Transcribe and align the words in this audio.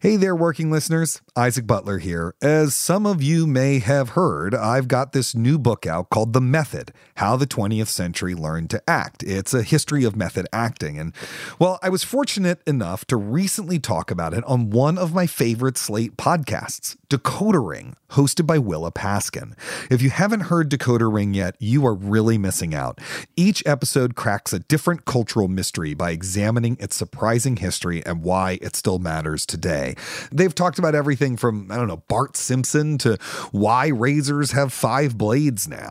Hey 0.00 0.16
there, 0.16 0.36
working 0.36 0.70
listeners. 0.70 1.22
Isaac 1.34 1.66
Butler 1.66 1.98
here. 1.98 2.34
As 2.42 2.74
some 2.74 3.06
of 3.06 3.22
you 3.22 3.46
may 3.46 3.78
have 3.78 4.10
heard, 4.10 4.54
I've 4.54 4.86
got 4.86 5.12
this 5.12 5.34
new 5.34 5.58
book 5.58 5.86
out 5.86 6.10
called 6.10 6.34
The 6.34 6.42
Method 6.42 6.92
How 7.16 7.36
the 7.36 7.46
20th 7.46 7.86
Century 7.86 8.34
Learned 8.34 8.68
to 8.70 8.82
Act. 8.90 9.22
It's 9.22 9.54
a 9.54 9.62
history 9.62 10.04
of 10.04 10.14
method 10.14 10.46
acting. 10.52 10.98
And, 10.98 11.14
well, 11.58 11.78
I 11.82 11.88
was 11.88 12.04
fortunate 12.04 12.60
enough 12.66 13.06
to 13.06 13.16
recently 13.16 13.78
talk 13.78 14.10
about 14.10 14.34
it 14.34 14.44
on 14.44 14.68
one 14.68 14.98
of 14.98 15.14
my 15.14 15.26
favorite 15.26 15.78
Slate 15.78 16.16
podcasts, 16.18 16.96
Decoder 17.14 17.64
Ring, 17.64 17.94
hosted 18.10 18.44
by 18.44 18.58
Willa 18.58 18.90
Paskin. 18.90 19.54
If 19.88 20.02
you 20.02 20.10
haven't 20.10 20.40
heard 20.40 20.68
Decoder 20.68 21.12
Ring 21.12 21.32
yet, 21.32 21.54
you 21.60 21.86
are 21.86 21.94
really 21.94 22.38
missing 22.38 22.74
out. 22.74 23.00
Each 23.36 23.62
episode 23.64 24.16
cracks 24.16 24.52
a 24.52 24.58
different 24.58 25.04
cultural 25.04 25.46
mystery 25.46 25.94
by 25.94 26.10
examining 26.10 26.76
its 26.80 26.96
surprising 26.96 27.58
history 27.58 28.04
and 28.04 28.24
why 28.24 28.58
it 28.60 28.74
still 28.74 28.98
matters 28.98 29.46
today. 29.46 29.94
They've 30.32 30.52
talked 30.52 30.80
about 30.80 30.96
everything 30.96 31.36
from, 31.36 31.70
I 31.70 31.76
don't 31.76 31.86
know, 31.86 32.02
Bart 32.08 32.36
Simpson 32.36 32.98
to 32.98 33.16
why 33.52 33.86
razors 33.86 34.50
have 34.50 34.72
five 34.72 35.16
blades 35.16 35.68
now. 35.68 35.90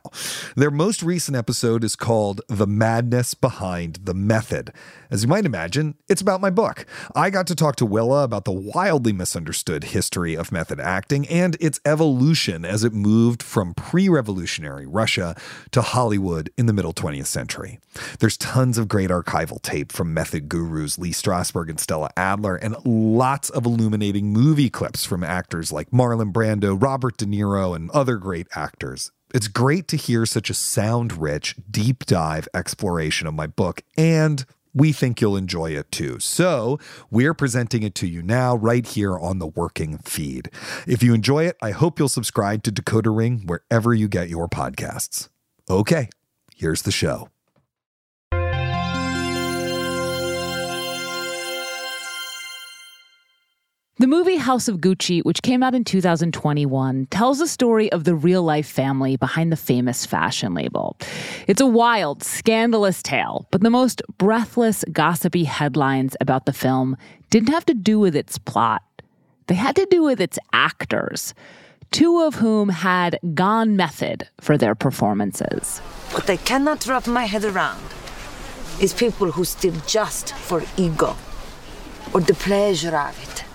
Their 0.58 0.72
most 0.72 1.04
recent 1.04 1.38
episode 1.38 1.86
is 1.86 1.96
called 1.96 2.42
The 2.50 2.68
Madness 2.68 3.34
Behind 3.34 4.00
the 4.04 4.14
Method. 4.14 4.74
As 5.10 5.24
you 5.24 5.30
might 5.30 5.46
imagine, 5.46 5.96
it's 6.10 6.22
about 6.22 6.42
my 6.42 6.50
book. 6.50 6.86
I 7.16 7.30
got 7.30 7.48
to 7.48 7.56
talk 7.56 7.78
to 7.78 7.86
Willa 7.86 8.24
about 8.26 8.44
the 8.44 8.52
wildly 8.52 9.14
misunderstood 9.14 9.86
history 9.86 10.36
of 10.36 10.52
method 10.52 10.82
acting 10.82 11.13
and 11.22 11.56
its 11.60 11.80
evolution 11.86 12.66
as 12.66 12.84
it 12.84 12.94
moved 12.94 13.44
from 13.44 13.74
pre 13.76 14.10
revolutionary 14.10 14.88
Russia 14.88 15.36
to 15.72 15.82
Hollywood 15.82 16.50
in 16.58 16.66
the 16.66 16.74
middle 16.74 16.94
20th 16.94 17.28
century. 17.28 17.80
There's 18.20 18.38
tons 18.38 18.78
of 18.78 18.88
great 18.88 19.12
archival 19.12 19.62
tape 19.62 19.92
from 19.92 20.14
method 20.14 20.50
gurus 20.50 20.98
Lee 20.98 21.12
Strasberg 21.12 21.70
and 21.70 21.80
Stella 21.80 22.10
Adler, 22.18 22.56
and 22.56 22.76
lots 22.84 23.50
of 23.52 23.66
illuminating 23.66 24.34
movie 24.34 24.70
clips 24.70 25.06
from 25.06 25.24
actors 25.24 25.72
like 25.72 25.92
Marlon 25.92 26.34
Brando, 26.34 26.82
Robert 26.82 27.18
De 27.18 27.26
Niro, 27.26 27.76
and 27.76 27.92
other 27.92 28.18
great 28.18 28.48
actors. 28.56 29.12
It's 29.34 29.48
great 29.48 29.88
to 29.90 29.98
hear 29.98 30.26
such 30.26 30.50
a 30.50 30.54
sound 30.54 31.14
rich, 31.14 31.56
deep 31.70 32.06
dive 32.06 32.48
exploration 32.54 33.28
of 33.28 33.34
my 33.34 33.48
book, 33.48 33.82
and 33.98 34.46
we 34.74 34.92
think 34.92 35.22
you'll 35.22 35.38
enjoy 35.38 35.72
it 35.72 35.92
too. 35.92 36.20
So, 36.20 36.80
we're 37.12 37.34
presenting 37.34 37.84
it 37.84 37.96
to 37.96 38.08
you 38.08 38.22
now, 38.22 38.56
right 38.56 38.86
here 38.86 39.18
on 39.18 39.40
the 39.40 39.48
working 39.48 39.98
feed. 40.00 40.50
If 40.88 41.04
you 41.04 41.14
enjoy 41.14 41.46
it, 41.46 41.58
I 41.62 41.72
hope 41.72 42.00
you'll 42.00 42.10
subscribe 42.10 42.64
to 42.64 42.72
Decoder 42.72 43.16
Ring 43.16 43.44
wherever 43.46 43.94
you 43.94 44.08
get 44.08 44.30
your 44.30 44.48
podcasts. 44.48 45.30
Okay, 45.70 46.10
here's 46.56 46.82
the 46.82 46.92
show. 46.92 47.33
The 54.00 54.08
movie 54.08 54.38
House 54.38 54.68
of 54.68 54.78
Gucci, 54.78 55.24
which 55.24 55.44
came 55.44 55.62
out 55.62 55.76
in 55.76 55.84
2021, 55.84 57.06
tells 57.12 57.38
the 57.38 57.48
story 57.48 57.92
of 57.92 58.06
the 58.06 58.16
real 58.16 58.42
life 58.42 58.66
family 58.66 59.18
behind 59.18 59.52
the 59.52 59.56
famous 59.56 60.04
fashion 60.04 60.56
label. 60.56 60.98
It's 61.46 61.62
a 61.62 61.68
wild, 61.68 62.24
scandalous 62.24 63.04
tale, 63.04 63.48
but 63.52 63.62
the 63.62 63.70
most 63.70 64.02
breathless, 64.18 64.84
gossipy 64.92 65.44
headlines 65.44 66.16
about 66.20 66.48
the 66.48 66.54
film 66.54 66.98
didn't 67.30 67.54
have 67.54 67.68
to 67.68 67.76
do 67.76 68.00
with 68.00 68.16
its 68.16 68.40
plot. 68.40 68.82
They 69.46 69.54
had 69.54 69.76
to 69.76 69.86
do 69.86 70.02
with 70.02 70.20
its 70.20 70.40
actors, 70.54 71.36
two 71.92 72.20
of 72.22 72.34
whom 72.34 72.70
had 72.70 73.20
gone 73.36 73.76
method 73.76 74.28
for 74.42 74.58
their 74.58 74.74
performances. 74.74 75.78
What 76.14 76.28
I 76.32 76.38
cannot 76.38 76.88
wrap 76.88 77.06
my 77.06 77.26
head 77.26 77.46
around 77.46 77.86
is 78.82 78.92
people 78.92 79.30
who 79.30 79.46
steal 79.46 79.76
just 79.86 80.34
for 80.34 80.64
ego 80.78 81.16
or 82.12 82.22
the 82.22 82.34
pleasure 82.34 82.98
of 82.98 83.22
it. 83.22 83.53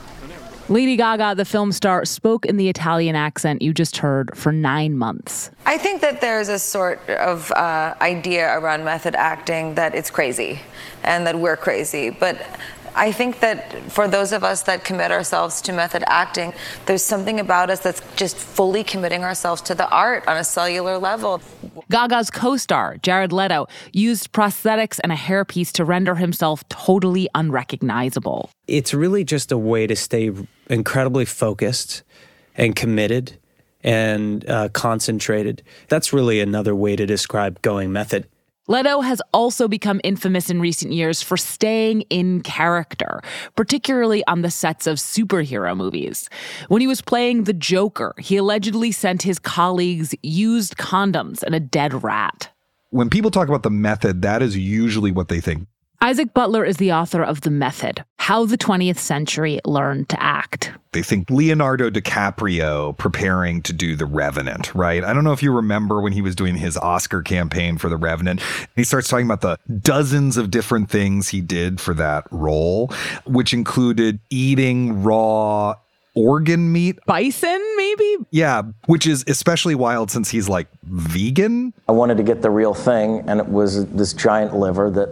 Lady 0.70 0.96
Gaga, 0.96 1.34
the 1.34 1.46
film 1.46 1.72
star, 1.72 2.04
spoke 2.04 2.44
in 2.44 2.58
the 2.58 2.68
Italian 2.68 3.16
accent 3.16 3.62
you 3.62 3.72
just 3.72 3.96
heard 3.96 4.36
for 4.36 4.52
nine 4.52 4.98
months. 4.98 5.50
I 5.64 5.78
think 5.78 6.02
that 6.02 6.20
there's 6.20 6.50
a 6.50 6.58
sort 6.58 7.08
of 7.08 7.50
uh, 7.52 7.94
idea 8.02 8.54
around 8.58 8.84
method 8.84 9.14
acting 9.14 9.76
that 9.76 9.94
it's 9.94 10.10
crazy 10.10 10.60
and 11.02 11.26
that 11.26 11.38
we're 11.38 11.56
crazy. 11.56 12.10
But 12.10 12.44
I 12.94 13.12
think 13.12 13.40
that 13.40 13.90
for 13.90 14.08
those 14.08 14.32
of 14.32 14.44
us 14.44 14.62
that 14.64 14.84
commit 14.84 15.10
ourselves 15.10 15.62
to 15.62 15.72
method 15.72 16.04
acting, 16.06 16.52
there's 16.84 17.02
something 17.02 17.40
about 17.40 17.70
us 17.70 17.80
that's 17.80 18.02
just 18.16 18.36
fully 18.36 18.84
committing 18.84 19.24
ourselves 19.24 19.62
to 19.62 19.74
the 19.74 19.88
art 19.88 20.28
on 20.28 20.36
a 20.36 20.44
cellular 20.44 20.98
level. 20.98 21.40
Gaga's 21.90 22.30
co 22.30 22.58
star, 22.58 22.98
Jared 22.98 23.32
Leto, 23.32 23.68
used 23.94 24.32
prosthetics 24.32 25.00
and 25.02 25.12
a 25.12 25.16
hairpiece 25.16 25.72
to 25.72 25.84
render 25.86 26.16
himself 26.16 26.68
totally 26.68 27.26
unrecognizable. 27.34 28.50
It's 28.68 28.94
really 28.94 29.24
just 29.24 29.50
a 29.50 29.58
way 29.58 29.86
to 29.86 29.96
stay 29.96 30.30
incredibly 30.68 31.24
focused 31.24 32.02
and 32.54 32.76
committed 32.76 33.38
and 33.82 34.48
uh, 34.48 34.68
concentrated. 34.70 35.62
That's 35.88 36.12
really 36.12 36.40
another 36.40 36.74
way 36.74 36.94
to 36.96 37.06
describe 37.06 37.62
going 37.62 37.92
method. 37.92 38.28
Leto 38.70 39.00
has 39.00 39.22
also 39.32 39.66
become 39.66 39.98
infamous 40.04 40.50
in 40.50 40.60
recent 40.60 40.92
years 40.92 41.22
for 41.22 41.38
staying 41.38 42.02
in 42.10 42.42
character, 42.42 43.22
particularly 43.56 44.22
on 44.26 44.42
the 44.42 44.50
sets 44.50 44.86
of 44.86 44.98
superhero 44.98 45.74
movies. 45.74 46.28
When 46.68 46.82
he 46.82 46.86
was 46.86 47.00
playing 47.00 47.44
the 47.44 47.54
Joker, 47.54 48.12
he 48.18 48.36
allegedly 48.36 48.92
sent 48.92 49.22
his 49.22 49.38
colleagues 49.38 50.14
used 50.22 50.76
condoms 50.76 51.42
and 51.42 51.54
a 51.54 51.60
dead 51.60 52.04
rat. 52.04 52.50
When 52.90 53.08
people 53.08 53.30
talk 53.30 53.48
about 53.48 53.62
the 53.62 53.70
method, 53.70 54.20
that 54.20 54.42
is 54.42 54.54
usually 54.54 55.12
what 55.12 55.28
they 55.28 55.40
think. 55.40 55.66
Isaac 56.00 56.32
Butler 56.32 56.64
is 56.64 56.76
the 56.76 56.92
author 56.92 57.24
of 57.24 57.40
The 57.40 57.50
Method 57.50 58.04
How 58.18 58.46
the 58.46 58.56
20th 58.56 58.98
Century 58.98 59.58
Learned 59.64 60.08
to 60.10 60.22
Act. 60.22 60.70
They 60.92 61.02
think 61.02 61.28
Leonardo 61.28 61.90
DiCaprio 61.90 62.96
preparing 62.96 63.62
to 63.62 63.72
do 63.72 63.96
The 63.96 64.06
Revenant, 64.06 64.72
right? 64.76 65.02
I 65.02 65.12
don't 65.12 65.24
know 65.24 65.32
if 65.32 65.42
you 65.42 65.52
remember 65.52 66.00
when 66.00 66.12
he 66.12 66.22
was 66.22 66.36
doing 66.36 66.54
his 66.54 66.76
Oscar 66.76 67.20
campaign 67.22 67.78
for 67.78 67.88
The 67.88 67.96
Revenant. 67.96 68.40
He 68.76 68.84
starts 68.84 69.08
talking 69.08 69.26
about 69.26 69.40
the 69.40 69.58
dozens 69.80 70.36
of 70.36 70.52
different 70.52 70.88
things 70.88 71.30
he 71.30 71.40
did 71.40 71.80
for 71.80 71.94
that 71.94 72.28
role, 72.30 72.92
which 73.26 73.52
included 73.52 74.20
eating 74.30 75.02
raw 75.02 75.74
organ 76.18 76.72
meat. 76.72 76.98
Bison, 77.06 77.74
maybe? 77.76 78.16
Yeah, 78.30 78.62
which 78.86 79.06
is 79.06 79.24
especially 79.28 79.74
wild 79.74 80.10
since 80.10 80.30
he's 80.30 80.48
like 80.48 80.66
vegan. 80.82 81.72
I 81.88 81.92
wanted 81.92 82.16
to 82.16 82.22
get 82.22 82.42
the 82.42 82.50
real 82.50 82.74
thing, 82.74 83.24
and 83.28 83.40
it 83.40 83.48
was 83.48 83.86
this 83.86 84.12
giant 84.12 84.56
liver 84.56 84.90
that 84.90 85.08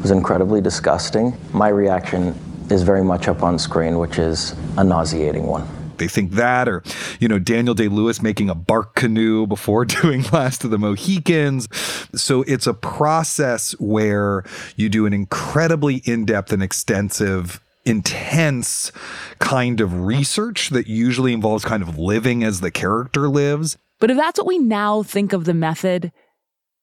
was 0.00 0.10
incredibly 0.10 0.60
disgusting. 0.60 1.36
My 1.52 1.68
reaction 1.68 2.34
is 2.70 2.82
very 2.82 3.02
much 3.02 3.28
up 3.28 3.42
on 3.42 3.58
screen, 3.58 3.98
which 3.98 4.18
is 4.18 4.54
a 4.76 4.84
nauseating 4.84 5.46
one. 5.46 5.68
They 5.98 6.08
think 6.08 6.32
that, 6.32 6.68
or, 6.68 6.82
you 7.20 7.28
know, 7.28 7.38
Daniel 7.38 7.74
Day 7.74 7.88
Lewis 7.88 8.22
making 8.22 8.50
a 8.50 8.54
bark 8.54 8.94
canoe 8.94 9.46
before 9.46 9.84
doing 9.86 10.24
Last 10.32 10.64
of 10.64 10.70
the 10.70 10.78
Mohicans. 10.78 11.68
So 12.14 12.42
it's 12.42 12.66
a 12.66 12.74
process 12.74 13.72
where 13.72 14.44
you 14.76 14.88
do 14.88 15.06
an 15.06 15.12
incredibly 15.12 15.96
in 16.04 16.24
depth 16.24 16.52
and 16.52 16.62
extensive 16.62 17.60
intense 17.86 18.92
kind 19.38 19.80
of 19.80 20.00
research 20.00 20.70
that 20.70 20.86
usually 20.86 21.32
involves 21.32 21.64
kind 21.64 21.82
of 21.82 21.98
living 21.98 22.44
as 22.44 22.60
the 22.60 22.70
character 22.70 23.28
lives. 23.28 23.78
But 23.98 24.10
if 24.10 24.16
that's 24.16 24.38
what 24.38 24.46
we 24.46 24.58
now 24.58 25.02
think 25.02 25.32
of 25.32 25.44
the 25.44 25.54
method, 25.54 26.12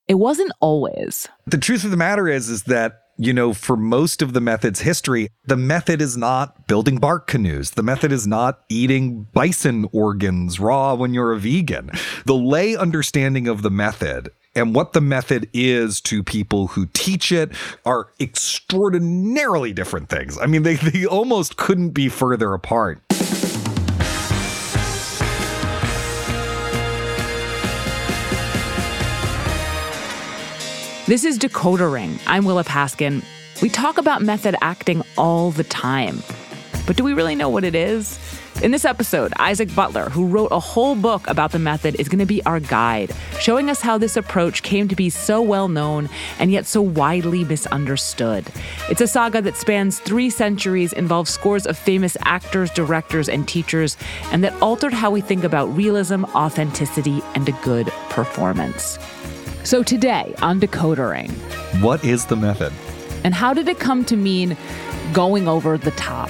it 0.08 0.16
wasn't 0.16 0.52
always. 0.60 1.28
The 1.46 1.58
truth 1.58 1.84
of 1.84 1.92
the 1.92 1.98
matter 1.98 2.28
is 2.28 2.50
is 2.50 2.64
that 2.64 3.00
you 3.18 3.32
know, 3.32 3.54
for 3.54 3.78
most 3.78 4.24
of 4.24 4.34
the 4.34 4.42
method's 4.42 4.82
history, 4.82 5.30
the 5.46 5.56
method 5.56 6.02
is 6.02 6.18
not 6.18 6.68
building 6.68 6.98
bark 6.98 7.28
canoes. 7.28 7.72
The 7.72 7.84
method 7.84 8.12
is 8.12 8.26
not 8.26 8.62
eating 8.70 9.28
bison 9.34 9.88
organs 9.92 10.60
raw 10.60 10.96
when 10.96 11.14
you're 11.14 11.32
a 11.32 11.40
vegan. 11.40 11.92
The 12.26 12.36
lay 12.36 12.76
understanding 12.76 13.48
of 13.48 13.62
the 13.62 13.70
method 13.70 14.32
and 14.56 14.76
what 14.76 14.94
the 14.94 15.02
method 15.02 15.50
is 15.54 16.00
to 16.02 16.24
people 16.24 16.68
who 16.68 16.86
teach 16.94 17.32
it 17.32 17.52
are 17.86 18.08
extraordinarily 18.20 19.74
different 19.74 20.10
things. 20.10 20.38
I 20.38 20.46
mean, 20.46 20.64
they, 20.64 20.76
they 20.76 21.06
almost 21.06 21.58
couldn't 21.58 21.92
be 21.92 22.10
further 22.10 22.54
apart. 22.54 23.02
This 31.06 31.26
is 31.26 31.38
Decoder 31.38 31.92
Ring. 31.92 32.18
I'm 32.28 32.46
Willa 32.46 32.64
Paskin. 32.64 33.24
We 33.62 33.70
talk 33.70 33.98
about 33.98 34.22
method 34.22 34.56
acting 34.62 35.04
all 35.18 35.52
the 35.52 35.66
time. 35.66 36.24
But 36.88 36.96
do 36.96 37.04
we 37.04 37.14
really 37.14 37.36
know 37.36 37.50
what 37.50 37.64
it 37.64 37.76
is? 37.76 38.18
In 38.64 38.72
this 38.72 38.86
episode, 38.86 39.34
Isaac 39.40 39.76
Butler, 39.76 40.10
who 40.10 40.26
wrote 40.26 40.54
a 40.54 40.60
whole 40.60 40.96
book 40.96 41.28
about 41.28 41.52
the 41.52 41.60
method, 41.60 42.00
is 42.00 42.08
going 42.08 42.20
to 42.20 42.26
be 42.26 42.42
our 42.46 42.62
guide, 42.62 43.12
showing 43.38 43.70
us 43.70 43.82
how 43.82 43.98
this 43.98 44.16
approach 44.16 44.64
came 44.64 44.88
to 44.88 44.96
be 44.96 45.10
so 45.10 45.42
well 45.42 45.68
known 45.68 46.08
and 46.40 46.50
yet 46.50 46.66
so 46.66 46.82
widely 46.82 47.44
misunderstood. 47.44 48.46
It's 48.90 49.02
a 49.02 49.08
saga 49.08 49.42
that 49.42 49.58
spans 49.58 50.00
three 50.00 50.30
centuries, 50.30 50.94
involves 50.94 51.30
scores 51.30 51.68
of 51.68 51.78
famous 51.78 52.16
actors, 52.22 52.72
directors, 52.72 53.28
and 53.28 53.46
teachers, 53.46 53.98
and 54.32 54.46
that 54.46 54.54
altered 54.62 54.94
how 54.94 55.12
we 55.12 55.20
think 55.20 55.44
about 55.44 55.66
realism, 55.76 56.24
authenticity, 56.34 57.22
and 57.36 57.50
a 57.50 57.60
good 57.64 57.88
performance. 58.08 58.98
So 59.66 59.84
today 59.84 60.36
on 60.42 60.62
Decoder 60.62 61.12
Ring, 61.12 61.32
what 61.84 62.06
is 62.06 62.28
the 62.28 62.38
method? 62.38 62.72
And 63.26 63.34
how 63.34 63.54
did 63.54 63.68
it 63.68 63.80
come 63.80 64.06
to 64.06 64.16
mean 64.16 64.56
going 65.12 65.50
over 65.50 65.78
the 65.78 65.92
top? 65.92 66.30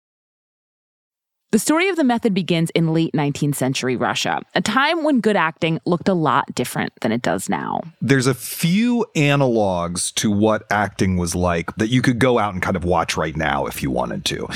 The 1.51 1.59
story 1.59 1.89
of 1.89 1.97
the 1.97 2.05
method 2.05 2.33
begins 2.33 2.69
in 2.69 2.93
late 2.93 3.11
19th 3.11 3.55
century 3.55 3.97
Russia, 3.97 4.41
a 4.55 4.61
time 4.61 5.03
when 5.03 5.19
good 5.19 5.35
acting 5.35 5.81
looked 5.83 6.07
a 6.07 6.13
lot 6.13 6.55
different 6.55 6.93
than 7.01 7.11
it 7.11 7.21
does 7.21 7.49
now. 7.49 7.81
There's 8.01 8.25
a 8.25 8.33
few 8.33 9.05
analogs 9.17 10.13
to 10.13 10.31
what 10.31 10.63
acting 10.71 11.17
was 11.17 11.35
like 11.35 11.75
that 11.75 11.89
you 11.89 12.01
could 12.01 12.19
go 12.19 12.39
out 12.39 12.53
and 12.53 12.63
kind 12.63 12.77
of 12.77 12.85
watch 12.85 13.17
right 13.17 13.35
now 13.35 13.65
if 13.65 13.83
you 13.83 13.91
wanted 13.91 14.23
to. 14.25 14.47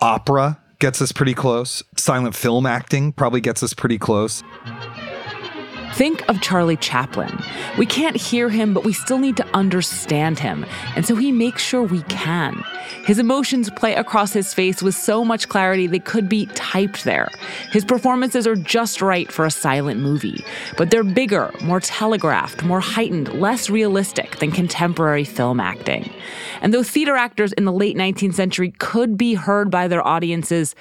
Opera 0.00 0.60
gets 0.78 1.02
us 1.02 1.10
pretty 1.10 1.34
close. 1.34 1.82
Silent 1.96 2.36
film 2.36 2.64
acting 2.64 3.10
probably 3.10 3.40
gets 3.40 3.64
us 3.64 3.74
pretty 3.74 3.98
close. 3.98 4.44
Think 5.94 6.28
of 6.28 6.40
Charlie 6.42 6.76
Chaplin. 6.76 7.38
We 7.78 7.86
can't 7.86 8.16
hear 8.16 8.50
him, 8.50 8.74
but 8.74 8.84
we 8.84 8.92
still 8.92 9.18
need 9.18 9.36
to 9.38 9.46
understand 9.54 10.38
him, 10.38 10.66
and 10.94 11.06
so 11.06 11.16
he 11.16 11.32
makes 11.32 11.62
sure 11.62 11.82
we 11.82 12.02
can. 12.02 12.62
His 13.04 13.18
emotions 13.18 13.70
play 13.70 13.94
across 13.94 14.32
his 14.32 14.52
face 14.52 14.82
with 14.82 14.94
so 14.94 15.24
much 15.24 15.48
clarity 15.48 15.86
they 15.86 15.98
could 15.98 16.28
be 16.28 16.46
typed 16.46 17.04
there. 17.04 17.30
His 17.70 17.84
performances 17.84 18.46
are 18.46 18.56
just 18.56 19.00
right 19.00 19.30
for 19.32 19.46
a 19.46 19.50
silent 19.50 20.00
movie, 20.00 20.44
but 20.76 20.90
they're 20.90 21.04
bigger, 21.04 21.50
more 21.62 21.80
telegraphed, 21.80 22.62
more 22.62 22.80
heightened, 22.80 23.32
less 23.32 23.70
realistic 23.70 24.36
than 24.36 24.52
contemporary 24.52 25.24
film 25.24 25.60
acting. 25.60 26.12
And 26.60 26.74
though 26.74 26.82
theater 26.82 27.16
actors 27.16 27.52
in 27.54 27.64
the 27.64 27.72
late 27.72 27.96
19th 27.96 28.34
century 28.34 28.72
could 28.72 29.16
be 29.16 29.34
heard 29.34 29.70
by 29.70 29.88
their 29.88 30.06
audiences, 30.06 30.74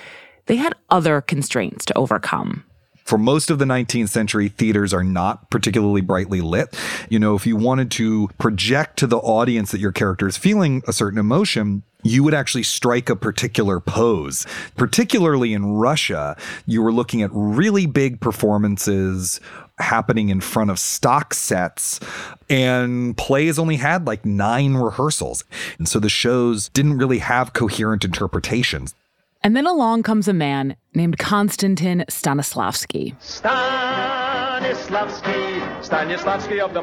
they 0.48 0.58
had 0.58 0.75
other 0.90 1.22
constraints 1.22 1.86
to 1.86 1.98
overcome 1.98 2.63
for 3.06 3.19
most 3.19 3.52
of 3.52 3.60
the 3.60 3.66
19th 3.66 4.10
century, 4.10 4.50
theaters 4.50 4.94
are 4.94 5.04
not 5.04 5.50
particularly 5.52 6.02
brightly 6.02 6.42
lit. 6.42 6.75
You 7.07 7.19
know, 7.19 7.36
if 7.36 7.46
you 7.46 7.56
wanted 7.56 7.92
to 7.92 8.30
project 8.40 8.98
to 8.98 9.07
the 9.07 9.18
audience 9.18 9.72
that 9.72 9.80
your 9.80 9.92
character 9.92 10.28
is 10.28 10.38
feeling 10.38 10.81
a 10.88 10.94
certain 10.94 11.19
emotion, 11.19 11.84
you 12.02 12.24
would 12.24 12.34
actually 12.34 12.63
strike 12.63 13.10
a 13.10 13.16
particular 13.16 13.80
pose. 13.80 14.46
Particularly 14.75 15.54
in 15.54 15.74
Russia, 15.74 16.36
you 16.66 16.81
were 16.81 16.92
looking 16.92 17.22
at 17.22 17.30
really 17.31 17.86
big 17.86 18.19
performances 18.19 19.40
happening 19.78 20.30
in 20.30 20.42
front 20.42 20.72
of 20.72 20.80
stock 20.80 21.34
sets 21.34 22.00
and 22.50 23.16
plays 23.18 23.60
only 23.60 23.75
had 23.75 24.08
like 24.08 24.25
nine 24.25 24.75
rehearsals. 24.75 25.44
And 25.78 25.88
so 25.88 26.00
the 26.00 26.10
shows 26.10 26.69
didn't 26.69 26.98
really 26.98 27.19
have 27.19 27.54
coherent 27.54 28.04
interpretations. 28.04 28.96
And 29.44 29.56
then 29.56 29.68
along 29.68 30.04
comes 30.04 30.28
a 30.28 30.34
man 30.34 30.76
named 30.94 31.18
Konstantin 31.18 32.06
Stanislavski. 32.10 33.14
Stanislavski, 34.73 36.59
of 36.59 36.73
the 36.73 36.81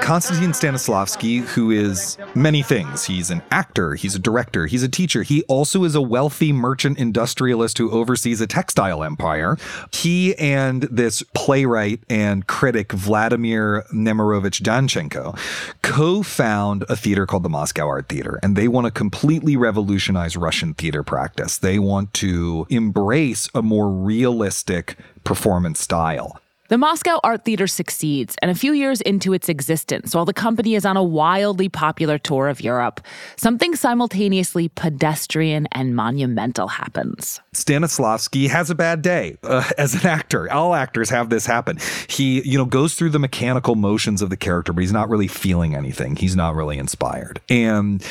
Konstantin 0.00 0.50
Stanislavski, 0.50 1.42
who 1.42 1.70
is 1.70 2.18
many 2.34 2.62
things. 2.62 3.04
He's 3.04 3.30
an 3.30 3.40
actor, 3.52 3.94
he's 3.94 4.16
a 4.16 4.18
director, 4.18 4.66
he's 4.66 4.82
a 4.82 4.88
teacher. 4.88 5.22
He 5.22 5.42
also 5.44 5.84
is 5.84 5.94
a 5.94 6.02
wealthy 6.02 6.52
merchant 6.52 6.98
industrialist 6.98 7.78
who 7.78 7.90
oversees 7.90 8.40
a 8.40 8.48
textile 8.48 9.04
empire. 9.04 9.56
He 9.92 10.34
and 10.36 10.82
this 10.84 11.22
playwright 11.34 12.00
and 12.10 12.46
critic, 12.48 12.90
Vladimir 12.92 13.84
Nemirovich 13.94 14.60
Danchenko, 14.60 15.38
co 15.82 16.24
found 16.24 16.84
a 16.88 16.96
theater 16.96 17.26
called 17.26 17.44
the 17.44 17.48
Moscow 17.48 17.86
Art 17.86 18.08
Theater, 18.08 18.40
and 18.42 18.56
they 18.56 18.66
want 18.66 18.86
to 18.86 18.90
completely 18.90 19.56
revolutionize 19.56 20.36
Russian 20.36 20.74
theater 20.74 21.04
practice. 21.04 21.58
They 21.58 21.78
want 21.78 22.12
to 22.14 22.66
embrace 22.70 23.48
a 23.54 23.62
more 23.62 23.88
realistic 23.88 24.96
performance 25.24 25.80
style. 25.80 26.40
The 26.68 26.78
Moscow 26.78 27.20
Art 27.22 27.44
Theater 27.44 27.66
succeeds, 27.66 28.36
and 28.40 28.50
a 28.50 28.54
few 28.54 28.72
years 28.72 29.02
into 29.02 29.34
its 29.34 29.50
existence, 29.50 30.14
while 30.14 30.24
the 30.24 30.32
company 30.32 30.76
is 30.76 30.86
on 30.86 30.96
a 30.96 31.02
wildly 31.02 31.68
popular 31.68 32.16
tour 32.16 32.48
of 32.48 32.62
Europe, 32.62 33.02
something 33.36 33.76
simultaneously 33.76 34.70
pedestrian 34.70 35.68
and 35.72 35.94
monumental 35.94 36.68
happens. 36.68 37.42
Stanislavski 37.52 38.48
has 38.48 38.70
a 38.70 38.74
bad 38.74 39.02
day 39.02 39.36
uh, 39.42 39.68
as 39.78 39.94
an 39.94 40.06
actor. 40.06 40.50
All 40.50 40.74
actors 40.74 41.10
have 41.10 41.28
this 41.28 41.44
happen. 41.44 41.76
He, 42.08 42.40
you 42.48 42.56
know, 42.56 42.64
goes 42.64 42.94
through 42.94 43.10
the 43.10 43.18
mechanical 43.18 43.74
motions 43.74 44.22
of 44.22 44.30
the 44.30 44.36
character, 44.36 44.72
but 44.72 44.80
he's 44.80 44.90
not 44.90 45.10
really 45.10 45.28
feeling 45.28 45.74
anything. 45.74 46.16
He's 46.16 46.34
not 46.34 46.54
really 46.54 46.78
inspired. 46.78 47.42
And 47.50 48.02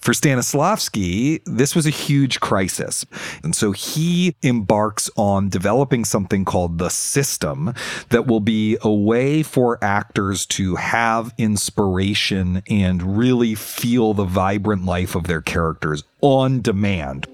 for 0.00 0.12
Stanislavski, 0.12 1.42
this 1.46 1.76
was 1.76 1.86
a 1.86 1.90
huge 1.90 2.40
crisis. 2.40 3.06
And 3.44 3.54
so 3.54 3.70
he 3.70 4.34
embarks 4.42 5.08
on 5.16 5.48
developing 5.48 6.04
something 6.04 6.44
called 6.44 6.78
the 6.78 6.88
system 6.88 7.72
that 8.08 8.26
will 8.26 8.40
be 8.40 8.76
a 8.82 8.92
way 8.92 9.42
for 9.42 9.82
actors 9.82 10.46
to 10.46 10.76
have 10.76 11.32
inspiration 11.38 12.62
and 12.68 13.16
really 13.16 13.54
feel 13.54 14.14
the 14.14 14.24
vibrant 14.24 14.84
life 14.84 15.14
of 15.14 15.24
their 15.24 15.42
characters 15.42 16.02
on 16.20 16.60
demand. 16.60 17.26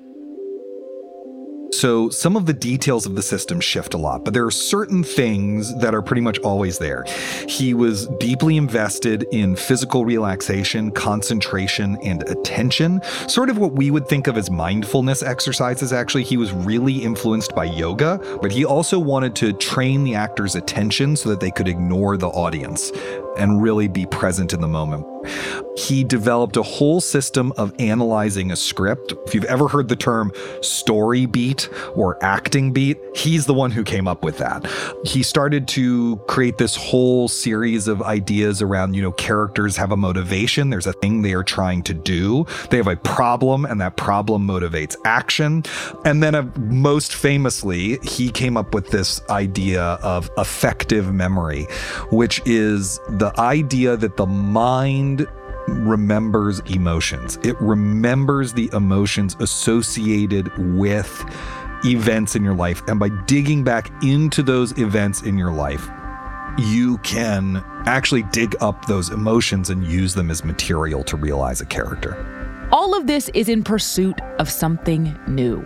So 1.72 2.08
some 2.08 2.36
of 2.36 2.46
the 2.46 2.52
details 2.52 3.06
of 3.06 3.16
the 3.16 3.22
system 3.22 3.60
shift 3.60 3.92
a 3.92 3.98
lot, 3.98 4.24
but 4.24 4.32
there 4.32 4.46
are 4.46 4.50
certain 4.50 5.02
things 5.02 5.76
that 5.80 5.94
are 5.94 6.02
pretty 6.02 6.22
much 6.22 6.38
always 6.38 6.78
there. 6.78 7.04
He 7.48 7.74
was 7.74 8.06
deeply 8.18 8.56
invested 8.56 9.26
in 9.32 9.56
physical 9.56 10.04
relaxation, 10.04 10.90
concentration, 10.90 11.98
and 12.02 12.22
attention, 12.28 13.02
sort 13.28 13.50
of 13.50 13.58
what 13.58 13.72
we 13.72 13.90
would 13.90 14.08
think 14.08 14.26
of 14.26 14.36
as 14.36 14.50
mindfulness 14.50 15.22
exercises. 15.22 15.92
Actually, 15.92 16.24
he 16.24 16.36
was 16.36 16.52
really 16.52 16.94
influenced 16.94 17.54
by 17.54 17.64
yoga, 17.64 18.18
but 18.40 18.52
he 18.52 18.64
also 18.64 18.98
wanted 18.98 19.34
to 19.36 19.52
train 19.52 20.04
the 20.04 20.14
actors' 20.14 20.54
attention 20.54 21.16
so 21.16 21.28
that 21.28 21.40
they 21.40 21.50
could 21.50 21.68
ignore 21.68 22.16
the 22.16 22.28
audience 22.28 22.90
and 23.36 23.60
really 23.60 23.88
be 23.88 24.06
present 24.06 24.52
in 24.52 24.60
the 24.60 24.68
moment. 24.68 25.04
He 25.76 26.04
developed 26.04 26.56
a 26.56 26.62
whole 26.62 27.00
system 27.00 27.52
of 27.56 27.74
analyzing 27.78 28.50
a 28.50 28.56
script. 28.56 29.12
If 29.26 29.34
you've 29.34 29.44
ever 29.44 29.68
heard 29.68 29.88
the 29.88 29.96
term 29.96 30.32
story 30.62 31.26
beat 31.26 31.68
or 31.94 32.22
acting 32.24 32.72
beat, 32.72 32.98
he's 33.14 33.46
the 33.46 33.54
one 33.54 33.70
who 33.70 33.84
came 33.84 34.08
up 34.08 34.24
with 34.24 34.38
that. 34.38 34.66
He 35.04 35.22
started 35.22 35.68
to 35.68 36.16
create 36.28 36.58
this 36.58 36.76
whole 36.76 37.28
series 37.28 37.88
of 37.88 38.02
ideas 38.02 38.62
around, 38.62 38.94
you 38.94 39.02
know, 39.02 39.12
characters 39.12 39.76
have 39.76 39.92
a 39.92 39.96
motivation, 39.96 40.70
there's 40.70 40.86
a 40.86 40.92
thing 40.94 41.22
they 41.22 41.34
are 41.34 41.44
trying 41.44 41.82
to 41.84 41.94
do, 41.94 42.46
they 42.70 42.76
have 42.78 42.86
a 42.86 42.96
problem, 42.96 43.64
and 43.64 43.80
that 43.80 43.96
problem 43.96 44.46
motivates 44.46 44.96
action. 45.04 45.62
And 46.04 46.22
then, 46.22 46.34
uh, 46.34 46.50
most 46.56 47.14
famously, 47.14 47.98
he 48.02 48.30
came 48.30 48.56
up 48.56 48.74
with 48.74 48.88
this 48.88 49.20
idea 49.28 49.82
of 49.82 50.30
affective 50.36 51.12
memory, 51.12 51.64
which 52.10 52.40
is 52.46 52.98
the 53.08 53.32
idea 53.38 53.96
that 53.96 54.16
the 54.16 54.26
mind 54.26 55.26
remembers 55.68 56.60
emotions. 56.60 57.38
It 57.42 57.60
remembers 57.60 58.52
the 58.52 58.70
emotions 58.72 59.36
associated 59.40 60.56
with 60.76 61.24
events 61.84 62.36
in 62.36 62.44
your 62.44 62.54
life. 62.54 62.82
And 62.88 62.98
by 62.98 63.08
digging 63.26 63.64
back 63.64 63.90
into 64.02 64.42
those 64.42 64.76
events 64.78 65.22
in 65.22 65.36
your 65.38 65.52
life, 65.52 65.88
you 66.58 66.98
can 66.98 67.62
actually 67.86 68.22
dig 68.24 68.56
up 68.60 68.86
those 68.86 69.10
emotions 69.10 69.70
and 69.70 69.86
use 69.86 70.14
them 70.14 70.30
as 70.30 70.44
material 70.44 71.04
to 71.04 71.16
realize 71.16 71.60
a 71.60 71.66
character. 71.66 72.16
All 72.72 72.96
of 72.96 73.06
this 73.06 73.28
is 73.34 73.48
in 73.48 73.62
pursuit 73.62 74.18
of 74.38 74.50
something 74.50 75.16
new. 75.28 75.64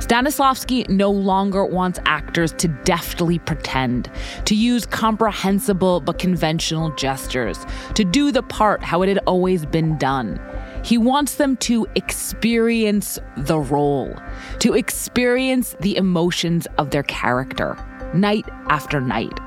Stanislavski 0.00 0.88
no 0.88 1.10
longer 1.10 1.64
wants 1.64 1.98
actors 2.06 2.52
to 2.54 2.68
deftly 2.84 3.38
pretend, 3.38 4.10
to 4.46 4.54
use 4.54 4.86
comprehensible 4.86 6.00
but 6.00 6.18
conventional 6.18 6.90
gestures, 6.96 7.58
to 7.94 8.04
do 8.04 8.32
the 8.32 8.42
part 8.42 8.82
how 8.82 9.02
it 9.02 9.08
had 9.08 9.18
always 9.26 9.66
been 9.66 9.98
done. 9.98 10.40
He 10.82 10.96
wants 10.96 11.34
them 11.34 11.56
to 11.58 11.86
experience 11.96 13.18
the 13.36 13.58
role, 13.58 14.16
to 14.60 14.72
experience 14.72 15.76
the 15.80 15.96
emotions 15.96 16.66
of 16.78 16.90
their 16.90 17.02
character, 17.02 17.76
night 18.14 18.46
after 18.70 19.02
night. 19.02 19.38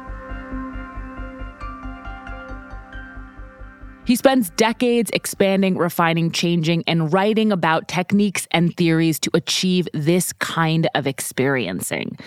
He 4.06 4.18
spends 4.18 4.50
decades 4.52 5.10
expanding, 5.14 5.78
refining, 5.78 6.32
changing, 6.32 6.84
and 6.88 7.12
writing 7.14 7.54
about 7.54 7.88
techniques 7.88 8.48
and 8.52 8.76
theories 8.76 9.18
to 9.22 9.32
achieve 9.34 9.88
this 9.94 10.34
kind 10.34 10.90
of 10.94 11.08
experiencing. 11.08 12.18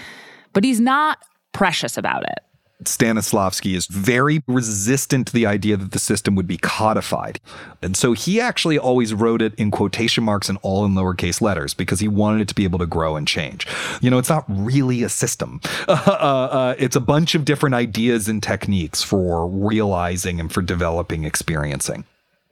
But 0.54 0.64
he's 0.64 0.80
not 0.80 1.18
precious 1.52 1.99
about 1.99 2.23
it. 2.23 2.38
Stanislavski 2.85 3.75
is 3.75 3.87
very 3.87 4.42
resistant 4.47 5.26
to 5.28 5.33
the 5.33 5.47
idea 5.47 5.76
that 5.76 5.92
the 5.92 5.99
system 5.99 6.35
would 6.35 6.47
be 6.47 6.59
codified. 6.59 7.40
And 7.80 7.97
so 7.97 8.12
he 8.12 8.40
actually 8.40 8.78
always 8.78 9.14
wrote 9.14 9.40
it 9.40 9.54
in 9.54 9.71
quotation 9.71 10.25
marks 10.25 10.49
and 10.49 10.59
all 10.62 10.85
in 10.85 10.92
lowercase 10.92 11.40
letters 11.40 11.73
because 11.73 12.00
he 12.00 12.09
wanted 12.09 12.42
it 12.42 12.49
to 12.49 12.54
be 12.54 12.64
able 12.64 12.78
to 12.78 12.87
grow 12.87 13.16
and 13.16 13.26
change. 13.26 13.66
You 14.02 14.11
know, 14.11 14.18
it's 14.18 14.28
not 14.28 14.45
really 14.49 15.02
a 15.02 15.09
system, 15.09 15.61
uh, 15.88 15.92
uh, 15.92 16.75
it's 16.78 16.97
a 16.97 17.00
bunch 17.00 17.35
of 17.35 17.45
different 17.45 17.75
ideas 17.75 18.28
and 18.28 18.42
techniques 18.42 19.02
for 19.02 19.49
realizing 19.49 20.38
and 20.38 20.52
for 20.52 20.61
developing 20.61 21.25
experiencing. 21.25 22.04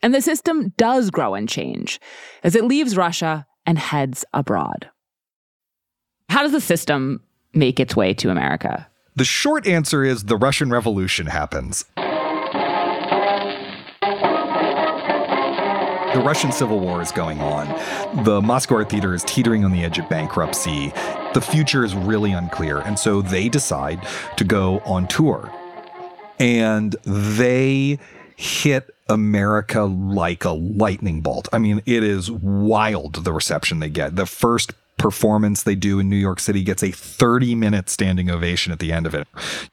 And 0.03 0.15
the 0.15 0.23
system 0.23 0.73
does 0.77 1.11
grow 1.11 1.35
and 1.35 1.49
change 1.49 2.01
as 2.43 2.55
it 2.55 2.65
leaves 2.65 2.97
Russia 2.97 3.47
and 3.67 3.79
heads 3.79 4.25
abroad. 4.33 4.91
How 6.29 6.43
does 6.43 6.53
the 6.53 6.61
system 6.61 7.23
make 7.53 7.79
its 7.79 7.95
way 7.95 8.15
to 8.15 8.31
America? 8.31 8.89
The 9.17 9.25
short 9.25 9.69
answer 9.69 10.03
is 10.03 10.25
the 10.25 10.37
Russian 10.37 10.71
Revolution 10.71 11.27
happens. 11.27 11.85
The 11.95 12.03
Russian 16.21 16.51
Civil 16.51 16.81
War 16.81 17.01
is 17.01 17.13
going 17.13 17.41
on. 17.41 17.69
The 18.25 18.43
Moscow 18.43 18.79
Art 18.79 18.91
Theater 18.91 19.15
is 19.15 19.23
teetering 19.23 19.65
on 19.65 19.71
the 19.71 19.85
edge 19.85 20.01
of 20.01 20.09
bankruptcy. 20.09 20.93
The 21.33 21.41
future 21.41 21.85
is 21.85 21.95
really 21.95 22.33
unclear. 22.33 22.81
And 22.81 22.99
so 22.99 23.23
they 23.23 23.49
decide 23.49 24.05
to 24.37 24.43
go 24.43 24.81
on 24.81 25.07
tour. 25.07 25.49
And 26.41 26.97
they 27.05 28.01
hit 28.35 28.93
America 29.09 29.83
like 29.83 30.45
a 30.45 30.51
lightning 30.51 31.21
bolt. 31.21 31.49
I 31.53 31.59
mean, 31.59 31.83
it 31.87 32.03
is 32.03 32.33
wild 32.33 33.25
the 33.25 33.33
reception 33.33 33.79
they 33.79 33.91
get. 33.91 34.17
The 34.17 34.27
first 34.27 34.73
performance 34.97 35.63
they 35.63 35.75
do 35.75 35.99
in 35.99 36.09
New 36.09 36.17
York 36.17 36.41
City 36.41 36.63
gets 36.63 36.83
a 36.83 36.91
30 36.91 37.55
minute 37.55 37.89
standing 37.89 38.31
ovation 38.31 38.73
at 38.73 38.79
the 38.79 38.93
end 38.93 39.07
of 39.07 39.15
it. 39.15 39.27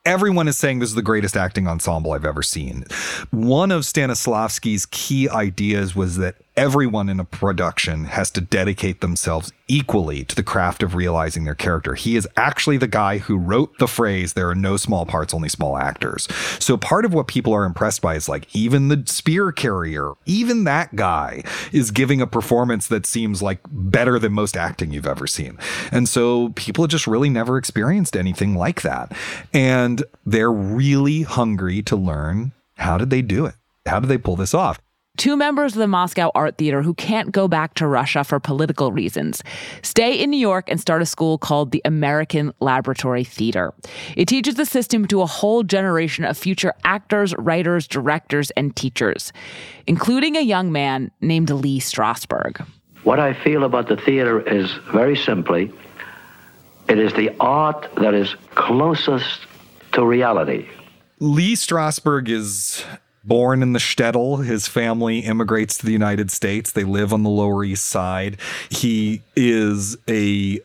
Everyone 0.05 0.47
is 0.47 0.57
saying 0.57 0.79
this 0.79 0.89
is 0.89 0.95
the 0.95 1.01
greatest 1.01 1.37
acting 1.37 1.67
ensemble 1.67 2.11
I've 2.11 2.25
ever 2.25 2.43
seen. 2.43 2.85
One 3.31 3.71
of 3.71 3.83
Stanislavski's 3.83 4.87
key 4.87 5.29
ideas 5.29 5.95
was 5.95 6.17
that 6.17 6.35
everyone 6.57 7.09
in 7.09 7.19
a 7.19 7.25
production 7.25 8.05
has 8.05 8.29
to 8.31 8.41
dedicate 8.41 9.01
themselves 9.01 9.53
equally 9.67 10.25
to 10.25 10.35
the 10.35 10.43
craft 10.43 10.83
of 10.83 10.95
realizing 10.95 11.45
their 11.45 11.55
character. 11.55 11.95
He 11.95 12.15
is 12.15 12.27
actually 12.35 12.77
the 12.77 12.87
guy 12.87 13.19
who 13.19 13.37
wrote 13.37 13.77
the 13.79 13.87
phrase, 13.87 14.33
there 14.33 14.49
are 14.49 14.55
no 14.55 14.75
small 14.75 15.05
parts, 15.05 15.33
only 15.33 15.47
small 15.47 15.77
actors. 15.77 16.27
So 16.59 16.75
part 16.75 17.05
of 17.05 17.13
what 17.13 17.27
people 17.27 17.53
are 17.53 17.63
impressed 17.63 18.01
by 18.01 18.15
is 18.15 18.27
like, 18.27 18.53
even 18.53 18.89
the 18.89 19.03
spear 19.05 19.51
carrier, 19.51 20.13
even 20.25 20.65
that 20.65 20.95
guy 20.95 21.43
is 21.71 21.91
giving 21.91 22.21
a 22.21 22.27
performance 22.27 22.87
that 22.87 23.05
seems 23.05 23.41
like 23.41 23.59
better 23.71 24.19
than 24.19 24.33
most 24.33 24.57
acting 24.57 24.91
you've 24.91 25.07
ever 25.07 25.27
seen. 25.27 25.57
And 25.91 26.09
so 26.09 26.49
people 26.49 26.83
have 26.83 26.91
just 26.91 27.07
really 27.07 27.29
never 27.29 27.57
experienced 27.57 28.17
anything 28.17 28.55
like 28.55 28.81
that. 28.81 29.13
And 29.53 30.03
they're 30.25 30.51
really 30.51 31.21
hungry 31.21 31.81
to 31.83 31.95
learn 31.95 32.51
how 32.75 32.97
did 32.97 33.09
they 33.09 33.21
do 33.21 33.45
it? 33.45 33.55
How 33.85 33.99
did 33.99 34.09
they 34.09 34.17
pull 34.17 34.35
this 34.35 34.53
off? 34.53 34.79
Two 35.17 35.35
members 35.37 35.73
of 35.73 35.79
the 35.79 35.87
Moscow 35.87 36.31
Art 36.33 36.57
Theater 36.57 36.81
who 36.81 36.93
can't 36.93 37.31
go 37.31 37.47
back 37.47 37.73
to 37.75 37.85
Russia 37.85 38.23
for 38.23 38.39
political 38.39 38.91
reasons 38.91 39.43
stay 39.83 40.15
in 40.15 40.31
New 40.31 40.39
York 40.39 40.69
and 40.69 40.79
start 40.79 41.01
a 41.01 41.05
school 41.05 41.37
called 41.37 41.71
the 41.71 41.81
American 41.85 42.53
Laboratory 42.59 43.23
Theater. 43.23 43.73
It 44.15 44.27
teaches 44.27 44.55
the 44.55 44.65
system 44.65 45.05
to 45.07 45.21
a 45.21 45.25
whole 45.25 45.63
generation 45.63 46.23
of 46.23 46.37
future 46.37 46.73
actors, 46.85 47.35
writers, 47.37 47.87
directors, 47.87 48.51
and 48.51 48.75
teachers, 48.75 49.33
including 49.85 50.37
a 50.37 50.41
young 50.41 50.71
man 50.71 51.11
named 51.19 51.49
Lee 51.49 51.79
Strasberg. 51.79 52.65
What 53.03 53.19
I 53.19 53.33
feel 53.33 53.63
about 53.63 53.89
the 53.89 53.97
theater 53.97 54.39
is 54.41 54.71
very 54.93 55.17
simply 55.17 55.71
it 56.87 56.97
is 56.97 57.13
the 57.13 57.35
art 57.39 57.89
that 57.97 58.13
is 58.13 58.35
closest 58.55 59.41
to 59.91 60.05
reality. 60.05 60.67
Lee 61.19 61.53
Strasberg 61.53 62.29
is 62.29 62.83
Born 63.23 63.61
in 63.61 63.73
the 63.73 63.79
shtetl, 63.79 64.43
his 64.45 64.67
family 64.67 65.19
immigrates 65.19 65.77
to 65.77 65.85
the 65.85 65.91
United 65.91 66.31
States. 66.31 66.71
They 66.71 66.83
live 66.83 67.13
on 67.13 67.23
the 67.23 67.29
Lower 67.29 67.63
East 67.63 67.85
Side. 67.85 68.37
He 68.69 69.21
is 69.35 69.97
a 70.07 70.59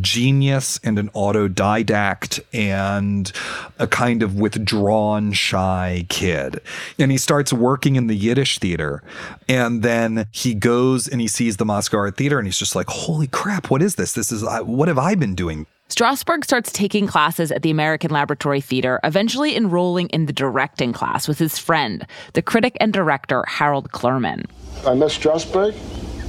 genius 0.00 0.80
and 0.82 0.98
an 0.98 1.08
autodidact 1.10 2.40
and 2.52 3.30
a 3.78 3.86
kind 3.86 4.22
of 4.22 4.38
withdrawn, 4.38 5.32
shy 5.32 6.06
kid. 6.08 6.60
And 6.98 7.12
he 7.12 7.18
starts 7.18 7.52
working 7.52 7.96
in 7.96 8.08
the 8.08 8.16
Yiddish 8.16 8.58
theater. 8.58 9.02
And 9.48 9.82
then 9.82 10.26
he 10.32 10.54
goes 10.54 11.06
and 11.06 11.20
he 11.20 11.28
sees 11.28 11.56
the 11.56 11.64
Moscow 11.64 11.98
Art 11.98 12.16
Theater 12.16 12.38
and 12.38 12.46
he's 12.48 12.58
just 12.58 12.74
like, 12.74 12.88
holy 12.88 13.28
crap, 13.28 13.70
what 13.70 13.82
is 13.82 13.94
this? 13.94 14.12
This 14.12 14.32
is, 14.32 14.44
what 14.62 14.88
have 14.88 14.98
I 14.98 15.14
been 15.14 15.36
doing? 15.36 15.66
Strasberg 15.90 16.44
starts 16.44 16.70
taking 16.70 17.08
classes 17.08 17.50
at 17.50 17.62
the 17.62 17.70
American 17.70 18.12
Laboratory 18.12 18.60
Theater, 18.60 19.00
eventually 19.02 19.56
enrolling 19.56 20.08
in 20.10 20.26
the 20.26 20.32
directing 20.32 20.92
class 20.92 21.26
with 21.26 21.40
his 21.40 21.58
friend, 21.58 22.06
the 22.34 22.42
critic 22.42 22.76
and 22.80 22.92
director 22.92 23.44
Harold 23.48 23.90
Clurman. 23.90 24.46
I 24.86 24.94
met 24.94 25.10
Strasberg, 25.10 25.74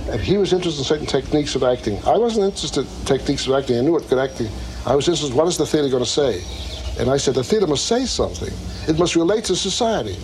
and 0.10 0.20
he 0.20 0.38
was 0.38 0.51
interested 0.51 0.80
in 0.80 0.86
certain 0.86 1.06
techniques 1.06 1.53
of 1.53 1.62
acting. 1.62 2.03
I 2.08 2.18
wasn't 2.18 2.46
interested 2.46 2.88
in 2.88 3.06
techniques 3.06 3.46
of 3.46 3.53
acting. 3.53 3.77
I 3.77 3.82
knew 3.82 3.91
what 3.91 4.10
good 4.10 4.18
acting. 4.18 4.50
I 4.88 4.96
was 4.96 5.08
interested 5.08 5.30
in 5.30 5.38
what 5.38 5.48
is 5.48 5.58
the 5.58 5.68
theater 5.68 5.89
going 5.89 6.03
to 6.03 6.10
say? 6.10 6.44
And 7.00 7.08
I 7.08 7.18
said, 7.18 7.36
the 7.36 7.44
theater 7.44 7.68
must 7.68 7.86
say 7.86 8.06
something. 8.06 8.51
It 8.89 8.98
must 8.98 9.15
relate 9.15 9.44
to 9.46 9.56
society. 9.56 10.18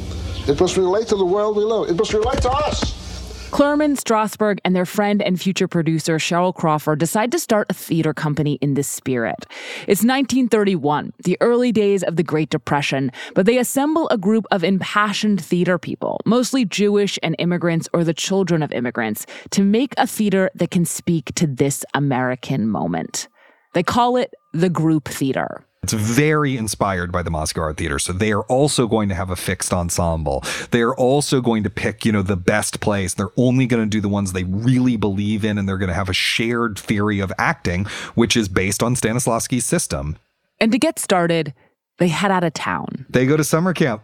It 0.51 0.59
must 0.59 0.77
relate 0.77 1.07
to 1.09 1.15
the 1.15 1.25
world 1.25 1.55
we 1.55 1.63
live. 1.63 1.91
It 1.91 1.95
must 1.95 2.11
relate 2.11 2.41
to 2.41 2.49
us. 2.49 3.06
Clurman, 3.49 3.97
Strasberg, 3.97 4.59
and 4.65 4.75
their 4.75 4.85
friend 4.85 5.21
and 5.21 5.39
future 5.39 5.69
producer 5.69 6.17
Cheryl 6.17 6.53
Crawford 6.53 6.99
decide 6.99 7.31
to 7.31 7.39
start 7.39 7.67
a 7.69 7.73
theater 7.73 8.13
company 8.13 8.59
in 8.61 8.73
this 8.73 8.89
spirit. 8.89 9.45
It's 9.87 10.03
1931, 10.03 11.13
the 11.23 11.37
early 11.39 11.71
days 11.71 12.03
of 12.03 12.17
the 12.17 12.23
Great 12.23 12.49
Depression, 12.49 13.09
but 13.35 13.45
they 13.45 13.57
assemble 13.57 14.09
a 14.09 14.17
group 14.17 14.45
of 14.51 14.65
impassioned 14.65 15.43
theater 15.43 15.79
people, 15.79 16.19
mostly 16.25 16.65
Jewish 16.65 17.17
and 17.23 17.35
immigrants 17.39 17.87
or 17.93 18.03
the 18.03 18.13
children 18.13 18.61
of 18.61 18.73
immigrants, 18.73 19.25
to 19.51 19.63
make 19.63 19.93
a 19.97 20.05
theater 20.05 20.51
that 20.53 20.69
can 20.69 20.83
speak 20.83 21.33
to 21.35 21.47
this 21.47 21.85
American 21.93 22.67
moment. 22.67 23.29
They 23.73 23.83
call 23.83 24.17
it 24.17 24.33
the 24.53 24.69
group 24.69 25.07
theater. 25.07 25.65
It's 25.83 25.93
very 25.93 26.57
inspired 26.57 27.11
by 27.11 27.23
the 27.23 27.29
Moscow 27.29 27.61
Art 27.61 27.77
Theater. 27.77 27.97
So 27.99 28.11
they 28.11 28.31
are 28.31 28.43
also 28.43 28.87
going 28.87 29.09
to 29.09 29.15
have 29.15 29.29
a 29.29 29.35
fixed 29.35 29.71
ensemble. 29.71 30.43
They 30.71 30.81
are 30.81 30.95
also 30.95 31.39
going 31.39 31.63
to 31.63 31.69
pick, 31.69 32.03
you 32.03 32.11
know, 32.11 32.21
the 32.21 32.35
best 32.35 32.81
plays. 32.81 33.13
They're 33.13 33.29
only 33.37 33.67
going 33.67 33.83
to 33.83 33.89
do 33.89 34.01
the 34.01 34.09
ones 34.09 34.33
they 34.33 34.43
really 34.43 34.97
believe 34.97 35.45
in, 35.45 35.57
and 35.57 35.67
they're 35.67 35.77
going 35.77 35.87
to 35.87 35.93
have 35.93 36.09
a 36.09 36.13
shared 36.13 36.77
theory 36.77 37.19
of 37.19 37.31
acting, 37.37 37.85
which 38.15 38.35
is 38.35 38.49
based 38.49 38.83
on 38.83 38.95
Stanislavski's 38.95 39.65
system. 39.65 40.17
And 40.59 40.71
to 40.71 40.79
get 40.79 40.99
started, 40.99 41.53
they 41.99 42.09
head 42.09 42.31
out 42.31 42.43
of 42.43 42.53
town. 42.53 43.05
They 43.09 43.25
go 43.25 43.37
to 43.37 43.43
summer 43.43 43.73
camp. 43.73 44.03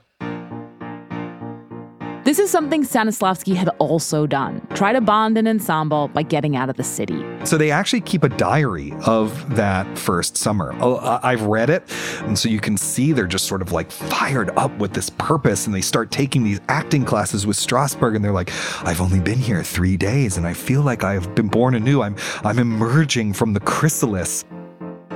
This 2.24 2.40
is 2.40 2.50
something 2.50 2.86
Stanislavski 2.86 3.54
had 3.54 3.68
also 3.80 4.26
done 4.26 4.66
try 4.76 4.94
to 4.94 5.02
bond 5.02 5.38
an 5.38 5.46
ensemble 5.46 6.08
by 6.08 6.24
getting 6.24 6.56
out 6.56 6.70
of 6.70 6.78
the 6.78 6.84
city. 6.84 7.22
So 7.44 7.58
they 7.58 7.70
actually 7.70 8.00
keep 8.00 8.24
a 8.24 8.30
diary 8.30 8.94
of 9.06 9.58
that 9.58 9.98
first 9.98 10.38
summer. 10.38 10.74
Oh, 10.80 11.20
I've 11.22 11.42
read 11.42 11.70
it. 11.70 11.84
And 12.20 12.40
so 12.40 12.48
you 12.48 12.62
can 12.62 12.78
see 12.78 13.12
they're 13.12 13.28
just 13.28 13.46
sort 13.46 13.62
of 13.62 13.74
like 13.74 13.92
fired 13.92 14.52
up 14.52 14.72
with 14.78 14.94
this 14.94 15.10
purpose. 15.10 15.66
And 15.66 15.76
they 15.76 15.82
start 15.82 16.12
taking 16.12 16.46
these 16.46 16.62
acting 16.70 17.04
classes 17.04 17.46
with 17.46 17.58
Strasberg. 17.58 18.16
And 18.16 18.24
they're 18.24 18.32
like, 18.32 18.52
I've 18.86 19.02
only 19.02 19.20
been 19.20 19.40
here 19.40 19.62
three 19.62 19.98
days 19.98 20.38
and 20.38 20.48
I 20.48 20.54
feel 20.54 20.82
like 20.82 21.04
I've 21.04 21.36
been 21.36 21.50
born 21.50 21.76
anew. 21.76 22.04
I'm, 22.04 22.16
I'm 22.46 22.58
emerging 22.58 23.34
from 23.34 23.52
the 23.52 23.60
chrysalis. 23.60 24.46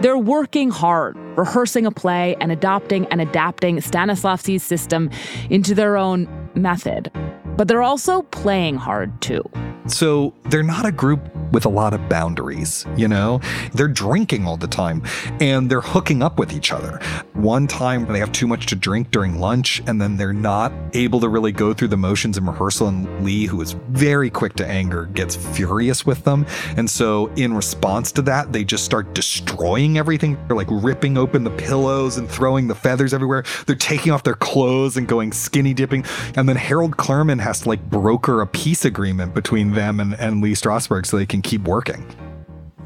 They're 0.01 0.17
working 0.17 0.69
hard, 0.69 1.15
rehearsing 1.37 1.87
a 1.87 1.91
play 1.91 2.35
and 2.39 2.51
adopting 2.51 3.07
and 3.07 3.19
adapting 3.19 3.77
Stanislavski's 3.77 4.61
system 4.61 5.09
into 5.49 5.73
their 5.73 5.97
own 5.97 6.46
method. 6.57 7.11
But 7.55 7.67
they're 7.67 7.83
also 7.83 8.23
playing 8.23 8.75
hard 8.75 9.21
too. 9.21 9.43
So 9.87 10.33
they're 10.45 10.63
not 10.63 10.85
a 10.85 10.91
group 10.91 11.19
with 11.51 11.65
a 11.65 11.69
lot 11.69 11.93
of 11.93 12.09
boundaries, 12.09 12.85
you 12.95 13.07
know? 13.07 13.39
They're 13.73 13.87
drinking 13.87 14.45
all 14.45 14.57
the 14.57 14.67
time 14.67 15.01
and 15.39 15.69
they're 15.69 15.81
hooking 15.81 16.21
up 16.21 16.37
with 16.37 16.53
each 16.53 16.71
other. 16.71 16.99
One 17.33 17.67
time 17.67 18.05
they 18.05 18.19
have 18.19 18.31
too 18.31 18.47
much 18.47 18.65
to 18.67 18.75
drink 18.75 19.11
during 19.11 19.39
lunch 19.39 19.81
and 19.87 20.01
then 20.01 20.17
they're 20.17 20.33
not 20.33 20.73
able 20.93 21.19
to 21.21 21.29
really 21.29 21.51
go 21.51 21.73
through 21.73 21.87
the 21.89 21.97
motions 21.97 22.37
in 22.37 22.45
rehearsal. 22.45 22.87
And 22.87 23.23
Lee, 23.23 23.45
who 23.45 23.61
is 23.61 23.73
very 23.89 24.29
quick 24.29 24.55
to 24.55 24.67
anger, 24.67 25.05
gets 25.05 25.35
furious 25.35 26.05
with 26.05 26.23
them. 26.23 26.45
And 26.75 26.89
so 26.89 27.27
in 27.35 27.53
response 27.53 28.11
to 28.13 28.21
that, 28.23 28.51
they 28.51 28.63
just 28.63 28.83
start 28.83 29.13
destroying 29.13 29.97
everything. 29.97 30.37
They're 30.47 30.57
like 30.57 30.67
ripping 30.69 31.17
open 31.17 31.43
the 31.43 31.51
pillows 31.51 32.17
and 32.17 32.29
throwing 32.29 32.67
the 32.67 32.75
feathers 32.75 33.13
everywhere. 33.13 33.43
They're 33.65 33.75
taking 33.75 34.11
off 34.11 34.23
their 34.23 34.35
clothes 34.35 34.97
and 34.97 35.07
going 35.07 35.31
skinny 35.31 35.73
dipping. 35.73 36.05
And 36.35 36.47
then 36.47 36.55
Harold 36.55 36.97
Clurman 36.97 37.39
has 37.39 37.61
to 37.61 37.69
like 37.69 37.89
broker 37.89 38.41
a 38.41 38.47
peace 38.47 38.83
agreement 38.85 39.33
between 39.33 39.73
them 39.77 39.99
and, 39.99 40.13
and 40.15 40.41
Lee 40.41 40.53
Strasberg 40.53 41.05
so 41.05 41.17
they 41.17 41.25
can 41.25 41.41
keep 41.41 41.61
working. 41.61 42.05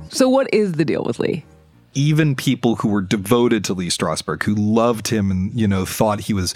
So, 0.10 0.30
what 0.30 0.54
is 0.54 0.74
the 0.74 0.86
deal 0.86 1.04
with 1.04 1.20
Lee? 1.20 1.46
Even 1.94 2.36
people 2.36 2.76
who 2.76 2.90
were 2.90 3.02
devoted 3.02 3.64
to 3.66 3.74
Lee 3.74 3.88
Strasberg, 3.88 4.44
who 4.44 4.56
loved 4.56 5.08
him 5.08 5.32
and, 5.32 5.54
you 5.60 5.68
know, 5.68 5.86
thought 5.86 6.22
he 6.22 6.34
was 6.34 6.54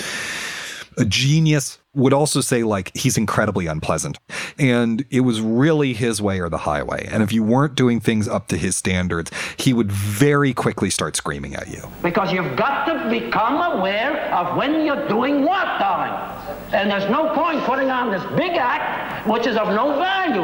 a 0.98 1.06
genius 1.06 1.80
would 1.94 2.14
also 2.14 2.42
say 2.42 2.64
like 2.64 2.96
he's 2.96 3.18
incredibly 3.18 3.68
unpleasant 3.68 4.18
and 4.58 5.06
it 5.10 5.22
was 5.22 5.42
really 5.42 5.94
his 5.94 6.22
way 6.22 6.40
or 6.40 6.50
the 6.50 6.60
highway 6.60 7.08
and 7.12 7.24
if 7.24 7.32
you 7.32 7.44
weren't 7.44 7.76
doing 7.76 8.00
things 8.00 8.28
up 8.28 8.48
to 8.48 8.58
his 8.58 8.76
standards 8.76 9.32
he 9.58 9.74
would 9.74 9.92
very 9.92 10.54
quickly 10.54 10.90
start 10.90 11.16
screaming 11.16 11.56
at 11.56 11.68
you 11.68 11.82
Because 12.02 12.32
you've 12.32 12.56
got 12.56 12.86
to 12.86 13.10
become 13.10 13.78
aware 13.78 14.34
of 14.34 14.56
when 14.58 14.86
you're 14.86 15.08
doing 15.08 15.44
what, 15.44 15.80
darling. 15.80 16.35
And 16.76 16.92
there's 16.92 17.10
no 17.10 17.34
point 17.34 17.64
putting 17.64 17.90
on 17.90 18.12
this 18.12 18.24
big 18.38 18.58
act 18.58 19.28
which 19.28 19.48
is 19.48 19.56
of 19.56 19.70
no 19.70 19.98
value. 19.98 20.44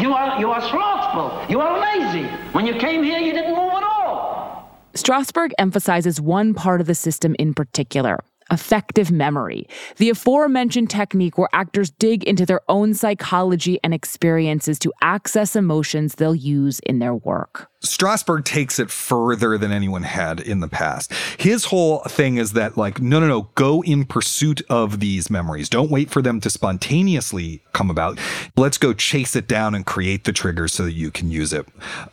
You 0.00 0.12
are 0.12 0.40
you 0.40 0.50
are 0.50 0.60
slothful. 0.60 1.44
You 1.48 1.60
are 1.60 1.80
lazy. 1.80 2.26
When 2.52 2.66
you 2.66 2.74
came 2.74 3.02
here, 3.02 3.18
you 3.18 3.32
didn't 3.32 3.54
move 3.54 3.72
at 3.72 3.82
all. 3.82 4.78
Strasberg 4.94 5.50
emphasizes 5.58 6.20
one 6.20 6.52
part 6.52 6.80
of 6.80 6.86
the 6.86 6.94
system 6.94 7.34
in 7.38 7.54
particular 7.54 8.18
affective 8.50 9.10
memory, 9.10 9.66
the 9.96 10.10
aforementioned 10.10 10.90
technique 10.90 11.38
where 11.38 11.48
actors 11.52 11.90
dig 11.90 12.22
into 12.24 12.44
their 12.44 12.60
own 12.68 12.92
psychology 12.92 13.78
and 13.82 13.94
experiences 13.94 14.78
to 14.78 14.92
access 15.02 15.56
emotions 15.56 16.16
they'll 16.16 16.34
use 16.34 16.78
in 16.80 16.98
their 16.98 17.14
work. 17.14 17.68
Strasberg 17.84 18.44
takes 18.44 18.78
it 18.78 18.90
further 18.90 19.56
than 19.58 19.72
anyone 19.72 20.02
had 20.02 20.40
in 20.40 20.60
the 20.60 20.68
past. 20.68 21.12
His 21.38 21.66
whole 21.66 22.00
thing 22.00 22.36
is 22.36 22.52
that, 22.52 22.76
like, 22.76 23.00
no, 23.00 23.20
no, 23.20 23.26
no, 23.26 23.48
go 23.54 23.82
in 23.82 24.04
pursuit 24.04 24.62
of 24.68 25.00
these 25.00 25.30
memories. 25.30 25.68
Don't 25.68 25.90
wait 25.90 26.10
for 26.10 26.22
them 26.22 26.40
to 26.40 26.50
spontaneously 26.50 27.62
come 27.72 27.90
about. 27.90 28.18
Let's 28.56 28.78
go 28.78 28.92
chase 28.92 29.36
it 29.36 29.46
down 29.46 29.74
and 29.74 29.84
create 29.84 30.24
the 30.24 30.32
trigger 30.32 30.68
so 30.68 30.84
that 30.84 30.92
you 30.92 31.10
can 31.10 31.30
use 31.30 31.52
it. 31.52 31.66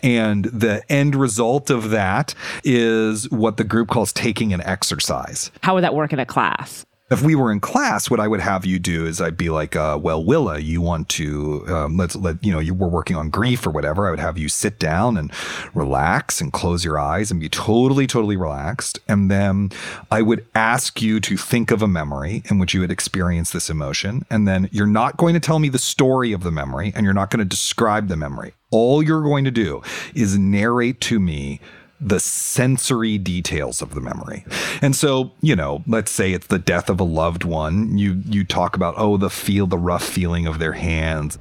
And 0.04 0.46
the 0.46 0.84
end 0.92 1.16
result 1.16 1.70
of 1.70 1.90
that 1.92 2.36
is 2.64 3.30
what 3.32 3.58
the 3.58 3.64
group 3.64 3.90
calls 3.90 4.14
taking 4.14 4.54
an 4.54 4.62
exercise. 4.62 5.52
How 5.62 5.76
would 5.76 5.84
that 5.84 5.96
work 5.96 6.14
in 6.14 6.20
a 6.20 6.26
class? 6.26 6.86
If 7.12 7.22
we 7.22 7.36
were 7.36 7.52
in 7.52 7.60
class, 7.60 8.10
what 8.10 8.22
I 8.22 8.28
would 8.28 8.40
have 8.40 8.66
you 8.66 8.80
do 8.80 9.06
is 9.06 9.20
I'd 9.20 9.36
be 9.36 9.50
like, 9.50 9.76
uh, 9.76 10.00
well, 10.02 10.24
Willa, 10.24 10.60
you 10.60 10.80
want 10.80 11.10
to, 11.10 11.66
um, 11.68 11.98
let's 11.98 12.16
let, 12.16 12.44
you 12.44 12.54
know, 12.54 12.60
you 12.60 12.74
were 12.74 12.88
working 12.88 13.18
on 13.18 13.30
grief 13.30 13.68
or 13.68 13.70
whatever. 13.70 14.08
I 14.08 14.12
would 14.12 14.20
have 14.20 14.38
you 14.38 14.48
sit 14.48 14.80
down 14.80 15.18
and 15.18 15.30
relax 15.74 16.40
and 16.40 16.54
close 16.54 16.86
your 16.86 16.98
eyes 16.98 17.30
and 17.30 17.42
be 17.42 17.50
totally, 17.50 18.08
totally 18.08 18.38
relaxed. 18.38 18.98
And 19.10 19.30
then 19.30 19.72
I 20.10 20.22
would 20.22 20.46
ask 20.56 21.02
you 21.02 21.20
to 21.20 21.36
think 21.36 21.70
of 21.70 21.82
a 21.82 21.88
memory 21.88 22.44
in 22.50 22.60
which 22.60 22.74
you 22.74 22.82
had 22.82 22.92
experienced 22.92 23.52
this 23.52 23.70
emotion. 23.70 24.26
And 24.30 24.48
then 24.48 24.70
you're 24.72 24.88
not 24.88 25.18
going 25.18 25.34
to 25.34 25.42
tell 25.42 25.60
me 25.60 25.68
the 25.68 25.80
story 25.80 26.32
of 26.32 26.44
the 26.44 26.52
memory 26.52 26.94
and 26.96 27.04
you're 27.04 27.14
not 27.14 27.30
going 27.30 27.40
to 27.40 27.46
describe 27.46 28.08
the 28.08 28.16
memory. 28.16 28.54
All 28.70 29.04
you're 29.04 29.22
going 29.22 29.44
to 29.44 29.52
do 29.52 29.82
is 30.16 30.38
narrate 30.38 31.02
to 31.02 31.20
me 31.20 31.60
the 32.02 32.20
sensory 32.20 33.20
details 33.20 33.82
of 33.82 33.94
the 33.94 34.02
memory. 34.02 34.44
And 34.82 34.96
so, 34.96 35.32
you 35.40 35.56
know, 35.56 35.84
let's 35.86 36.12
say 36.12 36.34
it's 36.34 36.48
the 36.48 36.58
death 36.58 36.90
of 36.90 37.00
a 37.00 37.04
loved 37.04 37.44
one. 37.44 37.98
You 37.98 38.24
you 38.26 38.44
talk 38.44 38.76
about 38.76 38.96
oh 38.98 39.18
the 39.18 39.30
feel 39.30 39.68
the 39.68 39.78
rough 39.78 40.04
feeling 40.04 40.48
of 40.48 40.58
their 40.58 40.74
hands, 40.74 41.38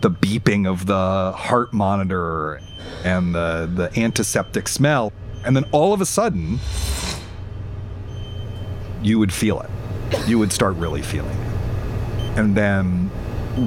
the 0.00 0.10
beeping 0.10 0.68
of 0.68 0.86
the 0.86 1.32
heart 1.36 1.72
monitor 1.72 2.60
and 3.04 3.34
the 3.34 3.70
the 3.72 4.00
antiseptic 4.00 4.66
smell. 4.66 5.12
And 5.44 5.54
then 5.54 5.64
all 5.70 5.92
of 5.92 6.00
a 6.00 6.06
sudden 6.06 6.58
you 9.02 9.18
would 9.20 9.32
feel 9.32 9.60
it. 9.60 9.70
You 10.28 10.40
would 10.40 10.52
start 10.52 10.74
really 10.74 11.02
feeling 11.02 11.38
it. 11.38 12.38
And 12.38 12.56
then 12.56 13.10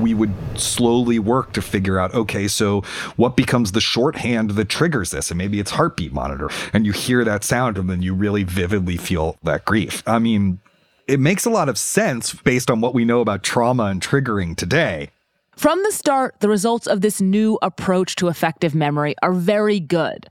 we 0.02 0.14
would 0.14 0.34
slowly 0.60 1.20
work 1.20 1.54
to 1.54 1.62
figure 1.62 2.00
out 2.00 2.14
okay 2.14 2.48
so 2.48 2.82
what 3.16 3.36
becomes 3.36 3.72
the 3.72 3.82
shorthand 3.82 4.52
that 4.52 4.70
triggers 4.70 5.12
this? 5.12 5.32
And 5.32 5.38
maybe 5.38 5.60
it's 5.60 5.72
heartbeat 5.72 6.14
monitor. 6.14 6.50
And 6.74 6.86
you 6.86 6.92
hear 6.92 7.24
that 7.24 7.44
sound 7.44 7.78
and 7.78 7.90
then 7.90 8.02
you 8.02 8.14
really 8.14 8.44
vividly 8.44 8.98
feel 8.98 9.38
that 9.44 9.66
grief. 9.66 10.04
I 10.06 10.20
mean 10.20 10.60
it 11.08 11.20
makes 11.20 11.46
a 11.46 11.50
lot 11.50 11.70
of 11.70 11.78
sense 11.78 12.34
based 12.34 12.72
on 12.72 12.82
what 12.82 12.94
we 12.94 13.06
know 13.06 13.20
about 13.20 13.44
trauma 13.44 13.86
and 13.86 14.02
triggering 14.02 14.56
today. 14.56 15.10
From 15.56 15.84
the 15.84 15.92
start, 15.92 16.40
the 16.40 16.50
results 16.50 16.88
of 16.88 17.02
this 17.02 17.22
new 17.22 17.60
approach 17.62 18.16
to 18.16 18.28
affective 18.28 18.74
memory 18.74 19.16
are 19.22 19.34
very 19.34 19.80
good, 19.80 20.28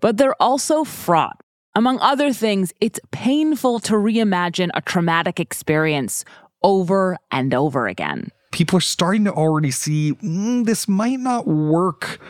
but 0.00 0.16
they're 0.16 0.40
also 0.42 0.82
fraught. 0.82 1.40
Among 1.76 1.98
other 2.00 2.32
things, 2.32 2.72
it's 2.80 3.00
painful 3.12 3.80
to 3.80 3.94
reimagine 3.94 4.70
a 4.74 4.80
traumatic 4.80 5.38
experience 5.38 6.24
over 6.62 7.18
and 7.30 7.54
over 7.54 7.86
again 7.86 8.30
people 8.54 8.78
are 8.78 8.80
starting 8.80 9.24
to 9.24 9.32
already 9.32 9.72
see 9.72 10.14
mm, 10.14 10.64
this 10.64 10.86
might 10.86 11.18
not 11.18 11.44
work. 11.46 12.20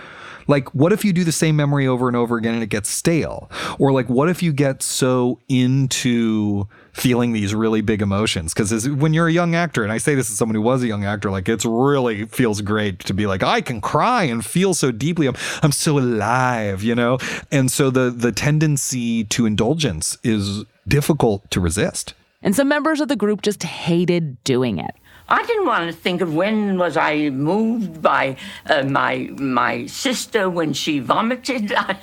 Like, 0.46 0.74
what 0.74 0.92
if 0.92 1.04
you 1.04 1.12
do 1.12 1.22
the 1.22 1.32
same 1.32 1.56
memory 1.56 1.87
over 1.87 2.08
and 2.08 2.16
over 2.16 2.37
again 2.37 2.54
and 2.54 2.62
it 2.62 2.68
gets 2.68 2.88
stale? 2.88 3.50
Or, 3.78 3.92
like, 3.92 4.08
what 4.08 4.28
if 4.28 4.42
you 4.42 4.52
get 4.52 4.82
so 4.82 5.38
into 5.48 6.66
feeling 6.92 7.32
these 7.32 7.54
really 7.54 7.80
big 7.80 8.02
emotions? 8.02 8.52
Because 8.52 8.88
when 8.88 9.14
you're 9.14 9.28
a 9.28 9.32
young 9.32 9.54
actor, 9.54 9.82
and 9.82 9.92
I 9.92 9.98
say 9.98 10.14
this 10.14 10.30
as 10.30 10.37
someone 10.37 10.54
who 10.54 10.62
was 10.62 10.82
a 10.82 10.87
young 10.87 11.04
actor, 11.04 11.30
like, 11.30 11.48
it's 11.48 11.64
really 11.64 12.26
feels 12.26 12.60
great 12.60 13.00
to 13.00 13.14
be 13.14 13.26
like, 13.26 13.42
I 13.42 13.60
can 13.60 13.80
cry 13.80 14.24
and 14.24 14.44
feel 14.44 14.74
so 14.74 14.90
deeply. 14.90 15.26
I'm, 15.26 15.37
I'm 15.62 15.72
so 15.72 15.98
alive, 15.98 16.82
you 16.82 16.94
know? 16.94 17.18
And 17.50 17.70
so 17.70 17.90
the, 17.90 18.10
the 18.10 18.32
tendency 18.32 19.24
to 19.24 19.46
indulgence 19.46 20.18
is 20.22 20.64
difficult 20.87 21.50
to 21.52 21.60
resist. 21.60 22.14
And 22.42 22.54
some 22.54 22.68
members 22.68 23.00
of 23.00 23.08
the 23.08 23.16
group 23.16 23.40
just 23.40 23.62
hated 23.62 24.42
doing 24.44 24.78
it. 24.78 24.94
I 25.28 25.44
didn't 25.44 25.66
want 25.66 25.90
to 25.90 25.96
think 25.96 26.20
of 26.20 26.34
when 26.34 26.78
was 26.78 26.96
I 26.96 27.30
moved 27.30 28.02
by 28.02 28.37
uh, 28.66 28.82
my 28.82 29.30
my 29.38 29.87
sister 29.87 30.50
when 30.50 30.72
she 30.72 30.98
vomited. 30.98 31.72
I. 31.72 31.98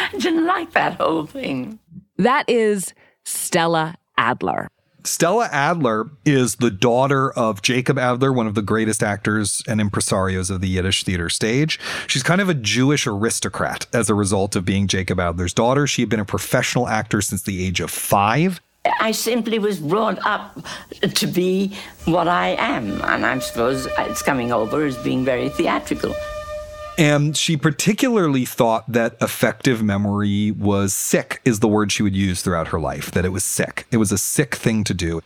I 0.00 0.10
didn't 0.12 0.46
like 0.46 0.72
that 0.72 0.94
whole 0.94 1.26
thing. 1.26 1.78
That 2.16 2.48
is 2.48 2.94
Stella 3.24 3.96
Adler. 4.16 4.68
Stella 5.04 5.48
Adler 5.50 6.10
is 6.26 6.56
the 6.56 6.70
daughter 6.70 7.32
of 7.32 7.62
Jacob 7.62 7.98
Adler, 7.98 8.32
one 8.32 8.46
of 8.46 8.54
the 8.54 8.62
greatest 8.62 9.02
actors 9.02 9.62
and 9.66 9.80
impresarios 9.80 10.50
of 10.50 10.60
the 10.60 10.68
Yiddish 10.68 11.04
theater 11.04 11.30
stage. 11.30 11.80
She's 12.06 12.22
kind 12.22 12.40
of 12.40 12.48
a 12.50 12.54
Jewish 12.54 13.06
aristocrat 13.06 13.86
as 13.94 14.10
a 14.10 14.14
result 14.14 14.56
of 14.56 14.64
being 14.64 14.86
Jacob 14.86 15.18
Adler's 15.18 15.54
daughter. 15.54 15.86
She 15.86 16.02
had 16.02 16.10
been 16.10 16.20
a 16.20 16.24
professional 16.24 16.86
actor 16.86 17.22
since 17.22 17.42
the 17.42 17.64
age 17.64 17.80
of 17.80 17.90
five. 17.90 18.60
I 18.84 19.12
simply 19.12 19.58
was 19.58 19.78
brought 19.78 20.18
up 20.24 20.58
to 21.02 21.26
be 21.26 21.76
what 22.06 22.28
I 22.28 22.56
am, 22.58 23.02
and 23.02 23.26
I 23.26 23.38
suppose 23.40 23.86
it's 23.98 24.22
coming 24.22 24.52
over 24.52 24.84
as 24.86 24.96
being 24.98 25.24
very 25.24 25.50
theatrical. 25.50 26.14
And 27.00 27.34
she 27.34 27.56
particularly 27.56 28.44
thought 28.44 28.84
that 28.92 29.16
affective 29.22 29.82
memory 29.82 30.50
was 30.50 30.92
sick, 30.92 31.40
is 31.46 31.60
the 31.60 31.66
word 31.66 31.90
she 31.90 32.02
would 32.02 32.14
use 32.14 32.42
throughout 32.42 32.68
her 32.68 32.78
life, 32.78 33.10
that 33.12 33.24
it 33.24 33.30
was 33.30 33.42
sick. 33.42 33.86
It 33.90 33.96
was 33.96 34.12
a 34.12 34.18
sick 34.18 34.54
thing 34.54 34.84
to 34.84 34.92
do. 34.92 35.22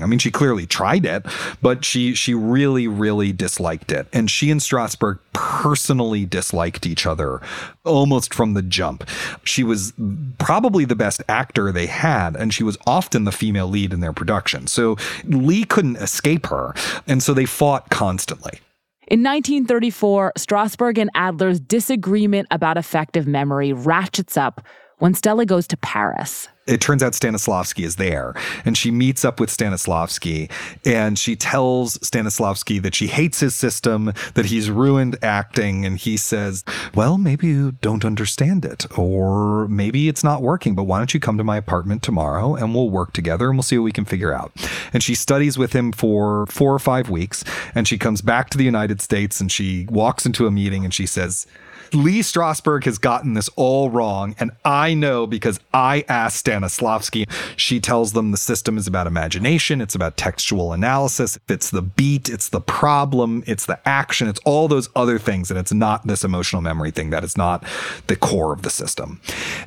I 0.00 0.06
mean, 0.06 0.18
she 0.18 0.30
clearly 0.30 0.64
tried 0.64 1.04
it, 1.04 1.26
but 1.60 1.84
she 1.84 2.14
she 2.14 2.32
really, 2.32 2.88
really 2.88 3.30
disliked 3.30 3.92
it. 3.92 4.08
And 4.10 4.30
she 4.30 4.50
and 4.50 4.58
Strasberg 4.58 5.18
personally 5.34 6.24
disliked 6.24 6.86
each 6.86 7.06
other 7.06 7.42
almost 7.84 8.32
from 8.32 8.54
the 8.54 8.62
jump. 8.62 9.06
She 9.44 9.62
was 9.62 9.92
probably 10.38 10.86
the 10.86 10.96
best 10.96 11.22
actor 11.28 11.72
they 11.72 11.88
had, 11.88 12.36
and 12.36 12.54
she 12.54 12.64
was 12.64 12.78
often 12.86 13.24
the 13.24 13.32
female 13.32 13.68
lead 13.68 13.92
in 13.92 14.00
their 14.00 14.14
production. 14.14 14.66
So 14.66 14.96
Lee 15.24 15.64
couldn't 15.64 15.96
escape 15.96 16.46
her. 16.46 16.74
And 17.06 17.22
so 17.22 17.34
they 17.34 17.44
fought 17.44 17.90
constantly. 17.90 18.60
In 19.08 19.20
1934, 19.24 20.32
Strasberg 20.38 20.96
and 20.96 21.10
Adler's 21.14 21.58
disagreement 21.58 22.46
about 22.52 22.78
affective 22.78 23.26
memory 23.26 23.72
ratchets 23.72 24.36
up 24.36 24.64
when 25.02 25.14
Stella 25.14 25.44
goes 25.44 25.66
to 25.66 25.76
Paris 25.76 26.48
it 26.66 26.80
turns 26.80 27.02
out 27.02 27.12
Stanislavski 27.12 27.84
is 27.84 27.96
there 27.96 28.34
and 28.64 28.76
she 28.76 28.90
meets 28.90 29.24
up 29.24 29.40
with 29.40 29.50
Stanislavski 29.50 30.50
and 30.84 31.18
she 31.18 31.34
tells 31.34 31.98
Stanislavski 31.98 32.80
that 32.82 32.94
she 32.94 33.08
hates 33.08 33.40
his 33.40 33.54
system, 33.54 34.12
that 34.34 34.46
he's 34.46 34.70
ruined 34.70 35.18
acting. 35.22 35.84
And 35.84 35.98
he 35.98 36.16
says, 36.16 36.64
Well, 36.94 37.18
maybe 37.18 37.48
you 37.48 37.72
don't 37.72 38.04
understand 38.04 38.64
it, 38.64 38.86
or 38.96 39.66
maybe 39.68 40.08
it's 40.08 40.22
not 40.22 40.42
working, 40.42 40.74
but 40.74 40.84
why 40.84 40.98
don't 40.98 41.12
you 41.12 41.20
come 41.20 41.38
to 41.38 41.44
my 41.44 41.56
apartment 41.56 42.02
tomorrow 42.02 42.54
and 42.54 42.74
we'll 42.74 42.90
work 42.90 43.12
together 43.12 43.48
and 43.48 43.56
we'll 43.56 43.64
see 43.64 43.78
what 43.78 43.84
we 43.84 43.92
can 43.92 44.04
figure 44.04 44.32
out. 44.32 44.52
And 44.92 45.02
she 45.02 45.14
studies 45.14 45.58
with 45.58 45.72
him 45.72 45.92
for 45.92 46.46
four 46.46 46.72
or 46.72 46.78
five 46.78 47.10
weeks 47.10 47.44
and 47.74 47.88
she 47.88 47.98
comes 47.98 48.22
back 48.22 48.50
to 48.50 48.58
the 48.58 48.64
United 48.64 49.00
States 49.00 49.40
and 49.40 49.50
she 49.50 49.86
walks 49.90 50.26
into 50.26 50.46
a 50.46 50.50
meeting 50.50 50.84
and 50.84 50.94
she 50.94 51.06
says, 51.06 51.46
Lee 51.94 52.20
Strasberg 52.20 52.84
has 52.84 52.98
gotten 52.98 53.34
this 53.34 53.48
all 53.56 53.90
wrong, 53.90 54.34
and 54.38 54.50
I 54.64 54.94
know 54.94 55.26
because 55.26 55.60
I 55.74 56.04
asked 56.08 56.46
Stanislavski. 56.46 57.30
She 57.56 57.80
tells 57.80 58.12
them 58.12 58.30
the 58.30 58.36
system 58.36 58.78
is 58.78 58.86
about 58.86 59.06
imagination, 59.06 59.80
it's 59.80 59.94
about 59.94 60.16
textual 60.16 60.72
analysis, 60.72 61.38
it's 61.48 61.70
the 61.70 61.82
beat, 61.82 62.28
it's 62.28 62.48
the 62.48 62.60
problem, 62.60 63.44
it's 63.46 63.66
the 63.66 63.78
action, 63.86 64.28
it's 64.28 64.40
all 64.44 64.68
those 64.68 64.88
other 64.96 65.18
things, 65.18 65.50
and 65.50 65.58
it's 65.58 65.72
not 65.72 66.06
this 66.06 66.24
emotional 66.24 66.62
memory 66.62 66.90
thing 66.90 67.10
that 67.10 67.24
is 67.24 67.36
not 67.36 67.64
the 68.06 68.16
core 68.16 68.52
of 68.52 68.62
the 68.62 68.70
system. 68.70 69.20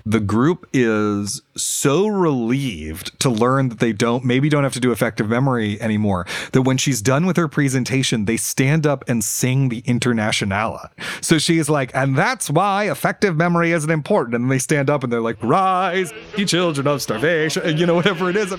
The 0.05 0.19
group 0.19 0.67
is 0.73 1.41
so 1.55 2.07
relieved 2.07 3.17
to 3.19 3.29
learn 3.29 3.69
that 3.69 3.79
they 3.79 3.93
don't 3.93 4.25
maybe 4.25 4.49
don't 4.49 4.63
have 4.63 4.73
to 4.73 4.79
do 4.79 4.91
affective 4.91 5.29
memory 5.29 5.81
anymore 5.81 6.25
that 6.51 6.63
when 6.63 6.77
she's 6.77 7.01
done 7.01 7.25
with 7.25 7.37
her 7.37 7.47
presentation 7.47 8.25
they 8.25 8.35
stand 8.35 8.85
up 8.85 9.07
and 9.07 9.23
sing 9.23 9.69
the 9.69 9.79
internationale 9.85 10.89
so 11.21 11.37
she 11.37 11.57
is 11.57 11.69
like 11.69 11.91
and 11.95 12.14
And 12.15 12.21
that's 12.21 12.49
why 12.49 12.85
affective 12.85 13.35
memory 13.35 13.73
isn't 13.73 13.91
important. 13.91 14.35
And 14.35 14.49
they 14.49 14.57
stand 14.57 14.89
up 14.89 15.03
and 15.03 15.11
they're 15.11 15.19
like, 15.19 15.35
Rise, 15.43 16.13
you 16.37 16.45
children 16.45 16.87
of 16.87 17.01
starvation, 17.01 17.77
you 17.77 17.85
know, 17.85 17.95
whatever 17.95 18.29
it 18.29 18.37
is. 18.37 18.53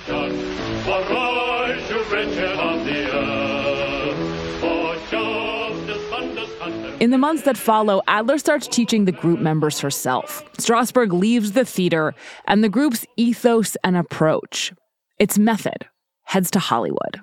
In 7.01 7.11
the 7.11 7.17
months 7.17 7.45
that 7.45 7.57
follow, 7.57 8.03
Adler 8.07 8.37
starts 8.37 8.69
teaching 8.69 9.07
the 9.07 9.13
group 9.13 9.41
members 9.41 9.81
herself. 9.81 10.45
Strasberg 10.59 11.19
leaves 11.19 11.53
the 11.53 11.65
theater, 11.65 12.15
and 12.47 12.63
the 12.63 12.69
group's 12.69 13.07
ethos 13.17 13.75
and 13.83 13.97
approach, 13.97 14.75
its 15.19 15.39
method, 15.39 15.87
heads 16.25 16.51
to 16.51 16.59
Hollywood. 16.59 17.23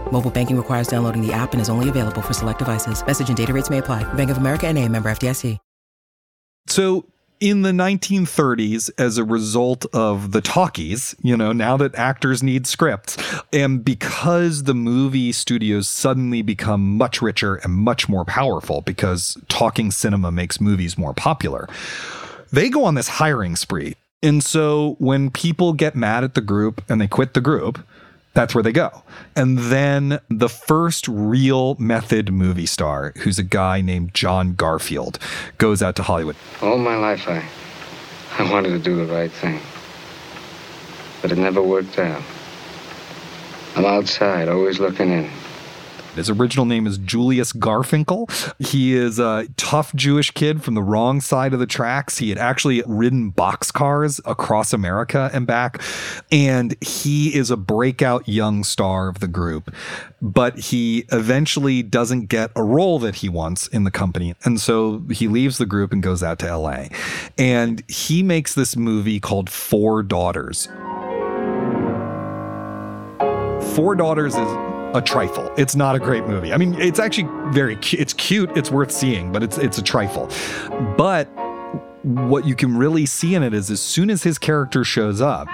Mobile 0.11 0.31
banking 0.31 0.57
requires 0.57 0.87
downloading 0.87 1.25
the 1.25 1.33
app 1.33 1.53
and 1.53 1.61
is 1.61 1.69
only 1.69 1.89
available 1.89 2.21
for 2.21 2.33
select 2.33 2.59
devices. 2.59 3.05
Message 3.05 3.29
and 3.29 3.37
data 3.37 3.53
rates 3.53 3.71
may 3.71 3.79
apply. 3.79 4.03
Bank 4.13 4.29
of 4.29 4.37
America 4.37 4.67
and 4.67 4.77
a 4.77 4.87
member 4.87 5.09
FDIC. 5.09 5.57
So 6.67 7.05
in 7.41 7.63
the 7.63 7.71
1930s, 7.71 8.91
as 8.99 9.17
a 9.17 9.23
result 9.23 9.87
of 9.93 10.31
the 10.31 10.41
talkies, 10.41 11.15
you 11.23 11.35
know, 11.35 11.51
now 11.51 11.75
that 11.75 11.95
actors 11.95 12.43
need 12.43 12.67
scripts, 12.67 13.17
and 13.51 13.83
because 13.83 14.63
the 14.63 14.75
movie 14.75 15.31
studios 15.31 15.89
suddenly 15.89 16.43
become 16.43 16.97
much 16.97 17.19
richer 17.19 17.55
and 17.55 17.73
much 17.73 18.07
more 18.07 18.23
powerful 18.23 18.81
because 18.81 19.37
talking 19.49 19.89
cinema 19.89 20.31
makes 20.31 20.61
movies 20.61 20.99
more 20.99 21.15
popular, 21.15 21.67
they 22.51 22.69
go 22.69 22.85
on 22.85 22.93
this 22.93 23.07
hiring 23.07 23.55
spree. 23.55 23.95
And 24.21 24.43
so 24.43 24.95
when 24.99 25.31
people 25.31 25.73
get 25.73 25.95
mad 25.95 26.23
at 26.23 26.35
the 26.35 26.41
group 26.41 26.83
and 26.87 27.01
they 27.01 27.07
quit 27.07 27.33
the 27.33 27.41
group, 27.41 27.83
that's 28.33 28.55
where 28.55 28.63
they 28.63 28.71
go. 28.71 29.03
And 29.35 29.57
then 29.57 30.19
the 30.29 30.49
first 30.49 31.07
real 31.07 31.75
method 31.75 32.31
movie 32.31 32.65
star, 32.65 33.13
who's 33.17 33.37
a 33.37 33.43
guy 33.43 33.81
named 33.81 34.13
John 34.13 34.53
Garfield, 34.53 35.19
goes 35.57 35.81
out 35.81 35.95
to 35.97 36.03
Hollywood. 36.03 36.35
All 36.61 36.77
my 36.77 36.95
life, 36.95 37.27
I, 37.27 37.43
I 38.39 38.51
wanted 38.51 38.69
to 38.69 38.79
do 38.79 38.95
the 39.05 39.11
right 39.11 39.31
thing. 39.31 39.59
But 41.21 41.31
it 41.31 41.37
never 41.37 41.61
worked 41.61 41.99
out. 41.99 42.23
I'm 43.75 43.85
outside, 43.85 44.49
always 44.49 44.79
looking 44.79 45.09
in. 45.09 45.29
His 46.15 46.29
original 46.29 46.65
name 46.65 46.87
is 46.87 46.97
Julius 46.97 47.53
Garfinkel. 47.53 48.29
He 48.59 48.93
is 48.93 49.17
a 49.17 49.47
tough 49.55 49.93
Jewish 49.95 50.31
kid 50.31 50.61
from 50.61 50.73
the 50.73 50.81
wrong 50.81 51.21
side 51.21 51.53
of 51.53 51.59
the 51.59 51.65
tracks. 51.65 52.17
He 52.17 52.29
had 52.29 52.37
actually 52.37 52.83
ridden 52.85 53.31
boxcars 53.31 54.19
across 54.25 54.73
America 54.73 55.29
and 55.33 55.47
back. 55.47 55.81
And 56.31 56.75
he 56.83 57.33
is 57.35 57.49
a 57.49 57.57
breakout 57.57 58.27
young 58.27 58.63
star 58.63 59.07
of 59.07 59.19
the 59.19 59.27
group. 59.27 59.73
But 60.21 60.57
he 60.59 61.05
eventually 61.11 61.81
doesn't 61.81 62.25
get 62.25 62.51
a 62.55 62.63
role 62.63 62.99
that 62.99 63.15
he 63.15 63.29
wants 63.29 63.67
in 63.67 63.85
the 63.85 63.91
company. 63.91 64.35
And 64.43 64.59
so 64.59 65.03
he 65.11 65.27
leaves 65.27 65.57
the 65.57 65.65
group 65.65 65.93
and 65.93 66.03
goes 66.03 66.21
out 66.21 66.39
to 66.39 66.57
LA. 66.57 66.87
And 67.37 67.83
he 67.89 68.21
makes 68.21 68.53
this 68.53 68.75
movie 68.75 69.19
called 69.19 69.49
Four 69.49 70.03
Daughters. 70.03 70.67
Four 73.75 73.95
Daughters 73.95 74.35
is 74.35 74.70
a 74.93 75.01
trifle. 75.01 75.51
It's 75.57 75.75
not 75.75 75.95
a 75.95 75.99
great 75.99 76.25
movie. 76.25 76.53
I 76.53 76.57
mean, 76.57 76.73
it's 76.75 76.99
actually 76.99 77.29
very 77.51 77.75
cu- 77.75 77.97
it's 77.99 78.13
cute, 78.13 78.49
it's 78.57 78.71
worth 78.71 78.91
seeing, 78.91 79.31
but 79.31 79.43
it's 79.43 79.57
it's 79.57 79.77
a 79.77 79.83
trifle. 79.83 80.29
But 80.97 81.25
what 82.03 82.45
you 82.45 82.55
can 82.55 82.75
really 82.75 83.05
see 83.05 83.35
in 83.35 83.43
it 83.43 83.53
is 83.53 83.69
as 83.69 83.79
soon 83.79 84.09
as 84.09 84.23
his 84.23 84.37
character 84.39 84.83
shows 84.83 85.21
up, 85.21 85.47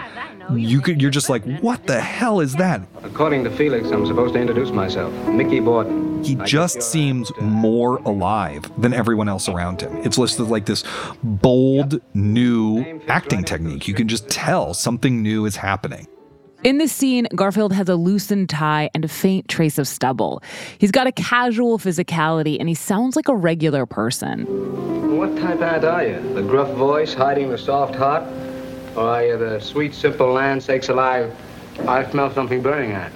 you 0.54 0.80
could 0.82 1.02
you're 1.02 1.12
just 1.12 1.30
like, 1.30 1.44
what 1.60 1.86
the 1.88 2.00
hell 2.00 2.40
is 2.40 2.56
that? 2.56 2.82
According 3.04 3.44
to 3.44 3.52
Felix, 3.52 3.90
I'm 3.92 4.06
supposed 4.06 4.34
to 4.34 4.40
introduce 4.40 4.72
myself. 4.72 5.14
Mickey 5.28 5.60
Borden. 5.60 6.24
He 6.24 6.36
just 6.46 6.78
uh, 6.78 6.82
seems 6.82 7.32
uh, 7.32 7.42
more 7.42 7.98
alive 7.98 8.64
than 8.82 8.94
everyone 8.94 9.30
else 9.30 9.48
around 9.50 9.82
him. 9.82 9.96
It's 9.98 10.18
listed 10.18 10.48
like 10.48 10.66
this 10.66 10.84
bold 11.24 12.02
new 12.14 13.02
acting 13.08 13.44
technique. 13.44 13.88
You 13.88 13.94
can 13.94 14.08
just 14.08 14.28
tell 14.30 14.74
something 14.74 15.22
new 15.22 15.46
is 15.46 15.58
happening. 15.58 16.08
In 16.68 16.80
this 16.80 16.92
scene, 16.92 17.30
Garfield 17.34 17.72
has 17.72 17.88
a 17.88 17.96
loosened 17.96 18.50
tie 18.50 18.90
and 18.94 19.06
a 19.06 19.08
faint 19.08 19.48
trace 19.48 19.78
of 19.78 19.88
stubble. 19.88 20.44
He's 20.80 20.92
got 20.92 21.08
a 21.08 21.14
casual 21.14 21.80
physicality 21.80 22.58
and 22.60 22.68
he 22.68 22.76
sounds 22.76 23.16
like 23.16 23.30
a 23.30 23.36
regular 23.38 23.86
person. 23.86 24.44
What 25.16 25.38
type 25.38 25.62
ad 25.62 25.86
are 25.86 26.06
you? 26.06 26.34
The 26.34 26.42
gruff 26.42 26.70
voice 26.76 27.14
hiding 27.14 27.52
the 27.52 27.58
soft 27.58 27.96
heart? 27.96 28.24
Or 28.98 29.04
are 29.04 29.24
you 29.24 29.38
the 29.38 29.62
sweet, 29.62 29.96
simple 29.96 30.34
land 30.34 30.62
sakes 30.62 30.90
alive? 30.90 31.34
I 31.88 32.04
smell 32.12 32.34
something 32.34 32.62
burning 32.62 32.92
at. 32.92 33.14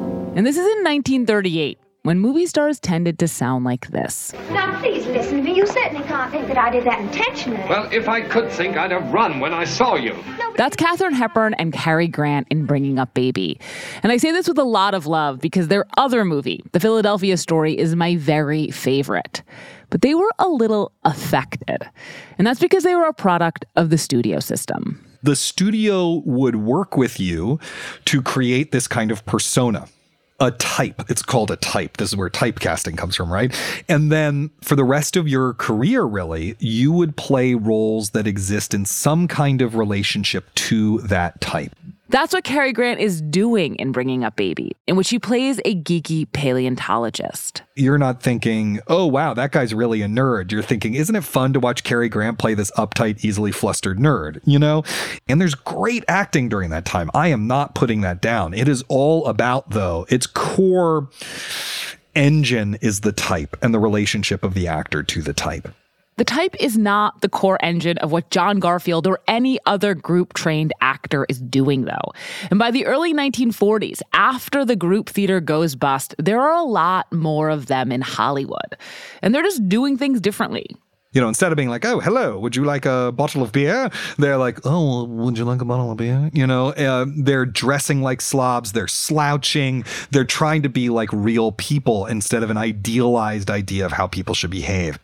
And 0.00 0.44
this 0.44 0.56
is 0.56 0.66
in 0.66 0.82
1938, 0.82 1.78
when 2.04 2.18
movie 2.18 2.46
stars 2.46 2.80
tended 2.80 3.18
to 3.20 3.28
sound 3.28 3.64
like 3.64 3.88
this. 3.88 4.32
Now, 4.50 4.78
please 4.80 5.06
listen 5.06 5.36
to 5.36 5.42
me. 5.42 5.54
You 5.54 5.66
certainly 5.66 6.04
can't 6.06 6.32
think 6.32 6.48
that 6.48 6.58
I 6.58 6.70
did 6.70 6.84
that 6.84 7.00
intentionally. 7.00 7.62
Well, 7.68 7.88
if 7.92 8.08
I 8.08 8.22
could 8.22 8.50
think, 8.50 8.76
I'd 8.76 8.90
have 8.90 9.12
run 9.12 9.38
when 9.38 9.54
I 9.54 9.64
saw 9.64 9.94
you. 9.94 10.16
That's 10.56 10.74
Katharine 10.74 11.14
Hepburn 11.14 11.54
and 11.54 11.72
Cary 11.72 12.08
Grant 12.08 12.48
in 12.50 12.66
Bringing 12.66 12.98
Up 12.98 13.14
Baby. 13.14 13.60
And 14.02 14.10
I 14.10 14.16
say 14.16 14.32
this 14.32 14.48
with 14.48 14.58
a 14.58 14.64
lot 14.64 14.94
of 14.94 15.06
love 15.06 15.40
because 15.40 15.68
their 15.68 15.86
other 15.96 16.24
movie, 16.24 16.64
The 16.72 16.80
Philadelphia 16.80 17.36
Story, 17.36 17.78
is 17.78 17.94
my 17.94 18.16
very 18.16 18.70
favorite. 18.70 19.42
But 19.90 20.02
they 20.02 20.14
were 20.14 20.30
a 20.38 20.48
little 20.48 20.90
affected. 21.04 21.88
And 22.36 22.46
that's 22.46 22.60
because 22.60 22.82
they 22.82 22.96
were 22.96 23.06
a 23.06 23.12
product 23.14 23.64
of 23.76 23.90
the 23.90 23.98
studio 23.98 24.40
system. 24.40 25.06
the 25.22 25.36
studio 25.36 26.20
would 26.24 26.56
work 26.56 26.96
with 26.96 27.20
you 27.20 27.60
to 28.06 28.20
create 28.20 28.72
this 28.72 28.88
kind 28.88 29.12
of 29.12 29.24
persona 29.24 29.86
a 30.42 30.50
type. 30.50 31.02
It's 31.08 31.22
called 31.22 31.52
a 31.52 31.56
type. 31.56 31.98
This 31.98 32.10
is 32.10 32.16
where 32.16 32.28
typecasting 32.28 32.98
comes 32.98 33.14
from, 33.14 33.32
right? 33.32 33.54
And 33.88 34.10
then 34.10 34.50
for 34.60 34.74
the 34.74 34.84
rest 34.84 35.16
of 35.16 35.28
your 35.28 35.54
career, 35.54 36.02
really, 36.02 36.56
you 36.58 36.90
would 36.90 37.16
play 37.16 37.54
roles 37.54 38.10
that 38.10 38.26
exist 38.26 38.74
in 38.74 38.84
some 38.84 39.28
kind 39.28 39.62
of 39.62 39.76
relationship 39.76 40.52
to 40.56 40.98
that 41.02 41.40
type. 41.40 41.74
That's 42.12 42.34
what 42.34 42.44
Cary 42.44 42.74
Grant 42.74 43.00
is 43.00 43.22
doing 43.22 43.74
in 43.76 43.90
Bringing 43.90 44.22
Up 44.22 44.36
Baby, 44.36 44.76
in 44.86 44.96
which 44.96 45.08
he 45.08 45.18
plays 45.18 45.58
a 45.64 45.74
geeky 45.74 46.30
paleontologist. 46.30 47.62
You're 47.74 47.96
not 47.96 48.22
thinking, 48.22 48.80
oh, 48.86 49.06
wow, 49.06 49.32
that 49.32 49.50
guy's 49.50 49.72
really 49.72 50.02
a 50.02 50.06
nerd. 50.06 50.52
You're 50.52 50.60
thinking, 50.60 50.92
isn't 50.92 51.16
it 51.16 51.24
fun 51.24 51.54
to 51.54 51.60
watch 51.60 51.84
Cary 51.84 52.10
Grant 52.10 52.38
play 52.38 52.52
this 52.52 52.70
uptight, 52.72 53.24
easily 53.24 53.50
flustered 53.50 53.98
nerd, 53.98 54.42
you 54.44 54.58
know? 54.58 54.84
And 55.26 55.40
there's 55.40 55.54
great 55.54 56.04
acting 56.06 56.50
during 56.50 56.68
that 56.68 56.84
time. 56.84 57.10
I 57.14 57.28
am 57.28 57.46
not 57.46 57.74
putting 57.74 58.02
that 58.02 58.20
down. 58.20 58.52
It 58.52 58.68
is 58.68 58.84
all 58.88 59.24
about, 59.26 59.70
though, 59.70 60.04
its 60.10 60.26
core 60.26 61.08
engine 62.14 62.74
is 62.82 63.00
the 63.00 63.12
type 63.12 63.56
and 63.62 63.72
the 63.72 63.80
relationship 63.80 64.44
of 64.44 64.52
the 64.52 64.68
actor 64.68 65.02
to 65.02 65.22
the 65.22 65.32
type. 65.32 65.74
The 66.18 66.24
type 66.24 66.54
is 66.60 66.76
not 66.76 67.22
the 67.22 67.28
core 67.28 67.58
engine 67.62 67.96
of 67.98 68.12
what 68.12 68.28
John 68.30 68.58
Garfield 68.58 69.06
or 69.06 69.20
any 69.26 69.58
other 69.64 69.94
group 69.94 70.34
trained 70.34 70.72
actor 70.82 71.24
is 71.30 71.40
doing, 71.40 71.86
though. 71.86 72.12
And 72.50 72.58
by 72.58 72.70
the 72.70 72.84
early 72.84 73.14
1940s, 73.14 74.02
after 74.12 74.64
the 74.64 74.76
group 74.76 75.08
theater 75.08 75.40
goes 75.40 75.74
bust, 75.74 76.14
there 76.18 76.40
are 76.40 76.52
a 76.52 76.64
lot 76.64 77.10
more 77.12 77.48
of 77.48 77.66
them 77.66 77.90
in 77.90 78.02
Hollywood. 78.02 78.76
And 79.22 79.34
they're 79.34 79.42
just 79.42 79.68
doing 79.70 79.96
things 79.96 80.20
differently. 80.20 80.66
You 81.12 81.20
know, 81.20 81.28
instead 81.28 81.52
of 81.52 81.56
being 81.56 81.68
like, 81.68 81.84
oh, 81.84 82.00
hello, 82.00 82.38
would 82.38 82.56
you 82.56 82.64
like 82.64 82.86
a 82.86 83.12
bottle 83.12 83.42
of 83.42 83.52
beer? 83.52 83.90
They're 84.18 84.38
like, 84.38 84.60
oh, 84.64 85.04
would 85.04 85.36
you 85.36 85.44
like 85.44 85.60
a 85.60 85.64
bottle 85.64 85.90
of 85.90 85.98
beer? 85.98 86.30
You 86.32 86.46
know, 86.46 86.72
uh, 86.72 87.06
they're 87.16 87.44
dressing 87.46 88.02
like 88.02 88.20
slobs. 88.20 88.72
They're 88.72 88.88
slouching. 88.88 89.84
They're 90.10 90.24
trying 90.24 90.62
to 90.62 90.70
be 90.70 90.88
like 90.88 91.10
real 91.12 91.52
people 91.52 92.06
instead 92.06 92.42
of 92.42 92.50
an 92.50 92.56
idealized 92.56 93.50
idea 93.50 93.84
of 93.86 93.92
how 93.92 94.06
people 94.06 94.34
should 94.34 94.50
behave. 94.50 94.98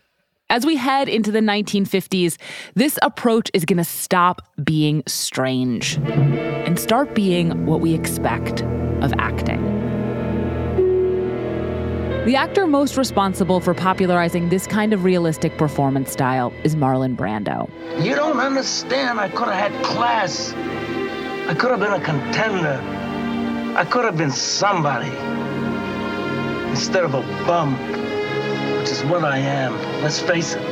As 0.51 0.65
we 0.65 0.77
head 0.77 1.11
into 1.11 1.31
the 1.31 1.41
1950s, 1.41 2.39
this 2.75 2.99
approach 3.03 3.51
is 3.53 3.67
going 3.67 3.77
to 3.77 3.85
stop 3.85 4.41
being 4.65 5.03
strange 5.07 5.99
and 5.99 6.81
start 6.81 7.15
being 7.15 7.67
what 7.67 7.81
we 7.81 7.93
expect 7.93 8.63
of 9.03 9.13
acting. 9.19 9.63
The 12.25 12.35
actor 12.35 12.67
most 12.67 12.97
responsible 12.97 13.61
for 13.61 13.75
popularizing 13.75 14.49
this 14.49 14.67
kind 14.67 14.95
of 14.95 15.05
realistic 15.05 15.59
performance 15.59 16.13
style 16.13 16.51
is 16.65 16.75
Marlon 16.75 17.15
Brando. 17.15 17.71
You 18.03 18.15
don't 18.15 18.39
understand. 18.39 19.21
I 19.21 19.29
could 19.29 19.49
have 19.49 19.71
had 19.71 19.85
class. 19.85 20.55
I 21.47 21.55
could 21.59 21.71
have 21.71 21.81
been 21.81 21.93
a 21.93 22.01
contender. 22.01 22.81
I 23.77 23.85
could 23.85 24.07
have 24.07 24.17
been 24.17 24.31
somebody 24.31 25.15
instead 26.71 27.05
of 27.05 27.13
a 27.13 27.21
bum 27.47 27.77
which 28.79 28.91
is 28.91 29.03
what 29.05 29.25
I 29.25 29.39
am. 29.39 29.75
Let's 30.03 30.21
face 30.21 30.55
it. 30.55 30.63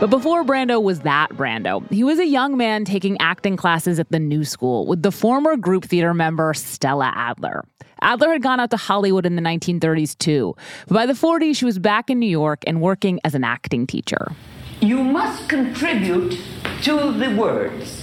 But 0.00 0.10
before 0.10 0.44
Brando 0.44 0.82
was 0.82 1.00
that 1.00 1.30
Brando, 1.30 1.88
he 1.90 2.02
was 2.02 2.18
a 2.18 2.26
young 2.26 2.56
man 2.56 2.84
taking 2.84 3.16
acting 3.20 3.56
classes 3.56 4.00
at 4.00 4.10
the 4.10 4.18
New 4.18 4.44
School 4.44 4.86
with 4.86 5.02
the 5.02 5.12
former 5.12 5.56
group 5.56 5.84
theater 5.84 6.12
member 6.12 6.52
Stella 6.52 7.12
Adler. 7.14 7.64
Adler 8.00 8.32
had 8.32 8.42
gone 8.42 8.60
out 8.60 8.70
to 8.70 8.76
Hollywood 8.76 9.24
in 9.24 9.36
the 9.36 9.42
1930s 9.42 10.18
too, 10.18 10.56
but 10.88 10.94
by 10.94 11.06
the 11.06 11.12
40s 11.12 11.56
she 11.56 11.64
was 11.64 11.78
back 11.78 12.10
in 12.10 12.18
New 12.18 12.28
York 12.28 12.64
and 12.66 12.80
working 12.80 13.20
as 13.24 13.34
an 13.34 13.44
acting 13.44 13.86
teacher. 13.86 14.32
You 14.80 15.02
must 15.04 15.48
contribute 15.48 16.38
to 16.82 17.12
the 17.12 17.34
words. 17.36 18.02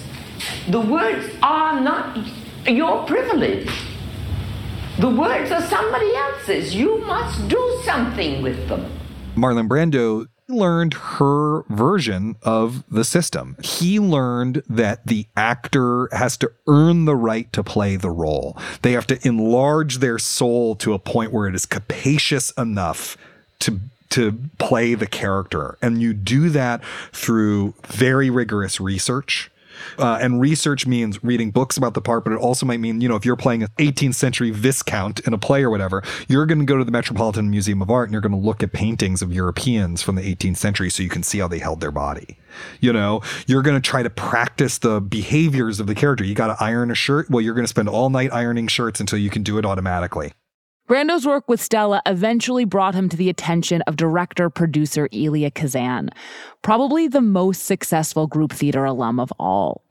The 0.70 0.80
words 0.80 1.30
are 1.44 1.80
not 1.82 2.18
your 2.68 3.06
privilege. 3.06 3.70
The 5.00 5.10
words 5.10 5.52
are 5.52 5.62
somebody 5.62 6.14
else's. 6.14 6.76
You 6.76 7.00
must 7.00 7.48
do 7.48 7.82
something 7.84 8.42
with 8.42 8.68
them. 8.68 8.92
Marlon 9.36 9.68
Brando 9.68 10.28
learned 10.50 10.94
her 10.94 11.64
version 11.64 12.36
of 12.44 12.84
the 12.90 13.06
system. 13.06 13.56
He 13.64 14.00
learned 14.00 14.64
that 14.70 15.08
the 15.08 15.28
actor 15.38 16.10
has 16.12 16.36
to 16.38 16.52
earn 16.68 17.06
the 17.06 17.16
right 17.16 17.52
to 17.54 17.64
play 17.64 17.96
the 17.96 18.10
role. 18.10 18.58
They 18.82 18.92
have 18.92 19.08
to 19.08 19.28
enlarge 19.28 20.00
their 20.00 20.20
soul 20.20 20.76
to 20.78 20.94
a 20.94 21.00
point 21.00 21.32
where 21.32 21.48
it 21.48 21.56
is 21.56 21.66
capacious 21.66 22.52
enough 22.52 23.18
to 23.60 23.80
to 24.10 24.38
play 24.58 24.94
the 24.94 25.08
character. 25.08 25.78
And 25.82 26.02
you 26.02 26.14
do 26.14 26.50
that 26.50 26.84
through 27.14 27.76
very 27.88 28.30
rigorous 28.30 28.82
research 28.82 29.50
uh, 29.98 30.18
and 30.22 30.42
research 30.42 30.86
means 30.86 31.24
reading 31.24 31.52
books 31.52 31.78
about 31.78 31.94
the 31.94 32.02
part, 32.02 32.24
but 32.24 32.34
it 32.34 32.40
also 32.40 32.66
might 32.66 32.80
mean, 32.80 33.02
you 33.02 33.10
know, 33.10 33.16
if 33.16 33.26
you're 33.26 33.36
playing 33.36 33.64
an 33.64 33.70
18th 33.78 34.16
century 34.16 34.52
Viscount 34.52 35.20
in 35.22 35.34
a 35.34 35.38
play 35.38 35.64
or 35.64 35.70
whatever, 35.70 36.04
you're 36.28 36.46
going 36.46 36.60
to 36.60 36.66
go 36.66 36.78
to 36.78 36.84
the 36.84 36.92
Metropolitan 36.92 37.50
Museum 37.50 37.82
of 37.82 37.90
Art 37.90 38.10
and 38.10 38.14
you're 38.14 38.22
going 38.22 38.32
to 38.32 38.38
look 38.38 38.64
at 38.64 38.72
paintings 38.72 39.22
of 39.22 39.34
Europeans 39.34 40.02
from 40.02 40.16
the 40.16 40.36
18th 40.36 40.58
century 40.58 40.90
so 40.90 41.04
you 41.04 41.10
can 41.10 41.24
see 41.24 41.40
how 41.40 41.48
they 41.48 41.60
held 41.60 41.82
their 41.82 41.92
body. 41.92 42.38
You 42.80 42.94
know, 42.94 43.22
you're 43.48 43.62
going 43.62 43.80
to 43.80 43.82
try 43.82 44.04
to 44.04 44.10
practice 44.10 44.78
the 44.78 45.00
behaviors 45.00 45.80
of 45.80 45.88
the 45.88 45.96
character. 45.96 46.24
You 46.24 46.36
got 46.36 46.48
to 46.48 46.64
iron 46.64 46.92
a 46.92 46.96
shirt. 46.96 47.30
Well, 47.30 47.42
you're 47.42 47.54
going 47.54 47.66
to 47.66 47.70
spend 47.70 47.90
all 47.90 48.10
night 48.10 48.34
ironing 48.34 48.68
shirts 48.68 49.00
until 49.00 49.20
you 49.20 49.30
can 49.30 49.44
do 49.44 49.58
it 49.58 49.66
automatically. 49.66 50.34
Brando's 50.92 51.26
work 51.26 51.48
with 51.48 51.62
Stella 51.62 52.02
eventually 52.06 52.66
brought 52.66 52.96
him 52.96 53.08
to 53.08 53.16
the 53.16 53.30
attention 53.30 53.82
of 53.84 53.96
director 53.96 54.50
producer 54.50 55.08
Elia 55.14 55.50
Kazan, 55.50 56.10
probably 56.62 57.08
the 57.08 57.22
most 57.22 57.64
successful 57.64 58.28
group 58.28 58.52
theater 58.52 58.86
alum 58.86 59.20
of 59.20 59.32
all. 59.40 59.84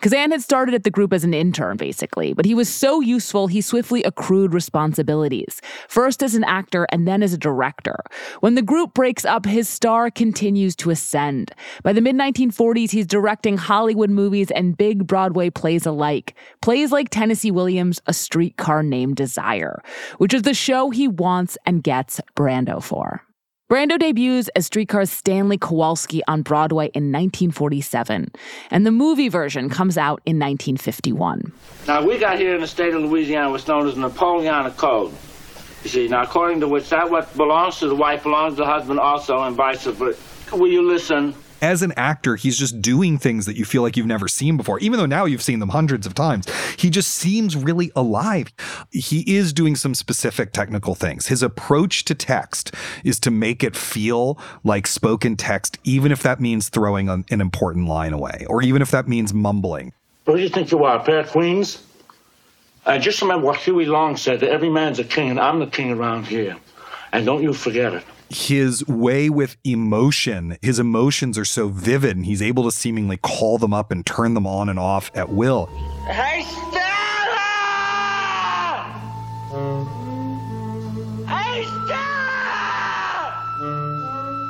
Kazan 0.00 0.30
had 0.30 0.42
started 0.42 0.74
at 0.74 0.84
the 0.84 0.90
group 0.90 1.12
as 1.12 1.24
an 1.24 1.34
intern, 1.34 1.76
basically, 1.76 2.32
but 2.32 2.44
he 2.44 2.54
was 2.54 2.68
so 2.68 3.00
useful 3.00 3.46
he 3.46 3.60
swiftly 3.60 4.02
accrued 4.04 4.54
responsibilities, 4.54 5.60
first 5.88 6.22
as 6.22 6.34
an 6.34 6.44
actor 6.44 6.86
and 6.90 7.06
then 7.08 7.22
as 7.22 7.32
a 7.32 7.38
director. 7.38 7.96
When 8.40 8.54
the 8.54 8.62
group 8.62 8.94
breaks 8.94 9.24
up, 9.24 9.46
his 9.46 9.68
star 9.68 10.10
continues 10.10 10.76
to 10.76 10.90
ascend. 10.90 11.52
By 11.82 11.92
the 11.92 12.00
mid 12.00 12.16
1940s, 12.16 12.90
he's 12.90 13.06
directing 13.06 13.56
Hollywood 13.56 14.10
movies 14.10 14.50
and 14.50 14.76
big 14.76 15.06
Broadway 15.06 15.50
plays 15.50 15.86
alike. 15.86 16.34
Plays 16.60 16.92
like 16.92 17.10
Tennessee 17.10 17.50
Williams' 17.50 18.00
A 18.06 18.12
Streetcar 18.12 18.82
Named 18.82 19.16
Desire, 19.16 19.82
which 20.18 20.34
is 20.34 20.42
the 20.42 20.54
show 20.54 20.90
he 20.90 21.08
wants 21.08 21.56
and 21.66 21.82
gets 21.82 22.20
Brando 22.36 22.82
for. 22.82 23.22
Brando 23.70 23.98
debuts 23.98 24.48
as 24.56 24.64
Streetcar's 24.64 25.10
Stanley 25.10 25.58
Kowalski 25.58 26.22
on 26.26 26.40
Broadway 26.40 26.86
in 26.94 27.12
1947, 27.12 28.28
and 28.70 28.86
the 28.86 28.90
movie 28.90 29.28
version 29.28 29.68
comes 29.68 29.98
out 29.98 30.22
in 30.24 30.38
1951. 30.38 31.52
Now, 31.86 32.02
we 32.02 32.16
got 32.16 32.38
here 32.38 32.54
in 32.54 32.62
the 32.62 32.66
state 32.66 32.94
of 32.94 33.02
Louisiana 33.02 33.50
what's 33.50 33.68
known 33.68 33.86
as 33.86 33.96
the 33.96 34.00
Napoleonic 34.00 34.78
Code. 34.78 35.12
You 35.84 35.90
see, 35.90 36.08
now, 36.08 36.22
according 36.22 36.60
to 36.60 36.68
which 36.68 36.88
that 36.88 37.10
what 37.10 37.36
belongs 37.36 37.78
to 37.80 37.88
the 37.88 37.94
wife 37.94 38.22
belongs 38.22 38.54
to 38.54 38.62
the 38.62 38.66
husband 38.66 39.00
also, 39.00 39.36
and 39.42 39.54
vice 39.54 39.84
versa. 39.84 40.56
Will 40.56 40.72
you 40.72 40.80
listen? 40.80 41.34
As 41.62 41.82
an 41.82 41.92
actor, 41.96 42.36
he's 42.36 42.56
just 42.56 42.80
doing 42.80 43.18
things 43.18 43.46
that 43.46 43.56
you 43.56 43.64
feel 43.64 43.82
like 43.82 43.96
you've 43.96 44.06
never 44.06 44.28
seen 44.28 44.56
before. 44.56 44.78
Even 44.80 44.98
though 44.98 45.06
now 45.06 45.24
you've 45.24 45.42
seen 45.42 45.58
them 45.58 45.70
hundreds 45.70 46.06
of 46.06 46.14
times, 46.14 46.46
he 46.76 46.90
just 46.90 47.08
seems 47.08 47.56
really 47.56 47.90
alive. 47.96 48.52
He 48.90 49.36
is 49.36 49.52
doing 49.52 49.76
some 49.76 49.94
specific 49.94 50.52
technical 50.52 50.94
things. 50.94 51.26
His 51.26 51.42
approach 51.42 52.04
to 52.04 52.14
text 52.14 52.74
is 53.04 53.18
to 53.20 53.30
make 53.30 53.64
it 53.64 53.76
feel 53.76 54.38
like 54.64 54.86
spoken 54.86 55.36
text, 55.36 55.78
even 55.84 56.12
if 56.12 56.22
that 56.22 56.40
means 56.40 56.68
throwing 56.68 57.08
an, 57.08 57.24
an 57.30 57.40
important 57.40 57.88
line 57.88 58.12
away, 58.12 58.46
or 58.48 58.62
even 58.62 58.82
if 58.82 58.90
that 58.90 59.08
means 59.08 59.34
mumbling. 59.34 59.92
What 60.24 60.36
do 60.36 60.42
you 60.42 60.48
think 60.48 60.70
you 60.70 60.84
are, 60.84 60.98
of 60.98 61.30
queens? 61.30 61.82
Uh, 62.84 62.98
just 62.98 63.20
remember 63.20 63.46
what 63.46 63.56
Huey 63.56 63.86
Long 63.86 64.16
said 64.16 64.40
that 64.40 64.50
every 64.50 64.70
man's 64.70 64.98
a 64.98 65.04
king, 65.04 65.30
and 65.30 65.40
I'm 65.40 65.58
the 65.58 65.66
king 65.66 65.90
around 65.90 66.26
here. 66.26 66.56
And 67.12 67.26
don't 67.26 67.42
you 67.42 67.52
forget 67.52 67.94
it 67.94 68.04
his 68.30 68.86
way 68.86 69.30
with 69.30 69.56
emotion, 69.64 70.58
his 70.62 70.78
emotions 70.78 71.38
are 71.38 71.44
so 71.44 71.68
vivid, 71.68 72.16
and 72.16 72.26
he's 72.26 72.42
able 72.42 72.64
to 72.64 72.72
seemingly 72.72 73.16
call 73.16 73.58
them 73.58 73.72
up 73.72 73.90
and 73.90 74.04
turn 74.04 74.34
them 74.34 74.46
on 74.46 74.68
and 74.68 74.78
off 74.78 75.10
at 75.14 75.30
will. 75.30 75.66
Hey, 76.06 76.44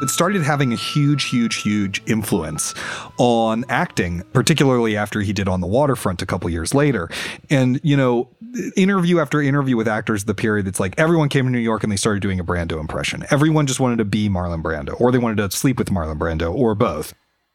It 0.01 0.11
started 0.11 0.43
having 0.43 0.73
a 0.73 0.77
huge, 0.77 1.25
huge, 1.25 1.57
huge 1.57 2.03
influence 2.07 2.75
on 3.19 3.65
acting, 3.69 4.23
particularly 4.33 4.97
after 4.97 5.21
he 5.21 5.33
did 5.33 5.49
On 5.49 5.61
the 5.61 5.67
Waterfront 5.67 6.23
a 6.23 6.27
couple 6.27 6.49
years 6.51 6.75
later. 6.75 7.11
And, 7.51 7.81
you 7.83 7.97
know, 7.97 8.29
interview 8.77 9.19
after 9.19 9.43
interview 9.43 9.77
with 9.77 9.89
actors 9.89 10.25
the 10.25 10.35
period 10.35 10.67
it's 10.67 10.81
like 10.81 10.95
everyone 10.99 11.29
came 11.29 11.45
to 11.45 11.51
New 11.51 11.59
York 11.59 11.83
and 11.83 11.93
they 11.93 11.97
started 11.97 12.21
doing 12.23 12.41
a 12.41 12.45
Brando 12.45 12.81
impression. 12.81 13.25
Everyone 13.31 13.67
just 13.67 13.81
wanted 13.81 13.99
to 13.99 14.05
be 14.05 14.29
Marlon 14.29 14.63
Brando 14.63 14.99
or 15.01 15.13
they 15.13 15.19
wanted 15.19 15.37
to 15.51 15.57
sleep 15.57 15.79
with 15.79 15.89
Marlon 15.89 16.19
Brando 16.19 16.55
or 16.55 16.75
both. 16.75 17.13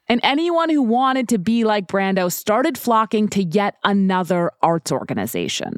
And 0.07 0.19
anyone 0.23 0.69
who 0.69 0.81
wanted 0.81 1.29
to 1.29 1.37
be 1.37 1.63
like 1.63 1.87
Brando 1.87 2.31
started 2.31 2.77
flocking 2.77 3.29
to 3.29 3.43
yet 3.43 3.75
another 3.83 4.51
arts 4.61 4.91
organization, 4.91 5.77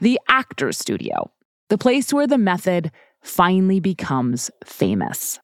the 0.00 0.18
Actors 0.28 0.78
Studio, 0.78 1.30
the 1.68 1.78
place 1.78 2.12
where 2.12 2.26
the 2.26 2.38
method 2.38 2.90
finally 3.20 3.78
becomes 3.78 4.50
famous. 4.64 5.38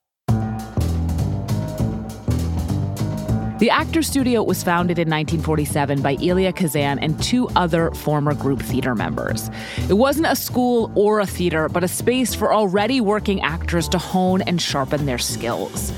The 3.57 3.69
Actors 3.69 4.05
Studio 4.05 4.43
was 4.43 4.61
founded 4.63 4.99
in 4.99 5.09
1947 5.09 6.01
by 6.01 6.17
Elia 6.17 6.51
Kazan 6.51 6.99
and 6.99 7.19
two 7.23 7.47
other 7.55 7.89
former 7.91 8.33
group 8.33 8.61
theater 8.61 8.93
members. 8.93 9.49
It 9.89 9.93
wasn't 9.93 10.27
a 10.27 10.35
school 10.35 10.91
or 10.93 11.21
a 11.21 11.25
theater, 11.25 11.69
but 11.69 11.81
a 11.81 11.87
space 11.87 12.35
for 12.35 12.53
already 12.53 12.99
working 12.99 13.41
actors 13.41 13.87
to 13.89 13.97
hone 13.97 14.41
and 14.41 14.61
sharpen 14.61 15.05
their 15.05 15.17
skills. 15.17 15.93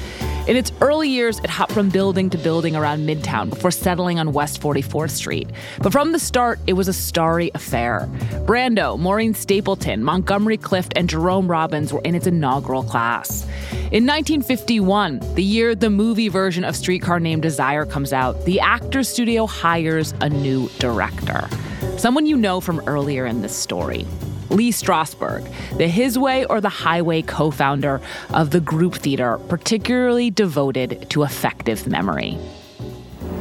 In 0.47 0.55
its 0.55 0.71
early 0.79 1.09
years, 1.09 1.39
it 1.39 1.49
hopped 1.49 1.73
from 1.73 1.89
building 1.89 2.29
to 2.29 2.37
building 2.37 2.73
around 2.73 3.05
Midtown 3.05 3.49
before 3.49 3.69
settling 3.69 4.17
on 4.17 4.31
West 4.31 4.61
44th 4.61 5.11
Street. 5.11 5.49
But 5.81 5.91
from 5.91 6.13
the 6.13 6.19
start, 6.19 6.57
it 6.65 6.71
was 6.71 6.87
a 6.87 6.93
starry 6.93 7.51
affair. 7.53 8.07
Brando, 8.45 8.97
Maureen 8.97 9.33
Stapleton, 9.33 10.05
Montgomery 10.05 10.55
Clift, 10.55 10.93
and 10.95 11.09
Jerome 11.09 11.51
Robbins 11.51 11.91
were 11.91 11.99
in 12.05 12.15
its 12.15 12.27
inaugural 12.27 12.83
class. 12.83 13.43
In 13.91 14.05
1951, 14.05 15.19
the 15.35 15.43
year 15.43 15.75
the 15.75 15.89
movie 15.89 16.29
version 16.29 16.63
of 16.63 16.77
Streetcar 16.77 17.19
Named 17.19 17.41
Desire 17.41 17.85
comes 17.85 18.13
out, 18.13 18.45
the 18.45 18.61
Actors 18.61 19.09
Studio 19.09 19.47
hires 19.47 20.13
a 20.21 20.29
new 20.29 20.69
director. 20.79 21.49
Someone 21.97 22.25
you 22.25 22.37
know 22.37 22.61
from 22.61 22.79
earlier 22.87 23.25
in 23.25 23.41
this 23.41 23.55
story. 23.55 24.05
Lee 24.49 24.71
Strasberg, 24.71 25.43
the 25.77 25.87
His 25.87 26.17
Way 26.17 26.45
or 26.45 26.61
the 26.61 26.69
Highway 26.69 27.21
co 27.21 27.51
founder 27.51 28.01
of 28.33 28.51
the 28.51 28.59
group 28.59 28.95
theater, 28.95 29.37
particularly 29.49 30.29
devoted 30.29 31.09
to 31.09 31.23
affective 31.23 31.87
memory. 31.87 32.37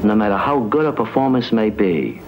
No 0.02 0.14
matter 0.14 0.36
how 0.36 0.60
good 0.60 0.84
a 0.84 0.92
performance 0.92 1.52
may 1.52 1.70
be, 1.70 2.20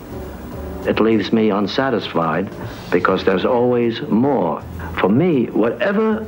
it 0.87 1.01
leaves 1.01 1.33
me 1.33 1.51
unsatisfied 1.51 2.51
because 2.91 3.25
there's 3.25 3.45
always 3.45 4.01
more. 4.03 4.62
For 5.01 5.09
me, 5.09 5.47
whatever 5.47 6.27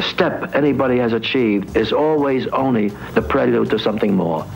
step 0.00 0.54
anybody 0.54 0.98
has 0.98 1.12
achieved 1.12 1.76
is 1.76 1.92
always 1.92 2.46
only 2.48 2.88
the 3.14 3.22
prelude 3.22 3.70
to 3.70 3.78
something 3.78 4.14
more. 4.14 4.46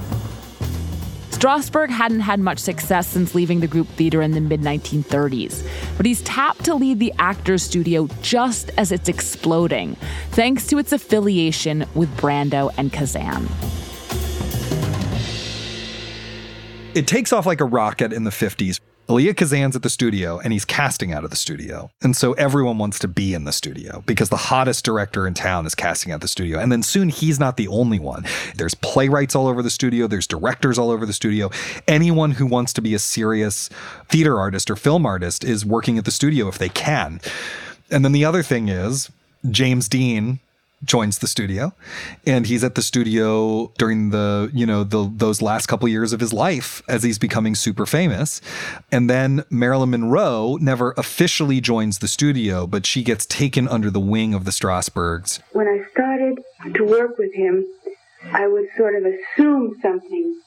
Strasberg 1.38 1.88
hadn't 1.88 2.18
had 2.18 2.40
much 2.40 2.58
success 2.58 3.06
since 3.06 3.32
leaving 3.32 3.60
the 3.60 3.68
group 3.68 3.86
theater 3.90 4.22
in 4.22 4.32
the 4.32 4.40
mid 4.40 4.60
1930s, 4.60 5.64
but 5.96 6.04
he's 6.04 6.20
tapped 6.22 6.64
to 6.64 6.74
lead 6.74 6.98
the 6.98 7.14
Actors 7.20 7.62
Studio 7.62 8.08
just 8.22 8.72
as 8.76 8.90
it's 8.90 9.08
exploding, 9.08 9.94
thanks 10.32 10.66
to 10.66 10.78
its 10.78 10.90
affiliation 10.90 11.84
with 11.94 12.08
Brando 12.16 12.74
and 12.76 12.92
Kazan. 12.92 13.48
It 16.96 17.06
takes 17.06 17.32
off 17.32 17.46
like 17.46 17.60
a 17.60 17.66
rocket 17.66 18.12
in 18.12 18.24
the 18.24 18.30
50s. 18.30 18.80
Elia 19.08 19.32
Kazan's 19.32 19.74
at 19.74 19.82
the 19.82 19.88
studio 19.88 20.38
and 20.38 20.52
he's 20.52 20.66
casting 20.66 21.12
out 21.12 21.24
of 21.24 21.30
the 21.30 21.36
studio. 21.36 21.90
And 22.02 22.14
so 22.14 22.34
everyone 22.34 22.76
wants 22.76 22.98
to 22.98 23.08
be 23.08 23.32
in 23.32 23.44
the 23.44 23.52
studio 23.52 24.02
because 24.06 24.28
the 24.28 24.36
hottest 24.36 24.84
director 24.84 25.26
in 25.26 25.32
town 25.32 25.64
is 25.64 25.74
casting 25.74 26.12
out 26.12 26.20
the 26.20 26.28
studio. 26.28 26.58
And 26.58 26.70
then 26.70 26.82
soon 26.82 27.08
he's 27.08 27.40
not 27.40 27.56
the 27.56 27.68
only 27.68 27.98
one. 27.98 28.26
There's 28.56 28.74
playwrights 28.74 29.34
all 29.34 29.46
over 29.46 29.62
the 29.62 29.70
studio, 29.70 30.06
there's 30.06 30.26
directors 30.26 30.78
all 30.78 30.90
over 30.90 31.06
the 31.06 31.14
studio. 31.14 31.50
Anyone 31.86 32.32
who 32.32 32.46
wants 32.46 32.74
to 32.74 32.82
be 32.82 32.92
a 32.92 32.98
serious 32.98 33.70
theater 34.08 34.38
artist 34.38 34.70
or 34.70 34.76
film 34.76 35.06
artist 35.06 35.42
is 35.42 35.64
working 35.64 35.96
at 35.96 36.04
the 36.04 36.10
studio 36.10 36.48
if 36.48 36.58
they 36.58 36.68
can. 36.68 37.20
And 37.90 38.04
then 38.04 38.12
the 38.12 38.26
other 38.26 38.42
thing 38.42 38.68
is 38.68 39.10
James 39.50 39.88
Dean 39.88 40.40
joins 40.84 41.18
the 41.18 41.26
studio 41.26 41.72
and 42.26 42.46
he's 42.46 42.62
at 42.62 42.74
the 42.74 42.82
studio 42.82 43.72
during 43.78 44.10
the 44.10 44.50
you 44.54 44.64
know 44.64 44.84
the 44.84 45.10
those 45.16 45.42
last 45.42 45.66
couple 45.66 45.88
years 45.88 46.12
of 46.12 46.20
his 46.20 46.32
life 46.32 46.82
as 46.88 47.02
he's 47.02 47.18
becoming 47.18 47.54
super 47.54 47.86
famous. 47.86 48.40
And 48.92 49.10
then 49.10 49.44
Marilyn 49.50 49.90
Monroe 49.90 50.56
never 50.60 50.94
officially 50.96 51.60
joins 51.60 51.98
the 51.98 52.08
studio 52.08 52.66
but 52.66 52.86
she 52.86 53.02
gets 53.02 53.26
taken 53.26 53.66
under 53.68 53.90
the 53.90 54.00
wing 54.00 54.34
of 54.34 54.44
the 54.44 54.52
Strasbergs. 54.52 55.40
When 55.52 55.66
I 55.66 55.84
started 55.90 56.38
to 56.74 56.84
work 56.84 57.18
with 57.18 57.34
him 57.34 57.66
I 58.32 58.46
would 58.46 58.66
sort 58.76 58.94
of 58.94 59.04
assume 59.04 59.76
something. 59.82 60.40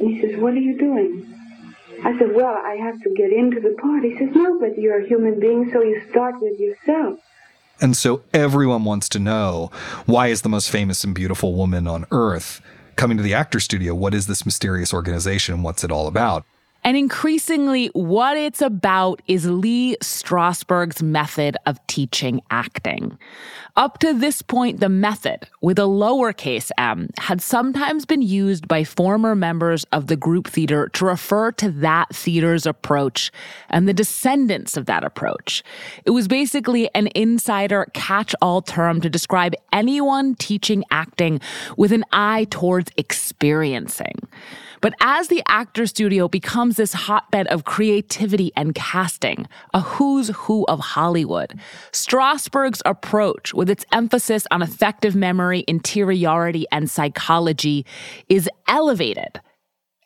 And 0.00 0.08
he 0.08 0.20
says 0.20 0.40
what 0.40 0.54
are 0.54 0.60
you 0.60 0.76
doing? 0.76 1.34
I 2.04 2.18
said 2.18 2.34
well 2.34 2.56
I 2.64 2.74
have 2.82 3.00
to 3.02 3.14
get 3.14 3.32
into 3.32 3.60
the 3.60 3.76
part. 3.80 4.02
He 4.02 4.18
says 4.18 4.30
no 4.34 4.58
but 4.58 4.76
you're 4.76 5.04
a 5.04 5.06
human 5.06 5.38
being 5.38 5.70
so 5.72 5.82
you 5.82 6.02
start 6.10 6.34
with 6.40 6.58
yourself 6.58 7.20
and 7.80 7.96
so 7.96 8.22
everyone 8.32 8.84
wants 8.84 9.08
to 9.10 9.18
know 9.18 9.70
why 10.06 10.28
is 10.28 10.42
the 10.42 10.48
most 10.48 10.70
famous 10.70 11.04
and 11.04 11.14
beautiful 11.14 11.54
woman 11.54 11.86
on 11.86 12.06
earth 12.10 12.60
coming 12.96 13.16
to 13.16 13.22
the 13.22 13.34
actor 13.34 13.60
studio? 13.60 13.94
What 13.94 14.14
is 14.14 14.26
this 14.26 14.44
mysterious 14.44 14.92
organization? 14.92 15.62
What's 15.62 15.84
it 15.84 15.90
all 15.90 16.08
about? 16.08 16.44
And 16.84 16.96
increasingly, 16.96 17.88
what 17.88 18.36
it's 18.36 18.62
about 18.62 19.20
is 19.26 19.46
Lee 19.46 19.96
Strasberg's 20.00 21.02
method 21.02 21.56
of 21.66 21.84
teaching 21.86 22.40
acting. 22.50 23.18
Up 23.78 24.00
to 24.00 24.12
this 24.12 24.42
point, 24.42 24.80
the 24.80 24.88
method, 24.88 25.46
with 25.60 25.78
a 25.78 25.82
lowercase 25.82 26.72
m, 26.76 27.10
had 27.16 27.40
sometimes 27.40 28.04
been 28.04 28.22
used 28.22 28.66
by 28.66 28.82
former 28.82 29.36
members 29.36 29.84
of 29.92 30.08
the 30.08 30.16
group 30.16 30.48
theater 30.48 30.88
to 30.94 31.04
refer 31.04 31.52
to 31.52 31.70
that 31.70 32.12
theater's 32.12 32.66
approach 32.66 33.30
and 33.70 33.86
the 33.86 33.94
descendants 33.94 34.76
of 34.76 34.86
that 34.86 35.04
approach. 35.04 35.62
It 36.04 36.10
was 36.10 36.26
basically 36.26 36.92
an 36.92 37.08
insider 37.14 37.86
catch 37.94 38.34
all 38.42 38.62
term 38.62 39.00
to 39.00 39.08
describe 39.08 39.54
anyone 39.72 40.34
teaching 40.34 40.82
acting 40.90 41.40
with 41.76 41.92
an 41.92 42.02
eye 42.10 42.48
towards 42.50 42.90
experiencing. 42.96 44.26
But 44.80 44.94
as 45.00 45.28
the 45.28 45.42
actor 45.48 45.86
studio 45.86 46.28
becomes 46.28 46.76
this 46.76 46.92
hotbed 46.92 47.48
of 47.48 47.64
creativity 47.64 48.52
and 48.54 48.74
casting, 48.74 49.46
a 49.74 49.80
who's 49.80 50.28
who 50.28 50.64
of 50.66 50.78
Hollywood, 50.80 51.58
Strasberg's 51.92 52.82
approach, 52.84 53.52
with 53.52 53.67
its 53.68 53.84
emphasis 53.92 54.46
on 54.50 54.62
affective 54.62 55.14
memory, 55.14 55.64
interiority, 55.66 56.66
and 56.72 56.90
psychology, 56.90 57.86
is 58.28 58.48
elevated 58.68 59.40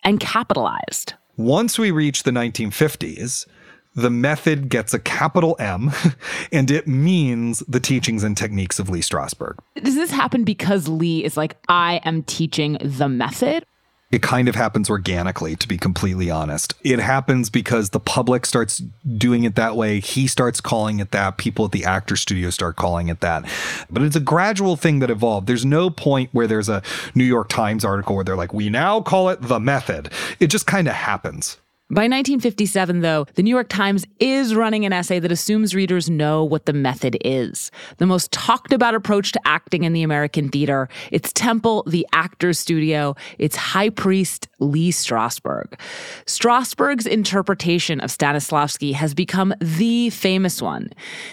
and 0.04 0.20
capitalized. 0.20 1.14
Once 1.36 1.78
we 1.78 1.90
reach 1.90 2.24
the 2.24 2.30
1950s, 2.30 3.46
the 3.94 4.10
method 4.10 4.68
gets 4.68 4.94
a 4.94 4.98
capital 4.98 5.56
M 5.58 5.92
and 6.52 6.70
it 6.70 6.86
means 6.88 7.60
the 7.68 7.80
teachings 7.80 8.22
and 8.22 8.36
techniques 8.36 8.78
of 8.78 8.88
Lee 8.88 9.00
Strasberg. 9.00 9.58
Does 9.82 9.94
this 9.94 10.10
happen 10.10 10.44
because 10.44 10.88
Lee 10.88 11.24
is 11.24 11.36
like, 11.36 11.56
I 11.68 12.00
am 12.04 12.22
teaching 12.22 12.78
the 12.80 13.08
method? 13.08 13.64
It 14.12 14.22
kind 14.22 14.46
of 14.46 14.54
happens 14.54 14.90
organically, 14.90 15.56
to 15.56 15.66
be 15.66 15.78
completely 15.78 16.30
honest. 16.30 16.74
It 16.84 17.00
happens 17.00 17.48
because 17.48 17.90
the 17.90 17.98
public 17.98 18.44
starts 18.44 18.82
doing 19.16 19.44
it 19.44 19.54
that 19.56 19.74
way. 19.74 20.00
He 20.00 20.26
starts 20.26 20.60
calling 20.60 21.00
it 21.00 21.10
that. 21.12 21.38
People 21.38 21.64
at 21.64 21.72
the 21.72 21.86
actor 21.86 22.14
studio 22.14 22.50
start 22.50 22.76
calling 22.76 23.08
it 23.08 23.20
that. 23.20 23.44
But 23.90 24.02
it's 24.02 24.14
a 24.14 24.20
gradual 24.20 24.76
thing 24.76 24.98
that 24.98 25.10
evolved. 25.10 25.46
There's 25.46 25.64
no 25.64 25.88
point 25.88 26.28
where 26.32 26.46
there's 26.46 26.68
a 26.68 26.82
New 27.14 27.24
York 27.24 27.48
Times 27.48 27.84
article 27.84 28.14
where 28.14 28.24
they're 28.24 28.36
like, 28.36 28.52
we 28.52 28.68
now 28.68 29.00
call 29.00 29.30
it 29.30 29.40
the 29.40 29.58
method. 29.58 30.12
It 30.38 30.48
just 30.48 30.66
kind 30.66 30.86
of 30.88 30.94
happens. 30.94 31.56
By 31.92 32.04
1957, 32.04 33.00
though, 33.00 33.26
the 33.34 33.42
New 33.42 33.50
York 33.50 33.68
Times 33.68 34.06
is 34.18 34.54
running 34.54 34.86
an 34.86 34.94
essay 34.94 35.18
that 35.18 35.30
assumes 35.30 35.74
readers 35.74 36.08
know 36.08 36.42
what 36.42 36.64
the 36.64 36.72
method 36.72 37.18
is. 37.22 37.70
The 37.98 38.06
most 38.06 38.32
talked 38.32 38.72
about 38.72 38.94
approach 38.94 39.32
to 39.32 39.40
acting 39.44 39.84
in 39.84 39.92
the 39.92 40.02
American 40.02 40.48
theater, 40.48 40.88
its 41.10 41.34
temple, 41.34 41.84
the 41.86 42.06
actor's 42.14 42.58
studio, 42.58 43.14
its 43.38 43.56
high 43.56 43.90
priest, 43.90 44.48
Lee 44.58 44.90
Strasberg. 44.90 45.78
Strasberg's 46.24 47.06
interpretation 47.06 48.00
of 48.00 48.08
Stanislavski 48.08 48.94
has 48.94 49.12
become 49.12 49.52
the 49.60 50.08
famous 50.08 50.62
one, 50.62 50.88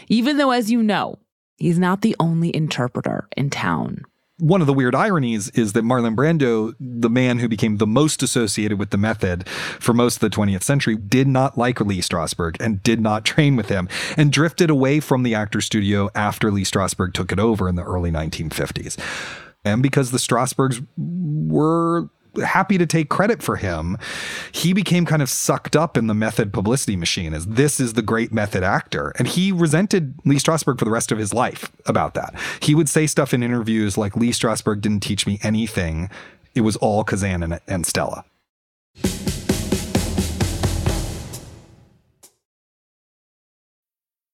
even 0.10 0.36
though, 0.36 0.52
as 0.52 0.70
you 0.70 0.84
know, 0.84 1.20
he's 1.56 1.80
not 1.80 2.02
the 2.02 2.18
only 2.20 2.54
interpreter 2.54 3.30
in 3.38 3.50
town 3.50 4.04
one 4.40 4.62
of 4.62 4.68
the 4.68 4.74
weird 4.74 4.96
ironies 4.96 5.50
is 5.50 5.74
that 5.74 5.84
Marlon 5.84 6.16
Brando, 6.16 6.74
the 6.80 7.10
man 7.10 7.40
who 7.40 7.48
became 7.48 7.78
the 7.78 7.88
most 7.88 8.24
associated 8.24 8.80
with 8.80 8.90
the 8.90 8.98
method 8.98 9.48
for 9.48 9.94
most 9.94 10.16
of 10.16 10.22
the 10.22 10.36
20th 10.36 10.64
century, 10.64 10.96
did 10.96 11.28
not 11.28 11.58
like 11.58 11.80
Lee 11.82 12.00
Strasberg 12.00 12.58
and 12.60 12.82
did 12.82 13.02
not 13.02 13.26
train 13.26 13.56
with 13.56 13.70
him 13.70 13.88
and 14.18 14.32
drifted 14.32 14.70
away 14.70 15.00
from 15.00 15.24
the 15.24 15.36
actor 15.36 15.62
studio 15.62 16.10
after 16.16 16.52
Lee 16.52 16.64
Strasberg 16.64 17.14
took 17.14 17.32
it 17.32 17.40
over 17.40 17.68
in 17.68 17.76
the 17.76 17.84
early 17.84 18.12
1950s. 18.12 18.98
And 19.66 19.84
because 19.84 20.12
the 20.12 20.18
Strasbergs 20.18 20.86
were 20.98 22.10
happy 22.44 22.78
to 22.78 22.86
take 22.86 23.10
credit 23.10 23.42
for 23.42 23.58
him, 23.58 23.98
he 24.52 24.74
became 24.74 25.06
kind 25.06 25.22
of 25.22 25.30
sucked 25.30 25.76
up 25.76 25.98
in 25.98 26.08
the 26.08 26.14
method 26.14 26.54
publicity 26.54 26.96
machine 26.96 27.34
as 27.34 27.46
this 27.46 27.80
is 27.80 27.94
the 27.94 28.02
great 28.02 28.32
method 28.32 28.64
actor. 28.64 29.14
And 29.18 29.28
he 29.28 29.52
resented 29.52 30.16
Lee 30.26 30.38
Strasberg 30.38 30.80
for 30.80 30.86
the 30.86 30.92
rest 30.92 31.12
of 31.12 31.18
his 31.18 31.34
life 31.34 31.72
about 31.86 32.14
that. 32.16 32.34
He 32.62 32.76
would 32.76 32.90
say 32.90 33.08
stuff 33.08 33.34
in 33.34 33.44
interviews 33.44 33.98
like 33.98 34.16
Lee 34.16 34.32
Strasberg 34.32 34.82
didn't 34.82 35.02
teach 35.02 35.26
me 35.28 35.40
anything. 35.44 36.10
It 36.56 36.62
was 36.62 36.76
all 36.78 37.04
Kazan 37.04 37.44
and, 37.44 37.60
and 37.68 37.86
Stella. 37.86 38.26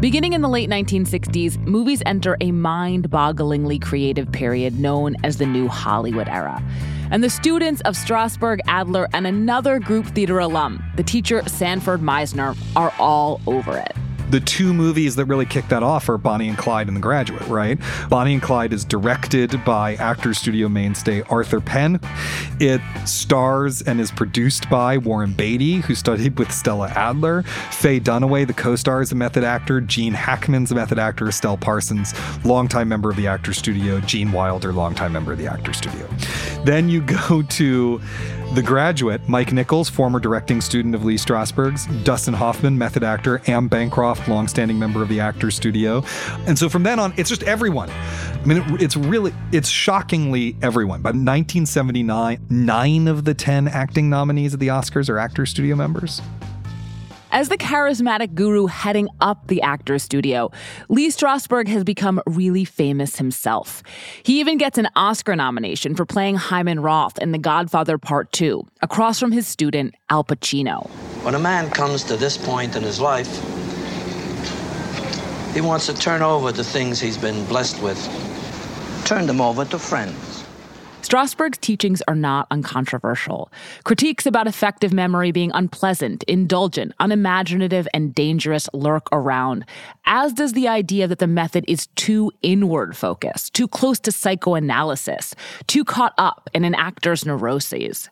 Beginning 0.00 0.32
in 0.32 0.40
the 0.40 0.48
late 0.48 0.70
1960s, 0.70 1.58
movies 1.66 2.02
enter 2.06 2.34
a 2.40 2.52
mind 2.52 3.10
bogglingly 3.10 3.82
creative 3.82 4.32
period 4.32 4.80
known 4.80 5.14
as 5.24 5.36
the 5.36 5.44
New 5.44 5.68
Hollywood 5.68 6.26
era. 6.26 6.62
And 7.10 7.22
the 7.22 7.28
students 7.28 7.82
of 7.82 7.92
Strasberg, 7.92 8.60
Adler, 8.66 9.08
and 9.12 9.26
another 9.26 9.78
group 9.78 10.06
theater 10.06 10.38
alum, 10.38 10.82
the 10.96 11.02
teacher 11.02 11.46
Sanford 11.46 12.00
Meisner, 12.00 12.56
are 12.76 12.94
all 12.98 13.42
over 13.46 13.76
it 13.76 13.94
the 14.30 14.40
two 14.40 14.72
movies 14.72 15.16
that 15.16 15.24
really 15.24 15.46
kick 15.46 15.68
that 15.68 15.82
off 15.82 16.08
are 16.08 16.18
Bonnie 16.18 16.48
and 16.48 16.56
Clyde 16.56 16.88
and 16.88 16.96
The 16.96 17.00
Graduate, 17.00 17.46
right? 17.48 17.78
Bonnie 18.08 18.34
and 18.34 18.42
Clyde 18.42 18.72
is 18.72 18.84
directed 18.84 19.64
by 19.64 19.96
actor 19.96 20.34
studio 20.34 20.68
mainstay 20.68 21.22
Arthur 21.22 21.60
Penn. 21.60 22.00
It 22.60 22.80
stars 23.06 23.82
and 23.82 24.00
is 24.00 24.10
produced 24.10 24.70
by 24.70 24.98
Warren 24.98 25.32
Beatty, 25.32 25.76
who 25.76 25.94
studied 25.94 26.38
with 26.38 26.52
Stella 26.52 26.88
Adler. 26.90 27.42
Faye 27.70 28.00
Dunaway, 28.00 28.46
the 28.46 28.52
co-star, 28.52 29.02
is 29.02 29.12
a 29.12 29.16
method 29.16 29.42
actor. 29.42 29.80
Gene 29.80 30.14
Hackman's 30.14 30.70
a 30.70 30.74
method 30.74 30.98
actor. 30.98 31.28
Estelle 31.28 31.56
Parsons, 31.56 32.14
longtime 32.44 32.88
member 32.88 33.10
of 33.10 33.16
the 33.16 33.26
actor 33.26 33.52
studio. 33.52 34.00
Gene 34.00 34.30
Wilder, 34.32 34.72
longtime 34.72 35.12
member 35.12 35.32
of 35.32 35.38
the 35.38 35.46
actor 35.46 35.72
studio. 35.72 36.08
Then 36.64 36.88
you 36.88 37.00
go 37.02 37.42
to 37.42 38.00
the 38.54 38.62
Graduate, 38.62 39.28
Mike 39.28 39.52
Nichols, 39.52 39.88
former 39.88 40.18
directing 40.18 40.60
student 40.60 40.94
of 40.94 41.04
Lee 41.04 41.14
Strasberg's, 41.14 41.86
Dustin 42.04 42.34
Hoffman, 42.34 42.76
method 42.76 43.04
actor, 43.04 43.40
Anne 43.46 43.68
Bancroft, 43.68 44.28
longstanding 44.28 44.78
member 44.78 45.02
of 45.02 45.08
the 45.08 45.20
Actors 45.20 45.54
Studio. 45.54 46.02
And 46.46 46.58
so 46.58 46.68
from 46.68 46.82
then 46.82 46.98
on, 46.98 47.14
it's 47.16 47.28
just 47.28 47.44
everyone. 47.44 47.88
I 47.90 48.44
mean, 48.44 48.58
it, 48.58 48.82
it's 48.82 48.96
really, 48.96 49.32
it's 49.52 49.68
shockingly 49.68 50.56
everyone. 50.62 51.00
By 51.00 51.10
1979, 51.10 52.46
nine 52.50 53.06
of 53.08 53.24
the 53.24 53.34
10 53.34 53.68
acting 53.68 54.10
nominees 54.10 54.52
at 54.52 54.58
the 54.58 54.68
Oscars 54.68 55.08
are 55.08 55.18
Actors 55.18 55.50
Studio 55.50 55.76
members. 55.76 56.20
As 57.32 57.48
the 57.48 57.56
charismatic 57.56 58.34
guru 58.34 58.66
heading 58.66 59.08
up 59.20 59.46
the 59.46 59.62
actor's 59.62 60.02
studio, 60.02 60.50
Lee 60.88 61.10
Strasberg 61.10 61.68
has 61.68 61.84
become 61.84 62.20
really 62.26 62.64
famous 62.64 63.18
himself. 63.18 63.84
He 64.24 64.40
even 64.40 64.58
gets 64.58 64.78
an 64.78 64.88
Oscar 64.96 65.36
nomination 65.36 65.94
for 65.94 66.04
playing 66.04 66.34
Hyman 66.34 66.80
Roth 66.80 67.18
in 67.18 67.30
The 67.30 67.38
Godfather 67.38 67.98
Part 67.98 68.32
2, 68.32 68.66
across 68.82 69.20
from 69.20 69.30
his 69.30 69.46
student, 69.46 69.94
Al 70.08 70.24
Pacino. 70.24 70.90
When 71.22 71.36
a 71.36 71.38
man 71.38 71.70
comes 71.70 72.02
to 72.04 72.16
this 72.16 72.36
point 72.36 72.74
in 72.74 72.82
his 72.82 73.00
life, 73.00 73.28
he 75.54 75.60
wants 75.60 75.86
to 75.86 75.94
turn 75.94 76.22
over 76.22 76.50
the 76.50 76.64
things 76.64 77.00
he's 77.00 77.18
been 77.18 77.44
blessed 77.46 77.80
with, 77.80 77.96
turn 79.04 79.26
them 79.28 79.40
over 79.40 79.64
to 79.66 79.78
friends. 79.78 80.29
Strasberg's 81.02 81.58
teachings 81.58 82.02
are 82.06 82.14
not 82.14 82.46
uncontroversial. 82.50 83.50
Critiques 83.84 84.26
about 84.26 84.46
affective 84.46 84.92
memory 84.92 85.32
being 85.32 85.50
unpleasant, 85.54 86.22
indulgent, 86.24 86.92
unimaginative, 87.00 87.88
and 87.94 88.14
dangerous 88.14 88.68
lurk 88.74 89.08
around, 89.10 89.64
as 90.04 90.32
does 90.32 90.52
the 90.52 90.68
idea 90.68 91.08
that 91.08 91.18
the 91.18 91.26
method 91.26 91.64
is 91.66 91.86
too 91.96 92.30
inward 92.42 92.96
focused, 92.96 93.54
too 93.54 93.66
close 93.66 93.98
to 94.00 94.12
psychoanalysis, 94.12 95.34
too 95.66 95.84
caught 95.84 96.12
up 96.18 96.50
in 96.52 96.64
an 96.64 96.74
actor's 96.74 97.24
neuroses. 97.24 98.10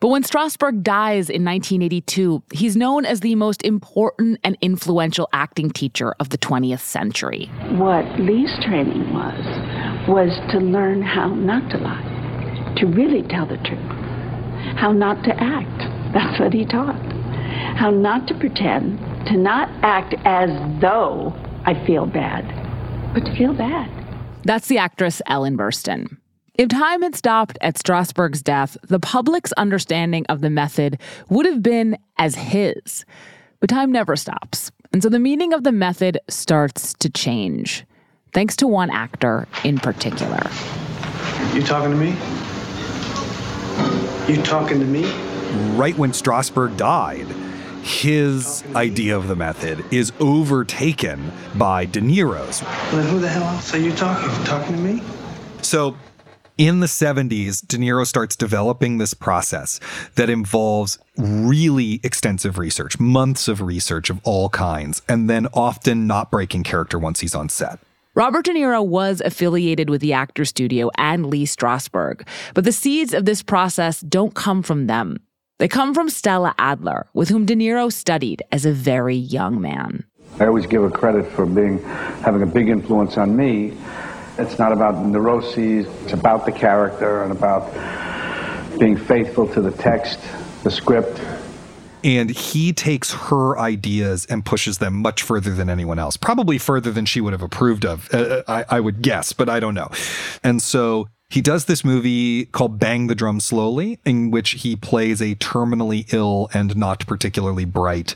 But 0.00 0.08
when 0.08 0.22
Strasberg 0.22 0.82
dies 0.84 1.28
in 1.28 1.44
1982, 1.44 2.42
he's 2.52 2.76
known 2.76 3.04
as 3.04 3.18
the 3.18 3.34
most 3.34 3.62
important 3.64 4.38
and 4.44 4.56
influential 4.60 5.28
acting 5.32 5.70
teacher 5.70 6.14
of 6.20 6.28
the 6.28 6.38
20th 6.38 6.80
century. 6.80 7.50
What 7.72 8.04
Lee's 8.20 8.56
training 8.62 9.12
was, 9.12 9.44
was 10.08 10.36
to 10.50 10.58
learn 10.58 11.02
how 11.02 11.34
not 11.34 11.70
to 11.70 11.78
lie 11.78 12.74
to 12.78 12.86
really 12.86 13.22
tell 13.24 13.46
the 13.46 13.56
truth, 13.58 13.78
how 14.76 14.92
not 14.92 15.22
to 15.24 15.34
act. 15.34 16.12
That's 16.14 16.40
what 16.40 16.52
he 16.52 16.64
taught. 16.64 17.00
How 17.76 17.90
not 17.90 18.26
to 18.28 18.34
pretend, 18.34 18.98
to 19.26 19.36
not 19.36 19.68
act 19.82 20.14
as 20.24 20.50
though 20.80 21.34
I 21.64 21.74
feel 21.86 22.06
bad, 22.06 22.44
but 23.12 23.26
to 23.26 23.36
feel 23.36 23.52
bad. 23.52 23.90
That's 24.44 24.68
the 24.68 24.78
actress 24.78 25.20
Ellen 25.26 25.56
Burstyn. 25.56 26.16
If 26.54 26.68
time 26.70 27.02
had 27.02 27.14
stopped 27.14 27.58
at 27.60 27.76
Strasberg's 27.76 28.42
death, 28.42 28.76
the 28.82 28.98
public's 28.98 29.52
understanding 29.52 30.24
of 30.28 30.40
the 30.40 30.50
method 30.50 30.98
would 31.28 31.46
have 31.46 31.62
been 31.62 31.98
as 32.16 32.34
his. 32.34 33.04
But 33.60 33.70
time 33.70 33.92
never 33.92 34.16
stops. 34.16 34.72
And 34.92 35.02
so 35.02 35.08
the 35.08 35.18
meaning 35.18 35.52
of 35.52 35.64
the 35.64 35.72
method 35.72 36.18
starts 36.28 36.94
to 36.94 37.10
change, 37.10 37.84
thanks 38.32 38.56
to 38.56 38.66
one 38.66 38.90
actor 38.90 39.46
in 39.64 39.78
particular. 39.78 40.40
You 41.54 41.62
talking 41.62 41.90
to 41.90 41.96
me? 41.96 42.16
You 44.32 44.42
talking 44.42 44.78
to 44.80 44.86
me? 44.86 45.10
Right 45.76 45.96
when 45.96 46.12
Strasberg 46.12 46.76
died, 46.76 47.26
his 47.82 48.64
idea 48.74 49.16
of 49.16 49.28
the 49.28 49.36
method 49.36 49.84
is 49.90 50.12
overtaken 50.20 51.32
by 51.56 51.86
De 51.86 52.00
Niro's. 52.00 52.62
Well, 52.62 53.02
then 53.02 53.08
who 53.08 53.18
the 53.18 53.28
hell 53.28 53.44
else 53.44 53.74
are 53.74 53.78
you 53.78 53.92
talking? 53.92 54.28
Talking 54.44 54.76
to 54.76 54.82
me? 54.82 55.02
So 55.62 55.96
in 56.58 56.80
the 56.80 56.86
70s, 56.86 57.66
De 57.66 57.78
Niro 57.78 58.06
starts 58.06 58.36
developing 58.36 58.98
this 58.98 59.14
process 59.14 59.80
that 60.16 60.28
involves 60.28 60.98
really 61.16 62.00
extensive 62.02 62.58
research, 62.58 62.98
months 63.00 63.48
of 63.48 63.62
research 63.62 64.10
of 64.10 64.20
all 64.24 64.48
kinds, 64.48 65.00
and 65.08 65.30
then 65.30 65.46
often 65.54 66.06
not 66.06 66.30
breaking 66.30 66.64
character 66.64 66.98
once 66.98 67.20
he's 67.20 67.34
on 67.34 67.48
set. 67.48 67.78
Robert 68.18 68.46
De 68.46 68.52
Niro 68.52 68.84
was 68.84 69.22
affiliated 69.24 69.88
with 69.88 70.00
the 70.00 70.12
Actor 70.12 70.44
Studio 70.44 70.90
and 70.96 71.26
Lee 71.26 71.44
Strasberg, 71.44 72.26
but 72.52 72.64
the 72.64 72.72
seeds 72.72 73.14
of 73.14 73.26
this 73.26 73.44
process 73.44 74.00
don't 74.00 74.34
come 74.34 74.60
from 74.60 74.88
them. 74.88 75.18
They 75.60 75.68
come 75.68 75.94
from 75.94 76.10
Stella 76.10 76.52
Adler, 76.58 77.06
with 77.14 77.28
whom 77.28 77.46
De 77.46 77.54
Niro 77.54 77.92
studied 77.92 78.42
as 78.50 78.66
a 78.66 78.72
very 78.72 79.14
young 79.14 79.60
man. 79.60 80.04
I 80.40 80.46
always 80.46 80.66
give 80.66 80.82
her 80.82 80.90
credit 80.90 81.30
for 81.30 81.46
being 81.46 81.80
having 82.24 82.42
a 82.42 82.46
big 82.46 82.68
influence 82.68 83.16
on 83.16 83.36
me. 83.36 83.76
It's 84.36 84.58
not 84.58 84.72
about 84.72 85.06
neuroses, 85.06 85.86
it's 86.02 86.12
about 86.12 86.44
the 86.44 86.50
character 86.50 87.22
and 87.22 87.30
about 87.30 87.72
being 88.80 88.96
faithful 88.96 89.46
to 89.54 89.60
the 89.60 89.70
text, 89.70 90.18
the 90.64 90.72
script, 90.72 91.20
and 92.04 92.30
he 92.30 92.72
takes 92.72 93.12
her 93.12 93.58
ideas 93.58 94.26
and 94.26 94.44
pushes 94.44 94.78
them 94.78 94.94
much 94.94 95.22
further 95.22 95.52
than 95.54 95.68
anyone 95.68 95.98
else, 95.98 96.16
probably 96.16 96.58
further 96.58 96.90
than 96.90 97.04
she 97.04 97.20
would 97.20 97.32
have 97.32 97.42
approved 97.42 97.84
of, 97.84 98.08
uh, 98.12 98.18
uh, 98.18 98.42
I, 98.48 98.76
I 98.76 98.80
would 98.80 99.02
guess, 99.02 99.32
but 99.32 99.48
I 99.48 99.60
don't 99.60 99.74
know. 99.74 99.90
And 100.42 100.62
so 100.62 101.08
he 101.30 101.42
does 101.42 101.66
this 101.66 101.84
movie 101.84 102.46
called 102.46 102.78
Bang 102.78 103.06
the 103.06 103.14
Drum 103.14 103.40
Slowly, 103.40 103.98
in 104.06 104.30
which 104.30 104.50
he 104.50 104.76
plays 104.76 105.20
a 105.20 105.34
terminally 105.34 106.10
ill 106.12 106.48
and 106.54 106.74
not 106.74 107.06
particularly 107.06 107.66
bright 107.66 108.14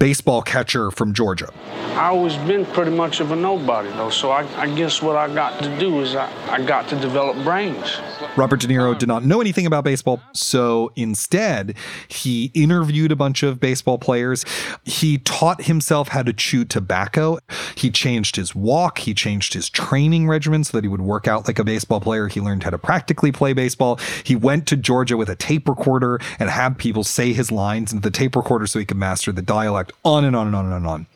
baseball 0.00 0.40
catcher 0.40 0.90
from 0.90 1.12
Georgia. 1.12 1.52
I 2.00 2.06
always 2.06 2.34
been 2.38 2.64
pretty 2.64 2.90
much 2.92 3.20
of 3.20 3.30
a 3.30 3.36
nobody, 3.36 3.90
though, 3.90 4.08
so 4.08 4.30
I, 4.30 4.46
I 4.58 4.74
guess 4.74 5.02
what 5.02 5.16
I 5.16 5.32
got 5.32 5.62
to 5.62 5.78
do 5.78 6.00
is 6.00 6.14
I, 6.14 6.32
I 6.50 6.64
got 6.64 6.88
to 6.88 6.96
develop 6.96 7.36
brains. 7.44 8.00
Robert 8.36 8.60
De 8.60 8.66
Niro 8.66 8.98
did 8.98 9.06
not 9.06 9.22
know 9.22 9.40
anything 9.42 9.66
about 9.66 9.84
baseball, 9.84 10.22
so 10.32 10.92
instead, 10.96 11.76
he 12.08 12.50
interviewed 12.54 13.12
a 13.12 13.16
bunch 13.16 13.42
of 13.42 13.60
baseball 13.60 13.98
players. 13.98 14.46
He 14.84 15.18
taught 15.18 15.64
himself 15.64 16.08
how 16.08 16.22
to 16.22 16.32
chew 16.32 16.64
tobacco. 16.64 17.38
He 17.74 17.90
changed 17.90 18.36
his 18.36 18.54
walk, 18.54 19.00
he 19.00 19.12
changed 19.12 19.52
his 19.52 19.68
training 19.68 20.26
regimen 20.26 20.64
so 20.64 20.78
that 20.78 20.84
he 20.84 20.88
would 20.88 21.02
work 21.02 21.28
out 21.28 21.46
like 21.46 21.58
a 21.58 21.64
baseball 21.64 22.00
player. 22.00 22.28
He 22.28 22.40
learned 22.40 22.62
how 22.62 22.70
to 22.70 22.78
practically 22.78 23.32
play 23.32 23.52
baseball. 23.52 24.00
He 24.24 24.34
went 24.34 24.66
to 24.68 24.76
Georgia 24.76 25.18
with 25.18 25.28
a 25.28 25.36
tape 25.36 25.68
recorder 25.68 26.18
and 26.38 26.48
had 26.48 26.78
people 26.78 27.04
say 27.04 27.34
his 27.34 27.52
lines 27.52 27.92
into 27.92 28.08
the 28.08 28.10
tape 28.10 28.36
recorder 28.36 28.66
so 28.66 28.78
he 28.78 28.86
could 28.86 28.96
master 28.96 29.32
the 29.32 29.42
dialect 29.42 29.89
on 30.04 30.24
and 30.24 30.34
on 30.34 30.46
and 30.46 30.56
on 30.56 30.72
and 30.72 30.86
on. 30.86 31.06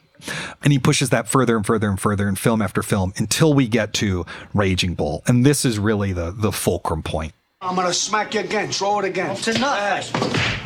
And 0.63 0.73
he 0.73 0.79
pushes 0.79 1.11
that 1.11 1.29
further 1.29 1.57
and 1.57 1.67
further 1.67 1.89
and 1.89 2.01
further 2.01 2.29
in 2.29 2.37
film 2.37 2.63
after 2.63 2.83
film 2.83 3.13
until 3.17 3.53
we 3.53 3.69
get 3.69 3.93
to 3.95 4.25
Raging 4.55 4.95
Bull. 4.95 5.23
And 5.27 5.45
this 5.45 5.65
is 5.65 5.79
really 5.79 6.13
the, 6.13 6.31
the 6.31 6.53
fulcrum 6.53 7.03
point. 7.03 7.33
I'm 7.61 7.77
gonna 7.77 7.95
smack 7.95 8.35
you 8.35 8.41
again, 8.41 8.71
throw 8.71 8.99
it 8.99 9.07
again. 9.07 9.31
It's 9.31 9.49
enough. 9.49 10.11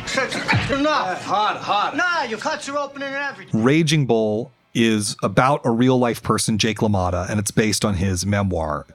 It's 0.01 0.71
enough. 0.71 1.23
hard, 1.23 1.57
hard. 1.57 1.95
Nah, 1.95 2.23
your 2.23 2.39
cuts 2.39 2.67
are 2.67 2.77
opening 2.77 3.07
and 3.07 3.15
everything. 3.15 3.63
Raging 3.63 4.05
Bull 4.05 4.51
is 4.73 5.15
about 5.23 5.61
a 5.65 5.71
real 5.71 5.97
life 5.97 6.21
person, 6.21 6.57
Jake 6.57 6.79
LaMotta, 6.79 7.29
and 7.29 7.39
it's 7.39 7.51
based 7.51 7.85
on 7.85 7.95
his 7.95 8.25
memoir. 8.25 8.85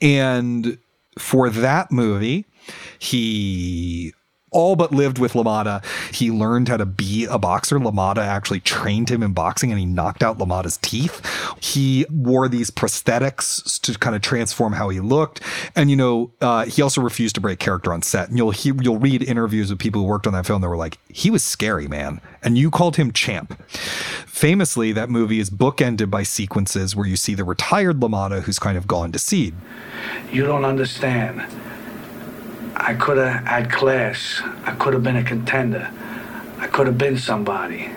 And 0.00 0.78
for 1.16 1.48
that 1.48 1.92
movie, 1.92 2.44
he 2.98 4.14
all 4.54 4.76
but 4.76 4.92
lived 4.92 5.18
with 5.18 5.34
LaMotta. 5.34 5.84
He 6.14 6.30
learned 6.30 6.68
how 6.68 6.78
to 6.78 6.86
be 6.86 7.26
a 7.26 7.38
boxer. 7.38 7.78
LaMotta 7.78 8.18
actually 8.18 8.60
trained 8.60 9.10
him 9.10 9.22
in 9.22 9.34
boxing 9.34 9.70
and 9.70 9.78
he 9.78 9.84
knocked 9.84 10.22
out 10.22 10.38
LaMotta's 10.38 10.78
teeth. 10.78 11.20
He 11.60 12.06
wore 12.10 12.48
these 12.48 12.70
prosthetics 12.70 13.80
to 13.82 13.98
kind 13.98 14.16
of 14.16 14.22
transform 14.22 14.72
how 14.72 14.88
he 14.88 15.00
looked. 15.00 15.40
And, 15.76 15.90
you 15.90 15.96
know, 15.96 16.30
uh, 16.40 16.64
he 16.64 16.80
also 16.80 17.02
refused 17.02 17.34
to 17.34 17.40
break 17.40 17.58
character 17.58 17.92
on 17.92 18.00
set. 18.00 18.28
And 18.28 18.38
you'll 18.38 18.52
hear, 18.52 18.74
you'll 18.80 18.98
read 18.98 19.22
interviews 19.22 19.70
with 19.70 19.78
people 19.78 20.00
who 20.00 20.06
worked 20.06 20.26
on 20.26 20.32
that 20.32 20.46
film 20.46 20.62
that 20.62 20.68
were 20.68 20.76
like, 20.76 20.98
he 21.08 21.30
was 21.30 21.42
scary, 21.42 21.88
man. 21.88 22.20
And 22.42 22.56
you 22.56 22.70
called 22.70 22.96
him 22.96 23.12
champ. 23.12 23.60
Famously, 24.26 24.92
that 24.92 25.10
movie 25.10 25.40
is 25.40 25.50
bookended 25.50 26.10
by 26.10 26.22
sequences 26.22 26.94
where 26.94 27.06
you 27.06 27.16
see 27.16 27.34
the 27.34 27.44
retired 27.44 28.00
LaMotta 28.00 28.42
who's 28.42 28.58
kind 28.58 28.78
of 28.78 28.86
gone 28.86 29.10
to 29.12 29.18
seed. 29.18 29.54
You 30.30 30.46
don't 30.46 30.64
understand. 30.64 31.42
I 32.86 32.92
could 32.92 33.16
have 33.16 33.46
had 33.46 33.72
class. 33.72 34.42
I 34.64 34.72
could 34.72 34.92
have 34.92 35.02
been 35.02 35.16
a 35.16 35.24
contender. 35.24 35.90
I 36.58 36.66
could 36.66 36.86
have 36.86 36.98
been 36.98 37.16
somebody. 37.16 37.90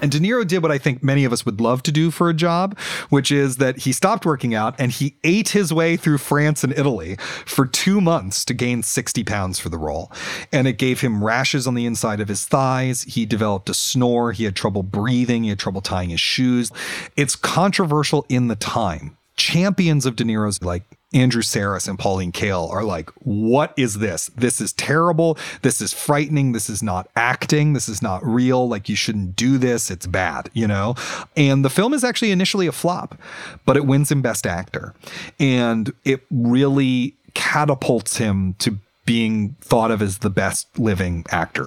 And 0.00 0.10
De 0.10 0.18
Niro 0.18 0.46
did 0.46 0.62
what 0.62 0.72
I 0.72 0.78
think 0.78 1.02
many 1.02 1.26
of 1.26 1.32
us 1.34 1.44
would 1.44 1.60
love 1.60 1.82
to 1.82 1.92
do 1.92 2.10
for 2.10 2.30
a 2.30 2.34
job, 2.34 2.78
which 3.10 3.30
is 3.30 3.58
that 3.58 3.80
he 3.80 3.92
stopped 3.92 4.24
working 4.24 4.54
out 4.54 4.74
and 4.78 4.90
he 4.90 5.16
ate 5.24 5.50
his 5.50 5.74
way 5.74 5.98
through 5.98 6.16
France 6.16 6.64
and 6.64 6.72
Italy 6.72 7.16
for 7.44 7.66
two 7.66 8.00
months 8.00 8.46
to 8.46 8.54
gain 8.54 8.82
60 8.82 9.24
pounds 9.24 9.58
for 9.58 9.68
the 9.68 9.76
role. 9.76 10.10
And 10.50 10.66
it 10.66 10.78
gave 10.78 11.02
him 11.02 11.22
rashes 11.22 11.66
on 11.66 11.74
the 11.74 11.84
inside 11.84 12.20
of 12.20 12.28
his 12.28 12.46
thighs. 12.46 13.02
He 13.02 13.26
developed 13.26 13.68
a 13.68 13.74
snore. 13.74 14.32
He 14.32 14.44
had 14.44 14.56
trouble 14.56 14.82
breathing. 14.82 15.42
He 15.42 15.50
had 15.50 15.58
trouble 15.58 15.82
tying 15.82 16.08
his 16.08 16.20
shoes. 16.20 16.72
It's 17.14 17.36
controversial 17.36 18.24
in 18.30 18.48
the 18.48 18.56
time. 18.56 19.18
Champions 19.40 20.04
of 20.04 20.16
De 20.16 20.24
Niro's 20.24 20.62
like 20.62 20.82
Andrew 21.14 21.40
Sarris 21.40 21.88
and 21.88 21.98
Pauline 21.98 22.30
Kael 22.30 22.70
are 22.70 22.84
like, 22.84 23.08
what 23.20 23.72
is 23.78 23.94
this? 23.94 24.30
This 24.36 24.60
is 24.60 24.74
terrible. 24.74 25.38
This 25.62 25.80
is 25.80 25.94
frightening. 25.94 26.52
This 26.52 26.68
is 26.68 26.82
not 26.82 27.08
acting. 27.16 27.72
This 27.72 27.88
is 27.88 28.02
not 28.02 28.22
real. 28.22 28.68
Like, 28.68 28.90
you 28.90 28.96
shouldn't 28.96 29.36
do 29.36 29.56
this. 29.56 29.90
It's 29.90 30.06
bad, 30.06 30.50
you 30.52 30.66
know? 30.66 30.94
And 31.38 31.64
the 31.64 31.70
film 31.70 31.94
is 31.94 32.04
actually 32.04 32.32
initially 32.32 32.66
a 32.66 32.72
flop, 32.72 33.18
but 33.64 33.78
it 33.78 33.86
wins 33.86 34.12
him 34.12 34.20
Best 34.20 34.46
Actor. 34.46 34.94
And 35.38 35.90
it 36.04 36.20
really 36.30 37.14
catapults 37.32 38.18
him 38.18 38.54
to 38.58 38.76
being 39.06 39.56
thought 39.62 39.90
of 39.90 40.02
as 40.02 40.18
the 40.18 40.28
best 40.28 40.78
living 40.78 41.24
actor. 41.30 41.66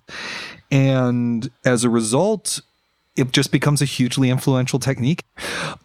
And 0.69 1.49
as 1.65 1.83
a 1.83 1.89
result, 1.89 2.61
it 3.15 3.31
just 3.31 3.51
becomes 3.51 3.81
a 3.81 3.85
hugely 3.85 4.29
influential 4.29 4.79
technique. 4.79 5.23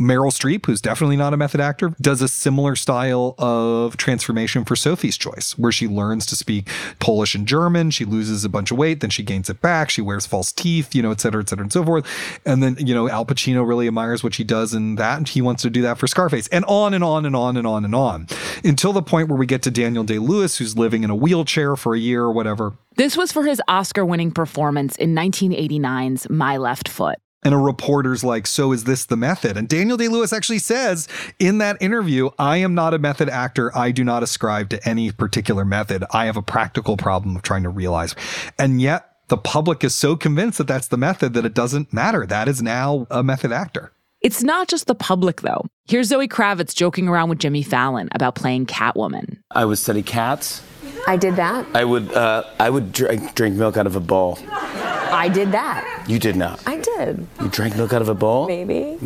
Meryl 0.00 0.32
Streep, 0.32 0.66
who's 0.66 0.80
definitely 0.80 1.16
not 1.16 1.34
a 1.34 1.36
method 1.36 1.60
actor, 1.60 1.94
does 2.00 2.22
a 2.22 2.28
similar 2.28 2.74
style 2.74 3.34
of 3.38 3.96
transformation 3.96 4.64
for 4.64 4.76
Sophie's 4.76 5.18
Choice, 5.18 5.58
where 5.58 5.72
she 5.72 5.86
learns 5.86 6.24
to 6.26 6.36
speak 6.36 6.68
Polish 7.00 7.34
and 7.34 7.46
German. 7.46 7.90
She 7.90 8.04
loses 8.04 8.44
a 8.44 8.48
bunch 8.48 8.70
of 8.70 8.78
weight, 8.78 9.00
then 9.00 9.10
she 9.10 9.22
gains 9.22 9.50
it 9.50 9.60
back. 9.60 9.90
She 9.90 10.00
wears 10.00 10.26
false 10.26 10.52
teeth, 10.52 10.94
you 10.94 11.02
know, 11.02 11.10
et 11.10 11.20
cetera, 11.20 11.42
et 11.42 11.48
cetera, 11.48 11.64
and 11.64 11.72
so 11.72 11.84
forth. 11.84 12.06
And 12.46 12.62
then, 12.62 12.76
you 12.78 12.94
know, 12.94 13.08
Al 13.08 13.26
Pacino 13.26 13.66
really 13.66 13.88
admires 13.88 14.24
what 14.24 14.34
she 14.34 14.44
does 14.44 14.72
in 14.72 14.94
that. 14.94 15.18
And 15.18 15.28
he 15.28 15.42
wants 15.42 15.62
to 15.62 15.70
do 15.70 15.82
that 15.82 15.98
for 15.98 16.06
Scarface, 16.06 16.48
and 16.48 16.64
on 16.66 16.94
and 16.94 17.04
on 17.04 17.26
and 17.26 17.36
on 17.36 17.56
and 17.56 17.66
on 17.66 17.84
and 17.84 17.94
on 17.94 18.26
until 18.64 18.92
the 18.92 19.02
point 19.02 19.28
where 19.28 19.38
we 19.38 19.46
get 19.46 19.62
to 19.62 19.70
Daniel 19.70 20.04
Day 20.04 20.18
Lewis, 20.18 20.58
who's 20.58 20.78
living 20.78 21.04
in 21.04 21.10
a 21.10 21.16
wheelchair 21.16 21.76
for 21.76 21.94
a 21.94 21.98
year 21.98 22.22
or 22.22 22.32
whatever. 22.32 22.74
This 22.98 23.16
was 23.16 23.30
for 23.30 23.44
his 23.44 23.62
Oscar 23.68 24.04
winning 24.04 24.32
performance 24.32 24.96
in 24.96 25.14
1989's 25.14 26.28
My 26.30 26.56
Left 26.56 26.88
Foot. 26.88 27.16
And 27.44 27.54
a 27.54 27.56
reporter's 27.56 28.24
like, 28.24 28.44
So 28.44 28.72
is 28.72 28.82
this 28.82 29.06
the 29.06 29.16
method? 29.16 29.56
And 29.56 29.68
Daniel 29.68 29.96
Day 29.96 30.08
Lewis 30.08 30.32
actually 30.32 30.58
says 30.58 31.06
in 31.38 31.58
that 31.58 31.80
interview, 31.80 32.30
I 32.40 32.56
am 32.56 32.74
not 32.74 32.94
a 32.94 32.98
method 32.98 33.28
actor. 33.28 33.70
I 33.78 33.92
do 33.92 34.02
not 34.02 34.24
ascribe 34.24 34.70
to 34.70 34.88
any 34.88 35.12
particular 35.12 35.64
method. 35.64 36.04
I 36.10 36.26
have 36.26 36.36
a 36.36 36.42
practical 36.42 36.96
problem 36.96 37.36
of 37.36 37.42
trying 37.42 37.62
to 37.62 37.68
realize. 37.68 38.16
And 38.58 38.82
yet, 38.82 39.08
the 39.28 39.38
public 39.38 39.84
is 39.84 39.94
so 39.94 40.16
convinced 40.16 40.58
that 40.58 40.66
that's 40.66 40.88
the 40.88 40.96
method 40.96 41.34
that 41.34 41.44
it 41.44 41.54
doesn't 41.54 41.92
matter. 41.92 42.26
That 42.26 42.48
is 42.48 42.60
now 42.60 43.06
a 43.12 43.22
method 43.22 43.52
actor. 43.52 43.92
It's 44.20 44.42
not 44.42 44.66
just 44.68 44.86
the 44.86 44.94
public, 44.96 45.42
though. 45.42 45.66
Here's 45.86 46.08
Zoe 46.08 46.26
Kravitz 46.26 46.74
joking 46.74 47.08
around 47.08 47.28
with 47.28 47.38
Jimmy 47.38 47.62
Fallon 47.62 48.08
about 48.12 48.34
playing 48.34 48.66
Catwoman. 48.66 49.38
I 49.52 49.64
would 49.64 49.78
study 49.78 50.02
cats. 50.02 50.60
I 51.06 51.16
did 51.16 51.36
that. 51.36 51.66
I 51.74 51.84
would 51.84 52.12
uh, 52.12 52.42
I 52.58 52.68
would 52.68 52.92
drink, 52.92 53.34
drink 53.34 53.56
milk 53.56 53.76
out 53.76 53.86
of 53.86 53.94
a 53.94 54.00
bowl. 54.00 54.38
I 54.50 55.30
did 55.32 55.52
that. 55.52 56.04
You 56.08 56.18
did 56.18 56.36
not. 56.36 56.60
I 56.66 56.78
did. 56.78 57.26
You 57.40 57.48
drank 57.48 57.76
milk 57.76 57.92
out 57.92 58.02
of 58.02 58.08
a 58.08 58.14
bowl? 58.14 58.46
Maybe. 58.48 58.98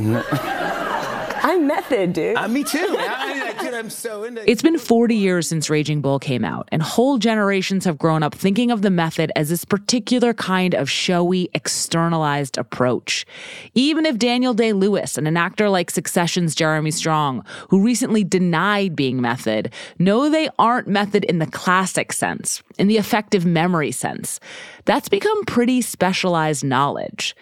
I'm 1.45 1.67
method, 1.67 2.13
dude. 2.13 2.37
Uh, 2.37 2.47
me 2.47 2.63
too. 2.63 2.97
I, 2.99 3.55
I, 3.59 3.65
dude, 3.65 3.75
I'm 3.75 3.91
so 3.91 4.23
into 4.23 4.49
It's 4.49 4.63
been 4.63 4.79
40 4.79 5.17
years 5.17 5.49
since 5.49 5.69
Raging 5.69 6.01
Bull 6.01 6.21
came 6.21 6.45
out, 6.45 6.69
and 6.71 6.83
whole 6.83 7.19
generations 7.19 7.85
have 7.85 7.99
grown 7.99 8.23
up 8.23 8.33
thinking 8.33 8.71
of 8.71 8.83
the 8.83 8.91
method 8.91 9.33
as 9.35 9.49
this 9.49 9.65
particular 9.65 10.35
kind 10.35 10.73
of 10.73 10.89
showy, 10.89 11.51
externalized 11.53 12.59
approach. 12.59 13.27
Even 13.75 14.07
if 14.07 14.19
Daniel 14.19 14.55
Day 14.55 14.73
Lewis 14.73 15.19
and 15.19 15.27
an 15.27 15.37
actor 15.37 15.69
like 15.69 15.91
Succession's 15.91 16.55
Jeremy 16.55 16.93
Strong, 16.93 17.45
who 17.71 17.83
recently 17.83 18.23
denied 18.23 18.95
being 18.95 19.21
method, 19.21 19.73
know 19.99 20.31
they 20.31 20.49
aren't 20.61 20.87
method 20.87 21.25
in 21.25 21.41
the 21.41 21.47
classic 21.47 22.13
sense, 22.13 22.63
in 22.79 22.87
the 22.87 22.99
affective 22.99 23.45
memory 23.45 23.91
sense. 23.91 24.39
That's 24.85 25.09
become 25.09 25.45
pretty 25.45 25.83
specialized 25.83 26.65
knowledge. 26.65 27.35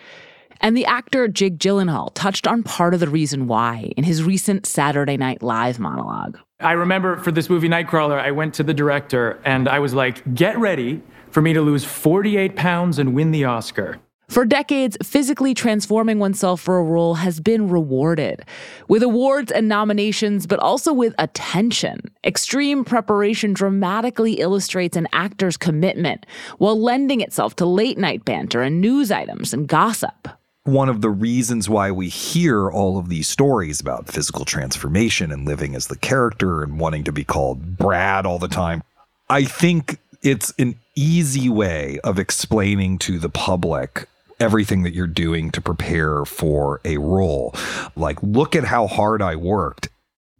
And 0.60 0.76
the 0.76 0.84
actor 0.84 1.26
Jake 1.26 1.56
Gyllenhaal 1.56 2.10
touched 2.14 2.46
on 2.46 2.62
part 2.62 2.92
of 2.92 3.00
the 3.00 3.08
reason 3.08 3.46
why 3.46 3.92
in 3.96 4.04
his 4.04 4.22
recent 4.22 4.66
Saturday 4.66 5.16
Night 5.16 5.42
Live 5.42 5.78
monologue. 5.78 6.38
I 6.60 6.72
remember 6.72 7.16
for 7.16 7.32
this 7.32 7.48
movie 7.48 7.68
Nightcrawler, 7.68 8.20
I 8.20 8.30
went 8.30 8.52
to 8.54 8.62
the 8.62 8.74
director 8.74 9.40
and 9.44 9.68
I 9.68 9.78
was 9.78 9.94
like, 9.94 10.34
get 10.34 10.58
ready 10.58 11.00
for 11.30 11.40
me 11.40 11.54
to 11.54 11.62
lose 11.62 11.84
48 11.84 12.56
pounds 12.56 12.98
and 12.98 13.14
win 13.14 13.30
the 13.30 13.44
Oscar. 13.44 13.98
For 14.28 14.44
decades, 14.44 14.96
physically 15.02 15.54
transforming 15.54 16.20
oneself 16.20 16.60
for 16.60 16.78
a 16.78 16.84
role 16.84 17.14
has 17.14 17.40
been 17.40 17.68
rewarded 17.68 18.44
with 18.86 19.02
awards 19.02 19.50
and 19.50 19.66
nominations, 19.66 20.46
but 20.46 20.60
also 20.60 20.92
with 20.92 21.14
attention. 21.18 22.00
Extreme 22.24 22.84
preparation 22.84 23.52
dramatically 23.54 24.34
illustrates 24.34 24.96
an 24.96 25.08
actor's 25.12 25.56
commitment 25.56 26.26
while 26.58 26.80
lending 26.80 27.20
itself 27.22 27.56
to 27.56 27.66
late 27.66 27.98
night 27.98 28.24
banter 28.24 28.62
and 28.62 28.80
news 28.80 29.10
items 29.10 29.52
and 29.52 29.66
gossip 29.66 30.28
one 30.64 30.88
of 30.88 31.00
the 31.00 31.10
reasons 31.10 31.68
why 31.68 31.90
we 31.90 32.08
hear 32.08 32.70
all 32.70 32.98
of 32.98 33.08
these 33.08 33.28
stories 33.28 33.80
about 33.80 34.08
physical 34.08 34.44
transformation 34.44 35.32
and 35.32 35.46
living 35.46 35.74
as 35.74 35.86
the 35.86 35.96
character 35.96 36.62
and 36.62 36.78
wanting 36.78 37.04
to 37.04 37.12
be 37.12 37.24
called 37.24 37.78
Brad 37.78 38.26
all 38.26 38.38
the 38.38 38.48
time. 38.48 38.82
I 39.28 39.44
think 39.44 39.98
it's 40.22 40.52
an 40.58 40.78
easy 40.94 41.48
way 41.48 41.98
of 42.04 42.18
explaining 42.18 42.98
to 42.98 43.18
the 43.18 43.30
public 43.30 44.06
everything 44.38 44.82
that 44.82 44.94
you're 44.94 45.06
doing 45.06 45.50
to 45.52 45.60
prepare 45.60 46.24
for 46.24 46.80
a 46.84 46.96
role. 46.98 47.54
Like, 47.94 48.18
look 48.22 48.56
at 48.56 48.64
how 48.64 48.86
hard 48.86 49.22
I 49.22 49.36
worked. 49.36 49.88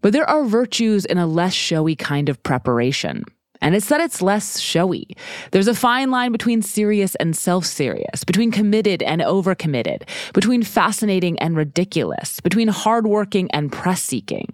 But 0.01 0.15
there 0.15 0.29
are 0.29 0.45
virtues 0.45 1.05
in 1.05 1.19
a 1.19 1.27
less 1.27 1.53
showy 1.53 1.95
kind 1.95 2.29
of 2.29 2.43
preparation. 2.43 3.25
And 3.61 3.75
it's 3.75 3.89
that 3.89 4.01
it's 4.01 4.23
less 4.23 4.59
showy. 4.59 5.07
There's 5.51 5.69
a 5.69 5.75
fine 5.75 6.11
line 6.11 6.33
between 6.33 6.63
serious 6.63 7.15
and 7.17 7.37
self 7.37 7.65
serious, 7.65 8.25
between 8.25 8.51
committed 8.51 9.03
and 9.03 9.21
overcommitted, 9.21 10.09
between 10.33 10.63
fascinating 10.63 11.39
and 11.39 11.57
ridiculous, 11.57 12.41
between 12.41 12.69
hardworking 12.69 13.51
and 13.51 13.71
press 13.71 14.03
seeking. 14.03 14.49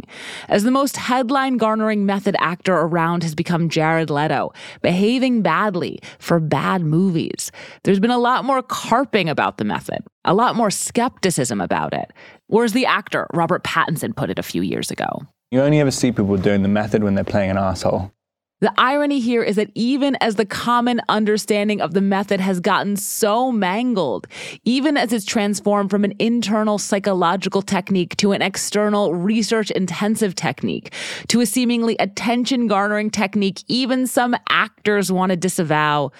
As 0.49 0.65
the 0.65 0.71
most 0.71 0.97
headline 0.97 1.57
garnering 1.57 2.07
method 2.07 2.37
actor 2.41 2.75
around 2.75 3.23
has 3.23 3.35
become 3.35 3.69
Jared 3.69 4.11
Leto, 4.11 4.53
behaving 4.83 5.43
badly 5.43 6.01
for 6.19 6.41
bad 6.41 6.83
movies, 6.83 7.53
there's 7.85 8.01
been 8.01 8.11
a 8.11 8.19
lot 8.19 8.45
more 8.45 8.63
carping 8.63 9.29
about 9.29 9.59
the 9.59 9.65
method, 9.65 10.03
a 10.25 10.35
lot 10.35 10.57
more 10.57 10.71
skepticism 10.71 11.61
about 11.61 11.95
it. 11.95 12.13
Whereas 12.49 12.73
the 12.73 12.87
actor, 12.87 13.27
Robert 13.33 13.65
Pattinson, 13.65 14.15
put 14.15 14.31
it 14.31 14.39
a 14.39 14.43
few 14.43 14.63
years 14.63 14.91
ago. 14.91 15.27
You 15.51 15.61
only 15.61 15.81
ever 15.81 15.91
see 15.91 16.11
people 16.11 16.37
doing 16.37 16.63
the 16.63 16.69
method 16.69 17.05
when 17.05 17.15
they're 17.15 17.25
playing 17.25 17.51
an 17.51 17.59
asshole. 17.59 18.13
The 18.61 18.73
irony 18.79 19.21
here 19.21 19.43
is 19.43 19.57
that 19.57 19.71
even 19.75 20.17
as 20.23 20.37
the 20.37 20.47
common 20.47 21.03
understanding 21.11 21.83
of 21.83 21.93
the 21.93 22.01
method 22.01 22.41
has 22.41 22.59
gotten 22.59 22.97
so 22.97 23.53
mangled, 23.53 24.27
even 24.65 24.97
as 24.97 25.13
it's 25.13 25.27
transformed 25.27 25.91
from 25.91 26.05
an 26.05 26.15
internal 26.19 26.79
psychological 26.79 27.61
technique 27.61 28.17
to 28.17 28.33
an 28.33 28.41
external 28.41 29.15
research 29.15 29.71
intensive 29.73 30.35
technique, 30.35 30.95
to 31.29 31.43
a 31.43 31.47
seemingly 31.47 31.97
attention 31.99 32.67
garnering 32.67 33.11
technique 33.11 33.63
even 33.69 34.07
some 34.07 34.35
actors 34.49 35.13
want 35.13 35.29
to 35.29 35.37
disavow, 35.37 36.11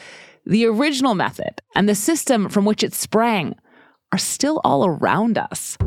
the 0.45 0.67
original 0.67 1.15
method 1.15 1.63
and 1.75 1.89
the 1.89 1.95
system 1.95 2.51
from 2.51 2.67
which 2.67 2.85
it 2.85 2.93
sprang 2.93 3.55
are 4.13 4.19
still 4.19 4.61
all 4.63 4.85
around 4.85 5.39
us. 5.39 5.79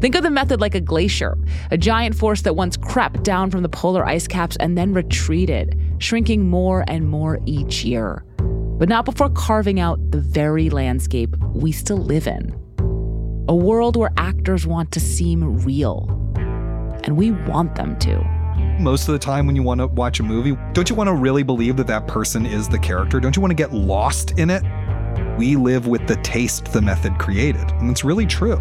Think 0.00 0.14
of 0.16 0.22
the 0.22 0.30
method 0.30 0.60
like 0.60 0.74
a 0.74 0.80
glacier, 0.80 1.38
a 1.70 1.78
giant 1.78 2.14
force 2.14 2.42
that 2.42 2.56
once 2.56 2.76
crept 2.76 3.22
down 3.22 3.50
from 3.50 3.62
the 3.62 3.68
polar 3.68 4.04
ice 4.04 4.26
caps 4.26 4.56
and 4.60 4.76
then 4.76 4.92
retreated, 4.92 5.80
shrinking 5.98 6.48
more 6.48 6.84
and 6.88 7.08
more 7.08 7.38
each 7.46 7.84
year. 7.84 8.24
But 8.78 8.88
not 8.88 9.04
before 9.04 9.30
carving 9.30 9.80
out 9.80 9.98
the 10.10 10.20
very 10.20 10.68
landscape 10.68 11.34
we 11.54 11.72
still 11.72 11.96
live 11.96 12.26
in. 12.26 12.54
A 13.48 13.54
world 13.54 13.96
where 13.96 14.10
actors 14.16 14.66
want 14.66 14.90
to 14.92 15.00
seem 15.00 15.62
real. 15.64 16.08
And 17.04 17.16
we 17.16 17.30
want 17.30 17.76
them 17.76 17.98
to. 18.00 18.18
most 18.80 19.08
of 19.08 19.12
the 19.12 19.18
time 19.18 19.46
when 19.46 19.54
you 19.54 19.62
want 19.62 19.80
to 19.80 19.86
watch 19.86 20.20
a 20.20 20.22
movie, 20.22 20.56
don't 20.72 20.90
you 20.90 20.96
want 20.96 21.08
to 21.08 21.14
really 21.14 21.42
believe 21.44 21.76
that 21.76 21.86
that 21.86 22.06
person 22.08 22.44
is 22.44 22.68
the 22.68 22.78
character? 22.78 23.20
Don't 23.20 23.36
you 23.36 23.42
want 23.42 23.52
to 23.52 23.56
get 23.56 23.72
lost 23.72 24.38
in 24.38 24.50
it? 24.50 24.62
We 25.38 25.56
live 25.56 25.86
with 25.86 26.06
the 26.06 26.16
taste 26.16 26.72
the 26.72 26.82
method 26.82 27.18
created, 27.18 27.70
and 27.72 27.90
it's 27.90 28.04
really 28.04 28.26
true. 28.26 28.58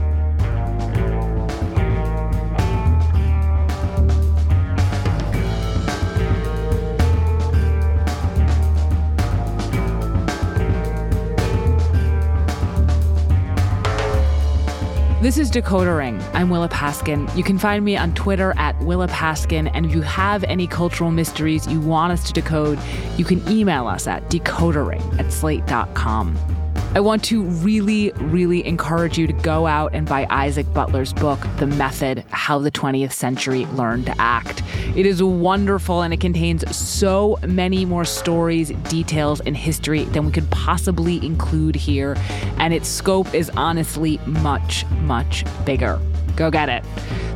This 15.24 15.38
is 15.38 15.50
Decoder 15.50 16.00
Ring. 16.00 16.22
I'm 16.34 16.50
Willa 16.50 16.68
Paskin. 16.68 17.34
You 17.34 17.46
can 17.46 17.58
find 17.58 17.86
me 17.86 17.96
on 17.96 18.14
Twitter 18.14 18.54
at 18.58 18.78
Willa 18.80 19.08
Paskin. 19.08 19.72
And 19.74 19.86
if 19.86 19.96
you 19.96 20.02
have 20.02 20.44
any 20.44 20.68
cultural 20.68 21.12
mysteries 21.12 21.66
you 21.66 21.80
want 21.80 22.12
us 22.12 22.26
to 22.26 22.34
decode, 22.34 22.78
you 23.16 23.24
can 23.24 23.42
email 23.50 23.88
us 23.88 24.06
at 24.06 24.30
decodering 24.30 25.02
at 25.18 25.32
slate.com. 25.32 26.63
I 26.96 27.00
want 27.00 27.24
to 27.26 27.42
really, 27.42 28.12
really 28.18 28.64
encourage 28.68 29.18
you 29.18 29.26
to 29.26 29.34
go 29.34 29.66
out 29.66 29.96
and 29.96 30.08
buy 30.08 30.28
Isaac 30.30 30.72
Butler's 30.76 31.12
book, 31.12 31.40
The 31.58 31.66
Method 31.66 32.24
How 32.30 32.60
the 32.60 32.70
20th 32.70 33.14
Century 33.14 33.66
Learned 33.66 34.06
to 34.06 34.22
Act. 34.22 34.62
It 34.96 35.08
is 35.08 35.24
wonderful 35.24 36.04
and 36.04 36.14
it 36.14 36.20
contains 36.20 36.64
so 36.76 37.40
many 37.48 37.84
more 37.84 38.06
stories, 38.06 38.70
details, 38.90 39.42
and 39.42 39.58
history 39.58 40.04
than 40.04 40.28
we 40.28 40.32
could 40.32 40.48
possibly 40.52 41.18
include 41.26 41.76
here. 41.76 42.16
And 42.60 42.76
its 42.76 42.90
scope 42.90 43.34
is 43.34 43.50
honestly 43.58 44.20
much, 44.28 44.86
much 45.02 45.46
bigger. 45.66 46.00
Go 46.36 46.50
get 46.52 46.70
it. 46.70 46.84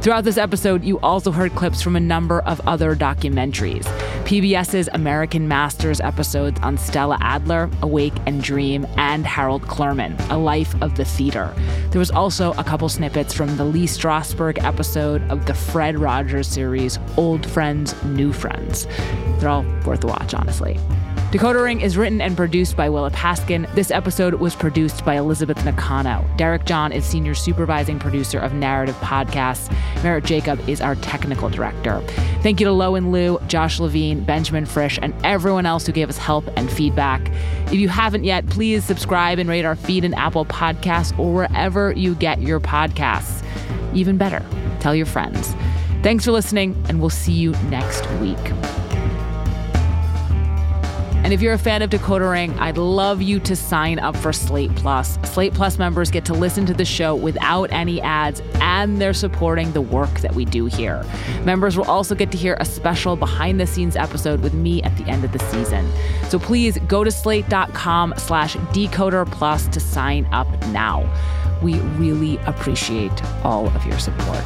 Throughout 0.01 0.23
this 0.23 0.37
episode, 0.37 0.83
you 0.83 0.99
also 0.99 1.31
heard 1.31 1.53
clips 1.55 1.81
from 1.81 1.95
a 1.95 1.99
number 1.99 2.39
of 2.41 2.61
other 2.67 2.95
documentaries. 2.95 3.85
PBS's 4.25 4.89
American 4.93 5.47
Masters 5.47 5.99
episodes 5.99 6.59
on 6.61 6.77
Stella 6.77 7.17
Adler, 7.19 7.69
Awake 7.81 8.13
and 8.25 8.41
Dream, 8.41 8.85
and 8.97 9.25
Harold 9.25 9.63
Clurman, 9.63 10.17
A 10.29 10.37
Life 10.37 10.79
of 10.81 10.95
the 10.95 11.05
Theater. 11.05 11.53
There 11.91 11.99
was 11.99 12.11
also 12.11 12.53
a 12.53 12.63
couple 12.63 12.87
snippets 12.89 13.33
from 13.33 13.57
the 13.57 13.65
Lee 13.65 13.85
Strasberg 13.85 14.63
episode 14.63 15.23
of 15.31 15.45
the 15.45 15.53
Fred 15.53 15.97
Rogers 15.97 16.47
series, 16.47 16.99
Old 17.17 17.45
Friends, 17.45 18.01
New 18.03 18.31
Friends. 18.31 18.87
They're 19.39 19.49
all 19.49 19.65
worth 19.85 20.03
a 20.03 20.07
watch, 20.07 20.33
honestly. 20.33 20.79
Decoder 21.31 21.61
Ring 21.61 21.81
is 21.81 21.97
written 21.97 22.21
and 22.21 22.37
produced 22.37 22.77
by 22.77 22.89
Willa 22.89 23.11
Paskin. 23.11 23.69
This 23.75 23.91
episode 23.91 24.35
was 24.35 24.55
produced 24.55 25.03
by 25.03 25.15
Elizabeth 25.15 25.63
Nakano. 25.65 26.25
Derek 26.37 26.63
John 26.63 26.93
is 26.93 27.03
senior 27.03 27.35
supervising 27.35 27.99
producer 27.99 28.39
of 28.39 28.53
Narrative 28.53 28.95
Podcasts. 29.01 29.69
Merritt 30.03 30.23
Jacob 30.23 30.57
is 30.69 30.79
our 30.79 30.95
technical 30.95 31.49
director. 31.49 31.99
Thank 32.43 32.61
you 32.61 32.65
to 32.65 32.71
Lo 32.71 32.95
and 32.95 33.11
Lou, 33.11 33.39
Josh 33.49 33.77
Levine, 33.77 34.23
Benjamin 34.23 34.65
Frisch, 34.65 34.97
and 35.01 35.13
everyone 35.25 35.65
else 35.65 35.85
who 35.85 35.91
gave 35.91 36.07
us 36.07 36.17
help 36.17 36.45
and 36.55 36.71
feedback. 36.71 37.29
If 37.65 37.73
you 37.73 37.89
haven't 37.89 38.23
yet, 38.23 38.47
please 38.47 38.85
subscribe 38.85 39.37
and 39.37 39.49
rate 39.49 39.65
our 39.65 39.75
feed 39.75 40.05
in 40.05 40.13
Apple 40.13 40.45
Podcasts 40.45 41.17
or 41.19 41.33
wherever 41.33 41.91
you 41.91 42.15
get 42.15 42.41
your 42.41 42.61
podcasts. 42.61 43.43
Even 43.93 44.15
better, 44.15 44.45
tell 44.79 44.95
your 44.95 45.05
friends. 45.05 45.53
Thanks 46.03 46.23
for 46.23 46.31
listening, 46.31 46.81
and 46.87 47.01
we'll 47.01 47.09
see 47.09 47.33
you 47.33 47.51
next 47.69 48.09
week. 48.21 48.37
And 51.27 51.33
if 51.33 51.41
you're 51.41 51.51
a 51.51 51.57
fan 51.57 51.81
of 51.81 51.89
Decoder 51.89 52.31
Ring, 52.31 52.57
I'd 52.57 52.77
love 52.77 53.21
you 53.21 53.41
to 53.41 53.53
sign 53.53 53.99
up 53.99 54.15
for 54.15 54.31
Slate 54.31 54.73
Plus. 54.77 55.19
Slate 55.29 55.53
Plus 55.53 55.77
members 55.77 56.09
get 56.09 56.23
to 56.23 56.33
listen 56.33 56.65
to 56.67 56.73
the 56.73 56.85
show 56.85 57.15
without 57.15 57.69
any 57.69 57.99
ads, 57.99 58.41
and 58.61 59.01
they're 59.01 59.13
supporting 59.13 59.73
the 59.73 59.81
work 59.81 60.21
that 60.21 60.33
we 60.35 60.45
do 60.45 60.67
here. 60.67 61.03
Members 61.43 61.75
will 61.75 61.83
also 61.83 62.15
get 62.15 62.31
to 62.31 62.37
hear 62.37 62.55
a 62.61 62.63
special 62.63 63.17
behind 63.17 63.59
the 63.59 63.67
scenes 63.67 63.97
episode 63.97 64.39
with 64.39 64.53
me 64.53 64.81
at 64.83 64.95
the 64.95 65.03
end 65.03 65.25
of 65.25 65.33
the 65.33 65.39
season. 65.39 65.91
So 66.29 66.39
please 66.39 66.77
go 66.87 67.03
to 67.03 67.11
slate.com 67.11 68.13
slash 68.15 68.55
decoder 68.55 69.29
plus 69.29 69.67
to 69.67 69.81
sign 69.81 70.29
up 70.31 70.47
now. 70.67 71.13
We 71.61 71.77
really 71.97 72.37
appreciate 72.45 73.21
all 73.43 73.67
of 73.67 73.85
your 73.85 73.99
support. 73.99 74.45